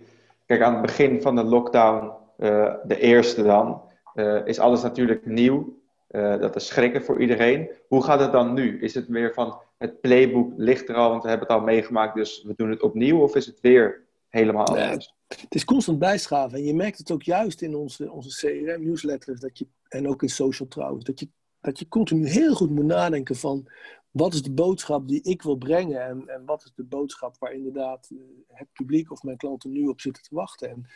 Kijk, 0.45 0.61
aan 0.61 0.73
het 0.73 0.81
begin 0.81 1.21
van 1.21 1.35
de 1.35 1.43
lockdown 1.43 2.11
eh, 2.37 2.73
de 2.83 2.99
eerste 2.99 3.43
dan, 3.43 3.81
eh, 4.13 4.45
is 4.45 4.59
alles 4.59 4.81
natuurlijk 4.81 5.25
nieuw. 5.25 5.77
Eh, 6.07 6.39
dat 6.39 6.55
is 6.55 6.67
schrikken 6.67 7.03
voor 7.03 7.21
iedereen. 7.21 7.69
Hoe 7.87 8.03
gaat 8.03 8.19
het 8.19 8.31
dan 8.31 8.53
nu? 8.53 8.81
Is 8.81 8.93
het 8.93 9.07
weer 9.07 9.33
van 9.33 9.59
het 9.77 10.01
playbook 10.01 10.53
ligt 10.57 10.89
er 10.89 10.95
al, 10.95 11.09
want 11.09 11.23
we 11.23 11.29
hebben 11.29 11.47
het 11.47 11.57
al 11.57 11.63
meegemaakt, 11.63 12.15
dus 12.15 12.43
we 12.43 12.53
doen 12.55 12.69
het 12.69 12.81
opnieuw? 12.81 13.21
Of 13.21 13.35
is 13.35 13.45
het 13.45 13.59
weer 13.61 14.01
helemaal 14.29 14.65
anders? 14.65 15.13
het 15.27 15.55
is 15.55 15.65
constant 15.65 15.99
bijschaven. 15.99 16.57
En 16.57 16.65
je 16.65 16.73
merkt 16.73 16.97
het 16.97 17.11
ook 17.11 17.23
juist 17.23 17.61
in 17.61 17.75
onze, 17.75 18.11
onze 18.11 18.47
CRM-newsletters 18.47 19.39
dat 19.39 19.57
je, 19.57 19.67
en 19.89 20.07
ook 20.07 20.21
in 20.21 20.29
social 20.29 20.67
trouwens, 20.67 21.03
dat 21.03 21.19
je, 21.19 21.27
dat 21.61 21.79
je 21.79 21.87
continu 21.87 22.27
heel 22.27 22.53
goed 22.53 22.69
moet 22.69 22.85
nadenken 22.85 23.35
van 23.35 23.67
wat 24.11 24.33
is 24.33 24.41
de 24.41 24.51
boodschap 24.51 25.07
die 25.07 25.21
ik 25.21 25.41
wil 25.41 25.55
brengen 25.55 26.05
en, 26.05 26.27
en 26.27 26.45
wat 26.45 26.63
is 26.63 26.71
de 26.75 26.83
boodschap 26.83 27.37
waar 27.39 27.53
inderdaad 27.53 28.09
het 28.47 28.67
publiek 28.73 29.11
of 29.11 29.23
mijn 29.23 29.37
klanten 29.37 29.71
nu 29.71 29.87
op 29.87 30.01
zitten 30.01 30.23
te 30.23 30.35
wachten. 30.35 30.69
En 30.69 30.87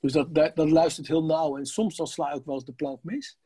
dus 0.00 0.12
dat, 0.12 0.34
dat, 0.34 0.70
luistert 0.70 1.06
heel 1.06 1.24
nauw. 1.24 1.56
En 1.56 1.66
soms 1.66 1.96
dan 1.96 2.06
sla 2.06 2.30
ik 2.30 2.36
ook 2.36 2.44
wel 2.44 2.54
eens 2.54 2.64
de 2.64 2.72
plank 2.72 3.02
mis. 3.02 3.38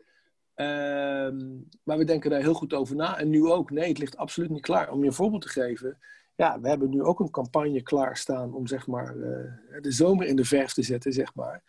Ehm, 0.55 1.39
maar 1.83 1.99
we 1.99 2.05
denken 2.05 2.31
daar 2.31 2.41
heel 2.41 2.55
goed 2.55 2.73
over 2.73 2.97
na. 2.97 3.19
En 3.19 3.29
nu 3.29 3.47
ook, 3.47 3.71
nee, 3.71 3.89
het 3.89 3.99
ligt 3.99 4.17
absoluut 4.17 4.51
niet 4.51 4.63
klaar. 4.63 4.91
Om 4.91 5.01
je 5.01 5.07
een 5.07 5.13
voorbeeld 5.13 5.43
te 5.43 5.49
geven. 5.49 5.99
Ja, 6.37 6.61
we 6.61 6.69
hebben 6.69 6.91
nu 6.91 7.03
ook 7.03 7.21
een 7.21 7.31
campagne 7.31 7.83
klaarstaan 7.83 8.55
om 8.55 8.67
zeg 8.67 8.87
maar 8.87 9.17
uh, 9.17 9.81
de 9.81 9.93
zomer 9.93 10.27
in 10.27 10.37
de 10.37 10.45
verf 10.45 10.73
te 10.73 10.83
zetten, 10.83 11.13
zeg 11.13 11.35
maar. 11.35 11.63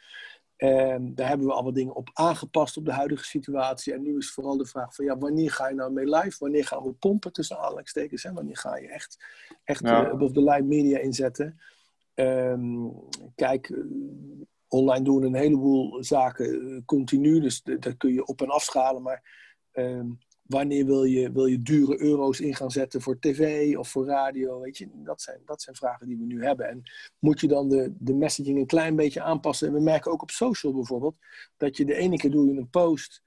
En 0.56 1.16
daar 1.16 1.28
hebben 1.28 1.48
we 1.48 1.54
al 1.54 1.64
wat 1.64 1.76
dingen 1.76 1.96
op 1.96 2.10
aangepast 2.14 2.78
op 2.78 2.86
de 2.86 2.92
huidige 2.92 3.26
situatie. 3.26 3.94
En 3.94 4.02
nu 4.02 4.18
is 4.18 4.32
vooral 4.32 4.58
de 4.58 4.66
vraag 4.66 4.96
van, 4.96 5.06
ja, 5.06 5.18
wanneer 5.18 5.52
ga 5.52 5.68
je 5.68 5.76
nou 5.76 5.92
mee 5.92 6.10
live? 6.10 6.36
Wanneer 6.40 6.66
gaan 6.66 6.84
we 6.84 6.94
pompen 6.94 7.34
tussen 7.34 7.58
aanhalingstekens? 7.58 8.24
Hè? 8.24 8.34
Wanneer 8.34 8.58
ga 8.58 8.78
je 8.78 8.88
echt, 8.88 9.26
echt 9.64 9.82
ja. 9.82 10.12
uh, 10.12 10.34
de 10.34 10.44
line 10.44 10.68
media 10.68 10.98
inzetten? 10.98 11.60
Um, 12.16 12.94
kijk, 13.36 13.84
online 14.68 15.04
doen 15.04 15.24
een 15.24 15.36
heleboel 15.36 16.04
zaken 16.04 16.76
eh, 16.76 16.82
continu, 16.86 17.40
dus 17.40 17.62
dat 17.64 17.98
kun 17.98 18.14
je 18.14 18.26
op- 18.26 18.42
en 18.42 18.50
afschalen. 18.50 19.02
Maar 19.02 19.24
ehm, 19.72 20.10
wanneer 20.46 20.86
wil 20.86 21.04
je, 21.04 21.32
wil 21.32 21.46
je 21.46 21.62
dure 21.62 22.02
euro's 22.02 22.40
in 22.40 22.56
gaan 22.56 22.72
zetten 22.72 23.02
voor 23.02 23.20
tv 23.20 23.76
of 23.78 23.90
voor 23.90 24.06
radio? 24.06 24.60
Weet 24.60 24.78
je, 24.78 24.90
dat 24.94 25.22
zijn, 25.22 25.42
dat 25.46 25.62
zijn 25.62 25.76
vragen 25.76 26.08
die 26.08 26.18
we 26.18 26.26
nu 26.26 26.44
hebben. 26.44 26.70
En 26.70 26.84
moet 27.20 27.40
je 27.40 27.48
dan 27.48 27.70
de, 27.70 27.94
de 28.00 28.14
messaging 28.14 28.58
een 28.58 28.66
klein 28.66 28.96
beetje 28.96 29.22
aanpassen? 29.22 29.68
En 29.68 29.74
we 29.74 29.80
merken 29.80 30.12
ook 30.12 30.22
op 30.22 30.32
social 30.32 30.74
bijvoorbeeld 30.74 31.16
dat 31.58 31.78
je 31.78 31.86
de 31.86 31.96
ene 31.96 32.18
keer 32.18 32.32
doe 32.32 32.48
je 32.48 32.60
een 32.60 32.70
post. 32.70 33.24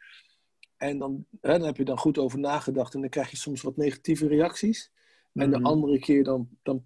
En 0.76 0.98
dan, 0.98 1.26
hè, 1.40 1.58
dan 1.58 1.66
heb 1.66 1.76
je 1.76 1.84
dan 1.84 1.98
goed 1.98 2.18
over 2.18 2.38
nagedacht 2.38 2.94
en 2.94 3.00
dan 3.00 3.10
krijg 3.10 3.30
je 3.30 3.36
soms 3.36 3.62
wat 3.62 3.76
negatieve 3.76 4.26
reacties. 4.28 4.90
En 5.32 5.50
de 5.50 5.58
mhm. 5.58 5.66
andere 5.66 5.98
keer 5.98 6.24
dan, 6.24 6.48
dan, 6.62 6.84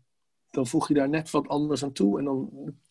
dan 0.51 0.67
voeg 0.67 0.89
je 0.89 0.95
daar 0.95 1.09
net 1.09 1.31
wat 1.31 1.49
anders 1.49 1.85
aan 1.85 1.93
toe 1.93 2.19
en 2.19 2.25
dan, 2.25 2.51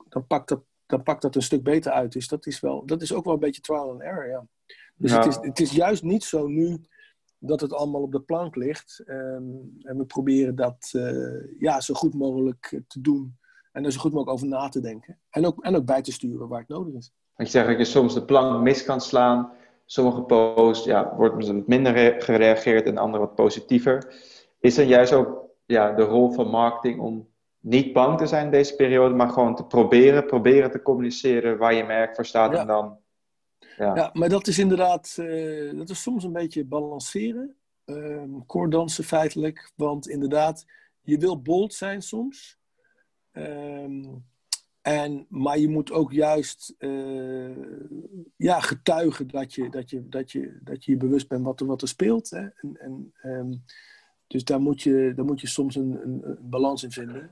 dan 0.09 0.27
pakt 0.27 0.49
dat 0.49 0.63
dan 0.85 1.03
pakt 1.03 1.21
dat 1.21 1.35
een 1.35 1.41
stuk 1.41 1.63
beter 1.63 1.91
uit. 1.91 2.11
Dus 2.11 2.27
dat 2.27 2.45
is, 2.45 2.59
wel, 2.59 2.85
dat 2.85 3.01
is 3.01 3.13
ook 3.13 3.23
wel 3.23 3.33
een 3.33 3.39
beetje 3.39 3.61
trial 3.61 3.89
and 3.89 4.01
error, 4.01 4.27
ja. 4.27 4.47
Dus 4.95 5.11
Het, 5.11 5.25
is, 5.25 5.37
het 5.41 5.59
is 5.59 5.71
juist 5.71 6.03
niet 6.03 6.23
zo 6.23 6.47
nu 6.47 6.81
dat 7.43 7.61
het 7.61 7.73
allemaal 7.73 8.01
op 8.01 8.11
de 8.11 8.21
plank 8.21 8.55
ligt. 8.55 9.03
Ehm, 9.05 9.43
en 9.81 9.97
we 9.97 10.05
proberen 10.05 10.55
dat 10.55 10.91
uh, 10.95 11.59
ja, 11.59 11.81
zo 11.81 11.93
goed 11.93 12.13
mogelijk 12.13 12.81
te 12.87 13.01
doen. 13.01 13.37
En 13.71 13.85
er 13.85 13.91
zo 13.91 13.99
goed 13.99 14.13
mogelijk 14.13 14.37
over 14.37 14.47
na 14.47 14.69
te 14.69 14.81
denken. 14.81 15.17
En 15.29 15.45
ook, 15.45 15.63
en 15.63 15.75
ook 15.75 15.85
bij 15.85 16.01
te 16.01 16.11
sturen 16.11 16.47
waar 16.47 16.59
het 16.59 16.67
nodig 16.67 16.93
is. 16.93 17.13
Want 17.35 17.51
je 17.51 17.57
zegt 17.57 17.67
dat 17.67 17.77
je 17.77 17.85
soms 17.85 18.13
de 18.13 18.25
plank 18.25 18.61
mis 18.61 18.83
kan 18.83 19.01
slaan. 19.01 19.51
Sommige 19.85 20.21
posts 20.21 20.85
ja, 20.85 21.15
wordt 21.15 21.47
wat 21.47 21.67
minder 21.67 22.21
gereageerd 22.21 22.85
en 22.85 22.97
andere 22.97 23.23
wat 23.23 23.35
positiever. 23.35 24.15
Is 24.59 24.75
dan 24.75 24.87
juist 24.87 25.13
ook 25.13 25.45
ja, 25.65 25.93
de 25.93 26.03
rol 26.03 26.31
van 26.31 26.47
marketing 26.47 26.99
om 26.99 27.27
niet 27.59 27.93
bang 27.93 28.17
te 28.17 28.25
zijn 28.25 28.45
in 28.45 28.51
deze 28.51 28.75
periode, 28.75 29.15
maar 29.15 29.29
gewoon 29.29 29.55
te 29.55 29.65
proberen, 29.65 30.25
proberen 30.25 30.71
te 30.71 30.81
communiceren 30.81 31.57
waar 31.57 31.73
je 31.73 31.83
merk 31.83 32.15
voor 32.15 32.25
staat 32.25 32.53
en 32.53 32.67
dan. 32.67 32.97
Ja. 33.77 34.09
maar 34.13 34.29
dat 34.29 34.47
is 34.47 34.59
inderdaad, 34.59 35.17
uh, 35.19 35.77
dat 35.77 35.89
is 35.89 36.01
soms 36.01 36.23
een 36.23 36.33
beetje 36.33 36.65
balanceren, 36.65 37.55
um, 37.85 38.45
koorddansen 38.45 39.03
feitelijk, 39.03 39.71
want 39.75 40.09
inderdaad, 40.09 40.65
je 41.01 41.17
wil 41.17 41.41
bold 41.41 41.73
zijn 41.73 42.01
soms, 42.01 42.59
um, 43.33 44.23
en, 44.81 45.25
maar 45.29 45.57
je 45.57 45.69
moet 45.69 45.91
ook 45.91 46.11
juist 46.11 46.75
uh, 46.79 47.57
ja, 48.35 48.59
getuigen 48.59 49.27
dat 49.27 49.53
je, 49.53 49.69
dat, 49.69 49.89
je, 49.89 50.09
dat, 50.09 50.31
je, 50.31 50.59
dat 50.63 50.85
je 50.85 50.91
je 50.91 50.97
bewust 50.97 51.27
bent 51.27 51.45
wat 51.45 51.59
er, 51.59 51.65
wat 51.65 51.81
er 51.81 51.87
speelt. 51.87 52.29
Hè? 52.29 52.39
En, 52.39 52.77
en, 52.79 53.13
um, 53.23 53.63
dus 54.27 54.43
daar 54.43 54.61
moet, 54.61 54.81
je, 54.81 55.13
daar 55.15 55.25
moet 55.25 55.41
je 55.41 55.47
soms 55.47 55.75
een, 55.75 55.99
een, 56.03 56.37
balans 56.41 56.83
in 56.83 56.91
vinden. 56.91 57.29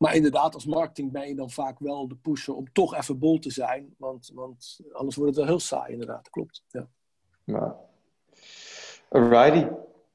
Maar 0.00 0.14
inderdaad, 0.14 0.54
als 0.54 0.66
marketing 0.66 1.12
ben 1.12 1.28
je 1.28 1.34
dan 1.34 1.50
vaak 1.50 1.78
wel 1.78 2.08
de 2.08 2.16
pusher 2.16 2.54
om 2.54 2.72
toch 2.72 2.94
even 2.94 3.18
bol 3.18 3.38
te 3.38 3.50
zijn. 3.50 3.94
Want, 3.98 4.30
want 4.34 4.80
anders 4.92 5.16
wordt 5.16 5.30
het 5.30 5.40
wel 5.40 5.50
heel 5.50 5.60
saai, 5.60 5.92
inderdaad. 5.92 6.30
Klopt. 6.30 6.64
Ja. 6.68 6.88
Nou. 7.44 7.72
Alrighty. 9.08 9.66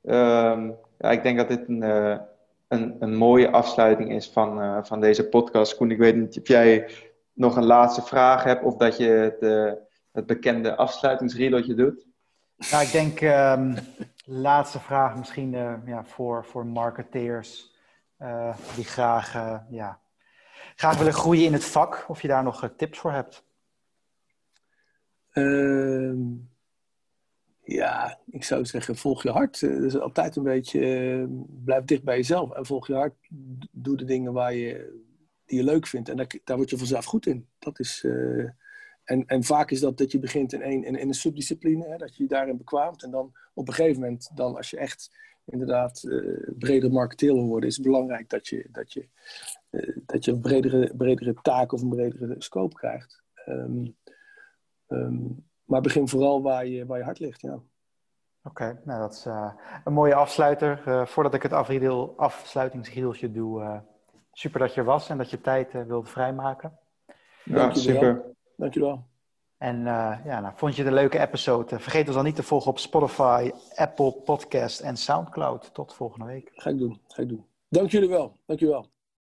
Um, 0.04 0.76
ja, 0.98 1.12
ik 1.12 1.24
denk 1.24 1.38
dat 1.38 1.48
dit 1.48 1.68
een, 1.68 1.84
uh, 1.84 2.18
een, 2.68 2.96
een 3.00 3.16
mooie 3.16 3.52
afsluiting 3.52 4.12
is 4.12 4.30
van, 4.30 4.62
uh, 4.62 4.84
van 4.84 5.00
deze 5.00 5.28
podcast. 5.28 5.76
Koen, 5.76 5.92
ik 5.92 5.98
weet 5.98 6.16
niet 6.16 6.40
of 6.40 6.48
jij 6.48 6.90
nog 7.34 7.56
een 7.56 7.66
laatste 7.66 8.02
vraag 8.02 8.44
hebt 8.44 8.64
of 8.64 8.76
dat 8.76 8.98
je 8.98 9.08
het, 9.08 9.42
uh, 9.42 9.72
het 10.12 10.26
bekende 10.26 10.76
afsluitingsriedeltje 10.76 11.74
doet. 11.74 12.06
Nou, 12.72 12.84
ik 12.84 12.92
denk, 12.92 13.22
um, 13.22 13.76
laatste 14.46 14.80
vraag 14.80 15.16
misschien 15.16 15.52
ja, 15.86 16.06
voor, 16.06 16.46
voor 16.46 16.66
marketeers. 16.66 17.74
Uh, 18.20 18.58
die 18.76 18.84
graag, 18.84 19.36
uh, 19.36 19.60
ja, 19.70 20.00
graag 20.76 20.98
willen 20.98 21.14
groeien 21.14 21.46
in 21.46 21.54
het 21.54 21.66
vak. 21.66 22.06
Of 22.08 22.22
je 22.22 22.28
daar 22.28 22.44
nog 22.44 22.64
uh, 22.64 22.70
tips 22.78 23.00
voor 23.00 23.12
hebt? 23.12 23.44
Ehm, 25.32 26.18
ja, 27.64 28.20
ik 28.26 28.44
zou 28.44 28.66
zeggen, 28.66 28.96
volg 28.96 29.24
je 29.24 29.32
hart. 29.32 29.62
Is 29.62 30.00
altijd 30.00 30.36
een 30.36 30.44
beetje, 30.44 31.28
blijf 31.48 31.84
dicht 31.86 32.04
bij 32.04 32.16
jezelf. 32.16 32.52
En 32.52 32.66
volg 32.66 32.88
je 32.88 32.94
hart. 32.94 33.16
Doe 33.72 33.98
de 33.98 34.06
dingen 34.06 34.34
waar 34.34 34.54
je, 34.54 35.04
die 35.46 35.58
je 35.58 35.64
leuk 35.64 35.88
vindt. 35.88 36.10
En 36.10 36.28
daar, 36.44 36.58
word 36.58 36.70
je 36.70 36.78
vanzelf 36.78 37.06
goed 37.06 37.26
in. 37.26 37.48
Dat 37.60 37.80
is... 37.80 38.08
En, 39.04 39.26
en, 39.26 39.44
vaak 39.44 39.72
is 39.72 39.80
dat 39.80 39.98
dat 39.98 40.12
je 40.12 40.20
begint 40.20 40.54
in 40.54 40.62
een, 40.62 40.84
in, 40.84 40.96
in 40.96 41.08
een 41.08 41.14
subdiscipline, 41.14 41.88
hè, 41.88 41.98
dat 41.98 42.16
je 42.16 42.24
je 42.24 42.30
daarin 42.30 42.58
bekwaamt. 42.58 43.04
En 43.04 43.12
dan 43.12 43.34
op 43.54 43.68
een 43.68 43.74
gegeven 43.74 44.02
moment, 44.02 44.30
dan 44.34 44.56
als 44.56 44.70
je 44.70 44.78
echt 44.78 45.12
inderdaad 45.46 46.04
uh, 46.04 46.50
breder 46.58 46.92
marketeer 46.92 47.34
wil 47.34 47.46
worden, 47.46 47.70
is 47.70 47.76
het 47.76 47.86
belangrijk 47.86 48.30
dat 48.30 48.48
je, 48.48 48.68
dat 48.72 48.94
je, 48.94 49.08
uh, 49.70 49.98
dat 50.06 50.26
je 50.26 50.32
een 50.32 50.40
bredere, 50.40 50.94
bredere 50.98 51.34
taak 51.42 51.72
of 51.72 51.82
een 51.82 51.90
bredere 51.90 52.36
scope 52.38 52.76
krijgt. 52.76 53.24
Um, 53.48 53.96
um, 54.88 55.46
maar 55.64 55.82
begin 55.82 56.08
vooral 56.08 56.42
waar 56.42 56.66
je, 56.66 56.86
waar 56.86 56.98
je 56.98 57.04
hart 57.04 57.20
ligt, 57.20 57.42
ja. 57.42 57.60
Oké, 58.44 58.82
nou 58.84 59.00
dat 59.00 59.14
is 59.14 59.26
een 59.84 59.94
mooie 59.94 60.16
afsluiter. 60.16 61.08
voordat 61.08 61.34
ik 61.34 61.44
het 61.44 61.52
afsluitingsrieltje 62.18 63.32
doe, 63.32 63.82
super 64.32 64.60
dat 64.60 64.74
je 64.74 64.80
er 64.80 64.86
was 64.86 65.10
en 65.10 65.18
dat 65.18 65.30
je 65.30 65.42
tijd 65.42 65.72
wilde 65.72 66.10
vrijmaken. 66.10 66.80
Ja, 67.44 67.74
super. 67.74 68.24
Dankjewel. 68.56 69.06
En 69.58 69.84
ja, 70.26 70.40
nou, 70.40 70.54
vond 70.56 70.76
je 70.76 70.82
het 70.82 70.92
een 70.92 70.98
leuke 70.98 71.20
episode? 71.20 71.80
Vergeet 71.80 72.06
ons 72.06 72.16
dan 72.16 72.26
niet 72.26 72.36
te 72.36 72.44
volgen 72.44 72.72
op 72.72 72.80
Spotify, 72.80 73.52
Apple 73.76 74.12
Podcast 74.12 74.80
en 74.80 74.98
Soundcloud. 74.98 75.74
Tot 75.74 75.94
volgende 75.94 76.26
week. 76.26 76.52
Ga 76.54 76.70
ik 76.70 76.78
doen, 76.78 77.02
ga 77.08 77.24
doen. 77.24 77.46
Dank 77.70 77.92
jullie 77.92 78.10
wel. 78.10 78.38
Dank 78.46 78.60
je 78.60 78.68
wel. 78.68 78.95